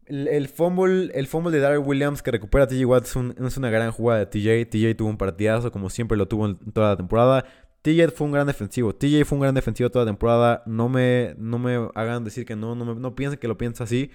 [0.06, 3.16] el, fumble, el fumble de Darrell Williams que recupera a TJ Watt es,
[3.58, 4.70] una gran jugada de TJ.
[4.70, 7.46] TJ tuvo un partidazo como siempre lo tuvo en toda la temporada.
[7.82, 8.94] TJ fue un gran defensivo.
[8.94, 10.64] TJ fue un gran defensivo toda la temporada.
[10.66, 12.76] No me, no me hagan decir que no.
[12.76, 14.12] No, no piensen que lo piensa así.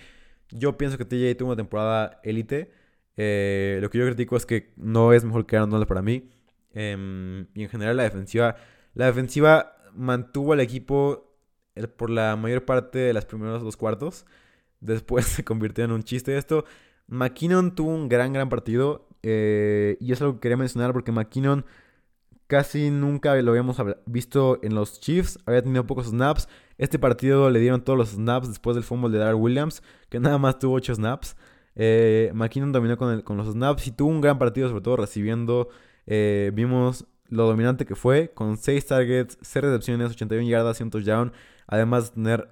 [0.51, 2.71] Yo pienso que TJ tuvo una temporada élite.
[3.17, 6.29] Eh, lo que yo critico es que no es mejor que Aaron Donald para mí.
[6.73, 8.57] Em, y en general la defensiva.
[8.95, 11.35] La defensiva mantuvo al equipo
[11.97, 14.27] por la mayor parte de las primeros dos cuartos.
[14.81, 16.65] Después se convirtió en un chiste esto.
[17.09, 19.09] McKinnon tuvo un gran, gran partido.
[19.23, 21.65] Eh, y es algo que quería mencionar porque McKinnon
[22.47, 25.39] casi nunca lo habíamos visto en los Chiefs.
[25.47, 26.49] Había tenido pocos snaps.
[26.79, 30.39] Este partido le dieron todos los snaps después del fumble de Darrell Williams, que nada
[30.39, 31.37] más tuvo 8 snaps.
[31.77, 35.69] Eh, McKinnon dominó con, los snaps y tuvo un gran partido, sobre todo recibiendo.
[36.07, 41.33] Eh, vimos lo dominante que fue, con 6 targets, 6 recepciones, 81 yardas y un.
[41.69, 42.49] Además de tener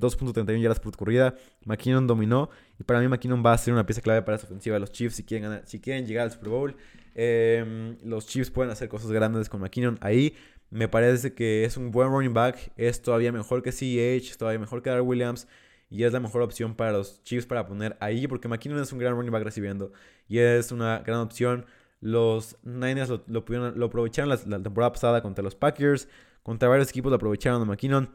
[0.00, 2.50] 2.31 eh, yardas por corrida, McKinnon dominó.
[2.80, 4.92] Y para mí McKinnon va a ser una pieza clave para esa ofensiva de los
[4.92, 6.76] Chiefs si quieren, llegar al Super Bowl.
[7.14, 10.34] Em, los Chiefs pueden hacer cosas grandes con McKinnon ahí.
[10.70, 12.72] Me parece que es un buen running back.
[12.76, 15.46] Es todavía mejor que CEH, es todavía mejor que Darrell Williams.
[15.88, 18.26] Y es la mejor opción para los Chiefs para poner ahí.
[18.26, 19.92] Porque McKinnon es un gran running back recibiendo.
[20.28, 21.66] Y es una gran opción.
[22.00, 26.08] Los Niners lo, lo, aprovecharon la, la, temporada pasada contra los Packers.
[26.42, 28.10] Contra varios equipos lo aprovecharon a McKinnon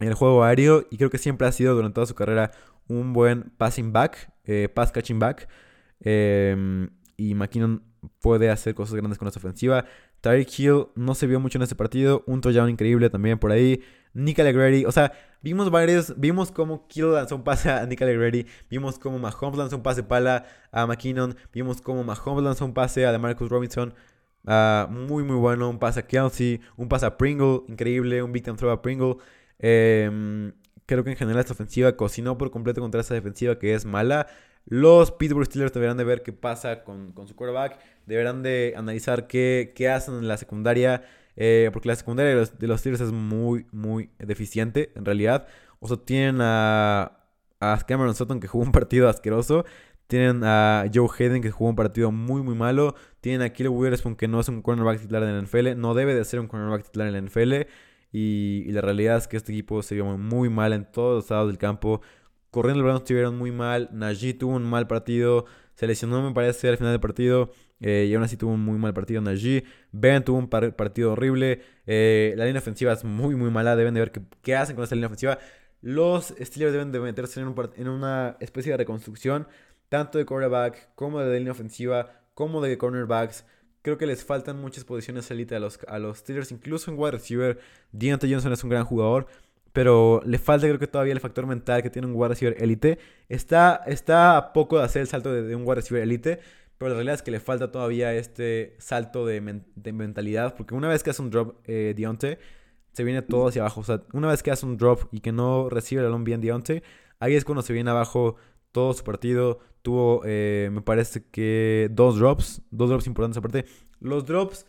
[0.00, 2.50] en el juego aéreo y creo que siempre ha sido durante toda su carrera
[2.88, 5.48] un buen passing back, eh, pass catching back.
[6.00, 7.82] Em, y McKinnon
[8.20, 9.84] puede hacer cosas grandes con esta ofensiva.
[10.20, 12.24] Tyreek Hill no se vio mucho en este partido.
[12.26, 13.82] Un touchdown increíble también por ahí.
[14.14, 15.12] Nick Allegretti, o sea,
[15.42, 19.76] vimos varios, vimos cómo Kill lanzó un pase a Nick Allegretti, vimos cómo Mahomes lanzó
[19.76, 23.94] un pase pala a McKinnon, vimos cómo Mahomes lanzó un pase a Marcus Robinson,
[24.44, 28.48] uh, muy muy bueno, un pase a Kelsey, un pase a Pringle, increíble, un beat
[28.48, 29.16] and throw a Pringle.
[29.58, 30.52] Em,
[30.86, 34.26] creo que en general esta ofensiva cocinó por completo contra esa defensiva que es mala.
[34.66, 37.78] Los Pittsburgh Steelers deberán de ver qué pasa con, su quarterback.
[38.06, 41.02] Deberán de analizar qué, hacen en la secundaria.
[41.36, 42.36] Eh, porque la secundaria de
[42.68, 45.46] los, de es muy, muy deficiente en realidad.
[45.80, 47.26] O sea, tienen a,
[47.60, 49.64] a Cameron Sutton que jugó un partido asqueroso.
[50.06, 52.94] Tienen a Joe Hayden que jugó un partido muy, muy malo.
[53.20, 55.76] Tienen a Kilo Witherspoon que no es un cornerback titular en la NFL.
[55.76, 57.66] No debe de ser un cornerback titular en la NFL.
[58.12, 61.48] Y, la realidad es que este equipo se vio muy mal en todos los lados
[61.48, 62.02] del campo.
[62.50, 63.88] corriendo el balón estuvieron muy mal.
[63.92, 65.46] Najee tuvo un mal partido.
[65.74, 67.50] Se lesionó, me parece, al final del partido.
[67.82, 69.64] Eh, y aún así tuvo un muy mal partido Najee.
[69.90, 71.60] Ben tuvo un partido horrible.
[71.86, 73.76] Eh, la línea ofensiva es muy, muy mala.
[73.76, 75.38] Deben de ver qué, hacen con esa línea ofensiva.
[75.82, 79.48] Los Steelers deben de meterse en, en una especie de reconstrucción.
[79.88, 82.22] Tanto de quarterback como de línea ofensiva.
[82.34, 83.44] Como de cornerbacks.
[83.82, 86.52] Creo que les faltan muchas posiciones elite a los, a los Steelers.
[86.52, 87.58] Incluso en wide receiver.
[87.90, 89.26] Deontay Johnson es un gran jugador
[89.72, 92.98] pero le falta creo que todavía el factor mental que tiene un wide receiver elite.
[93.28, 96.40] Está, está a poco de hacer el salto de, un wide receiver elite,
[96.82, 101.02] pero la realidad es que le falta todavía este salto de, mentalidad, porque una vez
[101.02, 102.38] que hace un drop eh, Deontay,
[102.92, 103.80] se viene todo hacia abajo.
[103.80, 106.40] O sea, una vez que hace un drop y que no recibe el balón bien
[106.40, 106.82] Deontay,
[107.20, 108.36] ahí es cuando se viene abajo
[108.72, 109.60] todo su partido.
[109.82, 113.64] Tuvo, eh, me parece que dos drops, dos drops importantes aparte.
[114.00, 114.66] Los drops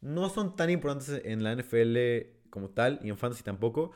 [0.00, 1.96] no son tan importantes en la NFL
[2.50, 3.92] como tal, y en Fantasy tampoco.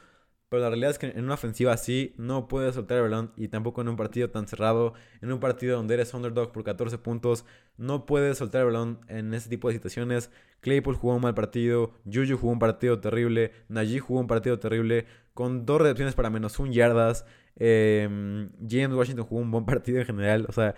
[0.49, 3.49] Pero la realidad es que en una ofensiva así no puedes soltar el balón y
[3.49, 7.45] tampoco en un partido tan cerrado, en un partido donde eres underdog por 14 puntos,
[7.77, 10.31] no puedes soltar el balón en ese tipo de situaciones.
[10.61, 15.07] Claypool jugó un mal partido, Juju jugó un partido terrible, Najee jugó un partido terrible,
[15.35, 17.27] con dos recepciones para menos un yardas.
[17.57, 20.47] Em, James Washington jugó un buen partido en general.
[20.49, 20.75] O sea,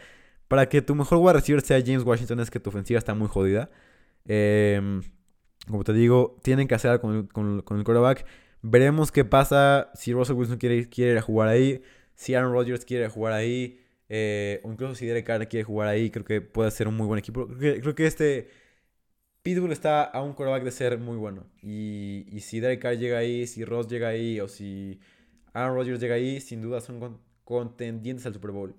[0.48, 3.28] para que tu mejor wide receiver sea James Washington es que tu ofensiva está muy
[3.28, 3.70] jodida.
[4.26, 5.02] Em,
[5.68, 8.26] como te digo, tienen que hacer con, con el quarterback.
[8.62, 11.82] Veremos qué pasa si Russell Wilson quiere, quiere jugar ahí,
[12.14, 16.10] si Aaron Rodgers quiere jugar ahí, eh, o incluso si Derek Carr quiere jugar ahí.
[16.10, 17.46] Creo que puede ser un muy buen equipo.
[17.46, 18.48] Creo que, este
[19.42, 21.46] Pitbull está a un quarterback de ser muy bueno.
[21.62, 25.00] Y, y, si Derek Carr llega ahí, si Ross llega ahí, o si
[25.52, 28.74] Aaron Rodgers llega ahí, sin duda son contendientes al Super Bowl.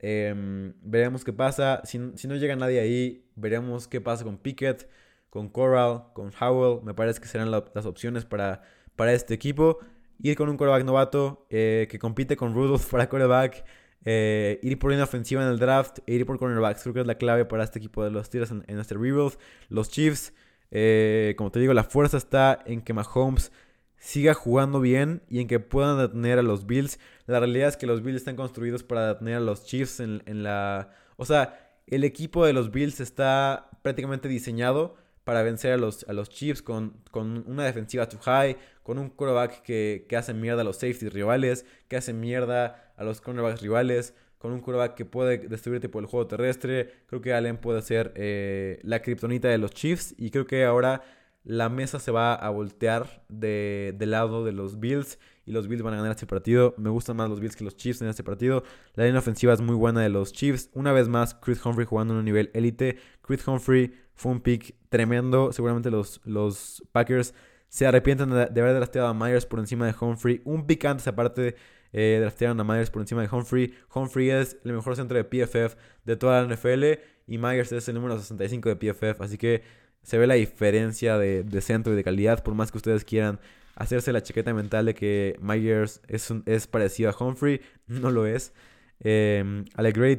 [0.00, 1.82] Em, veremos qué pasa.
[1.84, 4.88] Si, si, no llega nadie ahí, veremos qué pasa con Pickett,
[5.30, 6.82] con Corral, con Howell.
[6.84, 8.62] Me parece que serán las opciones para
[9.00, 9.78] para este equipo.
[10.22, 13.64] Ir con un coreback novato eh, que compite con Rudolph para coreback.
[14.04, 16.82] Eh, ir por una ofensiva en el draft e ir por cornerbacks.
[16.82, 19.38] Creo que es la clave para este equipo de los Steelers en, este rebuild.
[19.70, 20.34] Los Chiefs,
[20.70, 23.52] eh, como te digo, la fuerza está en que Mahomes
[23.96, 26.98] siga jugando bien y en que puedan detener a los Bills.
[27.24, 30.42] La realidad es que los Bills están construidos para detener a los Chiefs en, en
[30.42, 30.90] la...
[31.16, 34.96] O sea, el equipo de los Bills está prácticamente diseñado
[35.30, 38.56] para vencer a los, a los Chiefs con, con una defensiva too high,
[38.90, 43.04] con un quarterback que, que hace mierda a los safeties rivales, que hace mierda a
[43.04, 46.90] los cornerbacks rivales, con un quarterback que puede destruirte por el juego terrestre.
[47.06, 51.04] Creo que Allen puede ser eh, la kriptonita de los Chiefs y creo que ahora
[51.44, 55.84] la mesa se va a voltear de, del lado de los Bills y los Bills
[55.84, 56.74] van a ganar este partido.
[56.76, 58.64] Me gustan más los Bills que los Chiefs en este partido.
[58.94, 60.68] La línea ofensiva es muy buena de los Chiefs.
[60.74, 62.98] Una vez más, Chris Humphrey jugando en un nivel élite.
[63.22, 65.52] Chris Humphrey fue un pick tremendo.
[65.52, 67.34] Seguramente los, los Packers
[67.70, 70.42] se arrepienten de, haber drafteado a Myers por encima de Humphrey.
[70.44, 71.54] Un pick antes, aparte,
[71.92, 73.72] eh, draftearon a Myers por encima de Humphrey.
[73.94, 76.98] Humphrey es el mejor centro de PFF de toda la NFL.
[77.28, 79.22] Y Myers es el número 65 de PFF.
[79.22, 79.62] Así que
[80.02, 82.42] se ve la diferencia de, centro y de calidad.
[82.42, 83.38] Por más que ustedes quieran
[83.76, 88.52] hacerse la chaqueta mental de que Myers es, es parecido a Humphrey, no lo es.
[88.98, 89.64] Eh,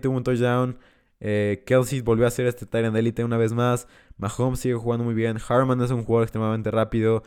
[0.01, 0.79] tuvo un touchdown.
[1.19, 3.87] Eh, Kelsey volvió a ser este Tyrant Elite una vez más.
[4.17, 5.37] Mahomes sigue jugando muy bien.
[5.47, 7.23] Harman es un jugador extremadamente rápido.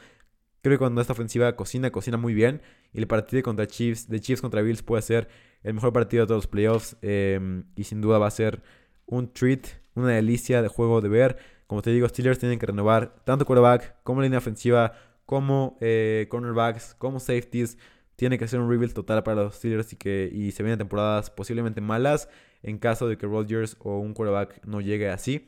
[0.64, 2.62] Creo que cuando esta ofensiva cocina, cocina muy bien.
[2.94, 5.28] Y el partido contra Chiefs, de Chiefs contra Bills puede ser
[5.62, 6.96] el mejor partido de todos los playoffs.
[7.02, 8.62] Em, y sin duda va a ser
[9.04, 11.36] un treat, una delicia de juego de ver.
[11.66, 14.94] Como te digo, Steelers tienen que renovar tanto quarterback como línea ofensiva,
[15.26, 17.76] como eh, cornerbacks, como safeties.
[18.16, 21.28] Tiene que ser un rebuild total para los Steelers y que y se vienen temporadas
[21.28, 22.30] posiblemente malas
[22.62, 25.46] en caso de que Rodgers o un quarterback no llegue así.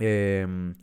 [0.00, 0.74] Em,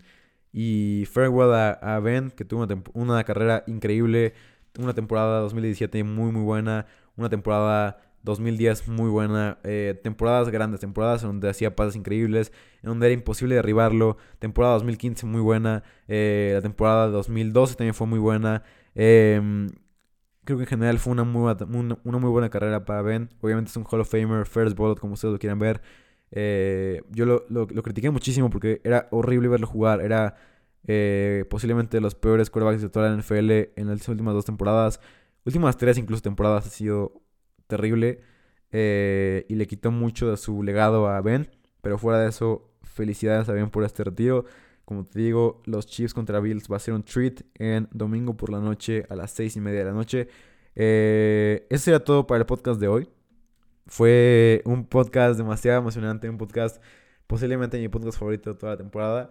[0.52, 4.34] y farewell a, Ben, que tuvo una, carrera increíble,
[4.78, 6.86] una temporada 2017 muy muy buena,
[7.16, 12.52] una temporada 2010 muy buena, eh, temporadas grandes, temporadas en donde hacía pases increíbles,
[12.84, 18.08] en donde era imposible derribarlo, temporada 2015 muy buena, eh, la temporada 2012 también fue
[18.08, 18.64] muy buena.
[18.96, 19.70] Em,
[20.44, 21.56] creo que en general fue una muy,
[22.04, 23.30] una, muy buena carrera para Ben.
[23.42, 25.82] Obviamente es un Hall of Famer, first ballot, como ustedes lo quieran ver.
[26.32, 30.02] Eh, yo lo, lo, critiqué muchísimo porque era horrible verlo jugar.
[30.02, 30.36] Era
[30.88, 35.00] eh, posiblemente de los peores quarterbacks de toda la NFL en las últimas dos temporadas.
[35.46, 37.22] Últimas tres incluso temporadas ha sido
[37.68, 38.22] terrible.
[38.72, 41.50] Eh, y le quitó mucho de su legado a Ben.
[41.82, 44.46] Pero fuera de eso, felicidades a Ben por este retiro.
[44.86, 48.52] Como te digo, los Chiefs contra Bills va a ser un treat en domingo por
[48.52, 50.28] la noche a las seis y media de la noche.
[50.76, 53.10] Eso sería todo para el podcast de hoy.
[53.90, 56.82] Fue un podcast demasiado emocionante, un podcast
[57.26, 59.30] posiblemente mi podcast favorito de toda la temporada.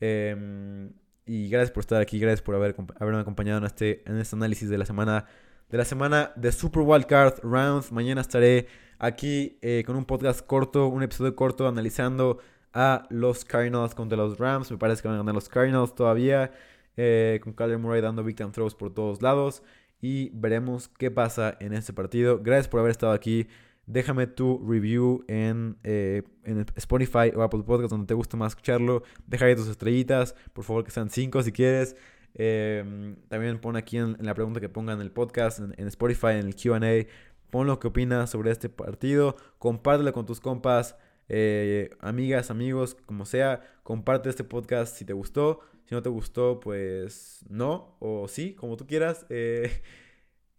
[0.00, 0.92] Em,
[1.26, 4.68] y gracias por estar aquí, gracias por haber, haberme acompañado en este, en este análisis
[4.70, 5.26] de la semana
[5.68, 7.90] de la semana de Super Wild Card Round.
[7.90, 8.68] Mañana estaré
[9.00, 12.38] aquí eh, con un podcast corto, un episodio corto analizando
[12.72, 14.70] a los Cardinals contra los Rams.
[14.70, 16.52] Me parece que van a ganar los Cardinals todavía.
[16.96, 19.64] Eh, con Kyler Murray dando big time throws por todos lados.
[20.00, 22.38] Y veremos qué pasa en este partido.
[22.40, 23.48] Gracias por haber estado aquí.
[23.86, 29.04] Déjame tu review en, eh, en Spotify o Apple Podcast, donde te gusta más escucharlo.
[29.26, 30.34] Deja ahí tus estrellitas.
[30.52, 31.94] Por favor, que sean cinco si quieres.
[32.34, 36.48] Em, también pon aquí en, la pregunta que pongan en el podcast, en, Spotify, en
[36.48, 37.06] el QA.
[37.50, 39.36] Pon lo que opinas sobre este partido.
[39.58, 40.96] Compártelo con tus compas,
[41.28, 43.62] eh, amigas, amigos, como sea.
[43.84, 45.60] Comparte este podcast si te gustó.
[45.84, 47.96] Si no te gustó, pues no.
[48.00, 49.26] O sí, como tú quieras.
[49.28, 49.70] Eh,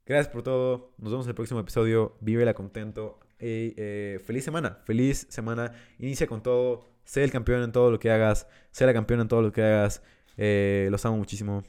[0.08, 0.94] gracias por todo.
[0.98, 2.18] Nos vemos en el próximo episodio.
[2.22, 3.20] Vívela contento.
[3.40, 4.80] Y eh, feliz semana.
[4.86, 5.74] Feliz semana.
[6.00, 6.86] Inicia con todo.
[7.04, 8.48] Sé el campeón en todo lo que hagas.
[8.72, 10.02] Sé la campeona en todo lo que hagas.
[10.38, 11.64] Eh, los amo muchísimo.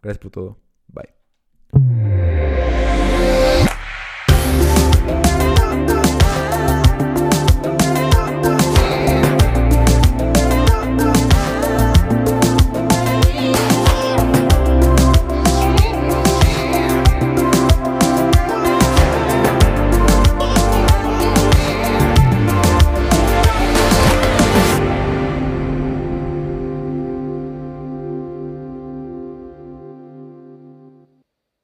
[0.00, 0.58] Gracias por todo.
[0.88, 2.71] Bye.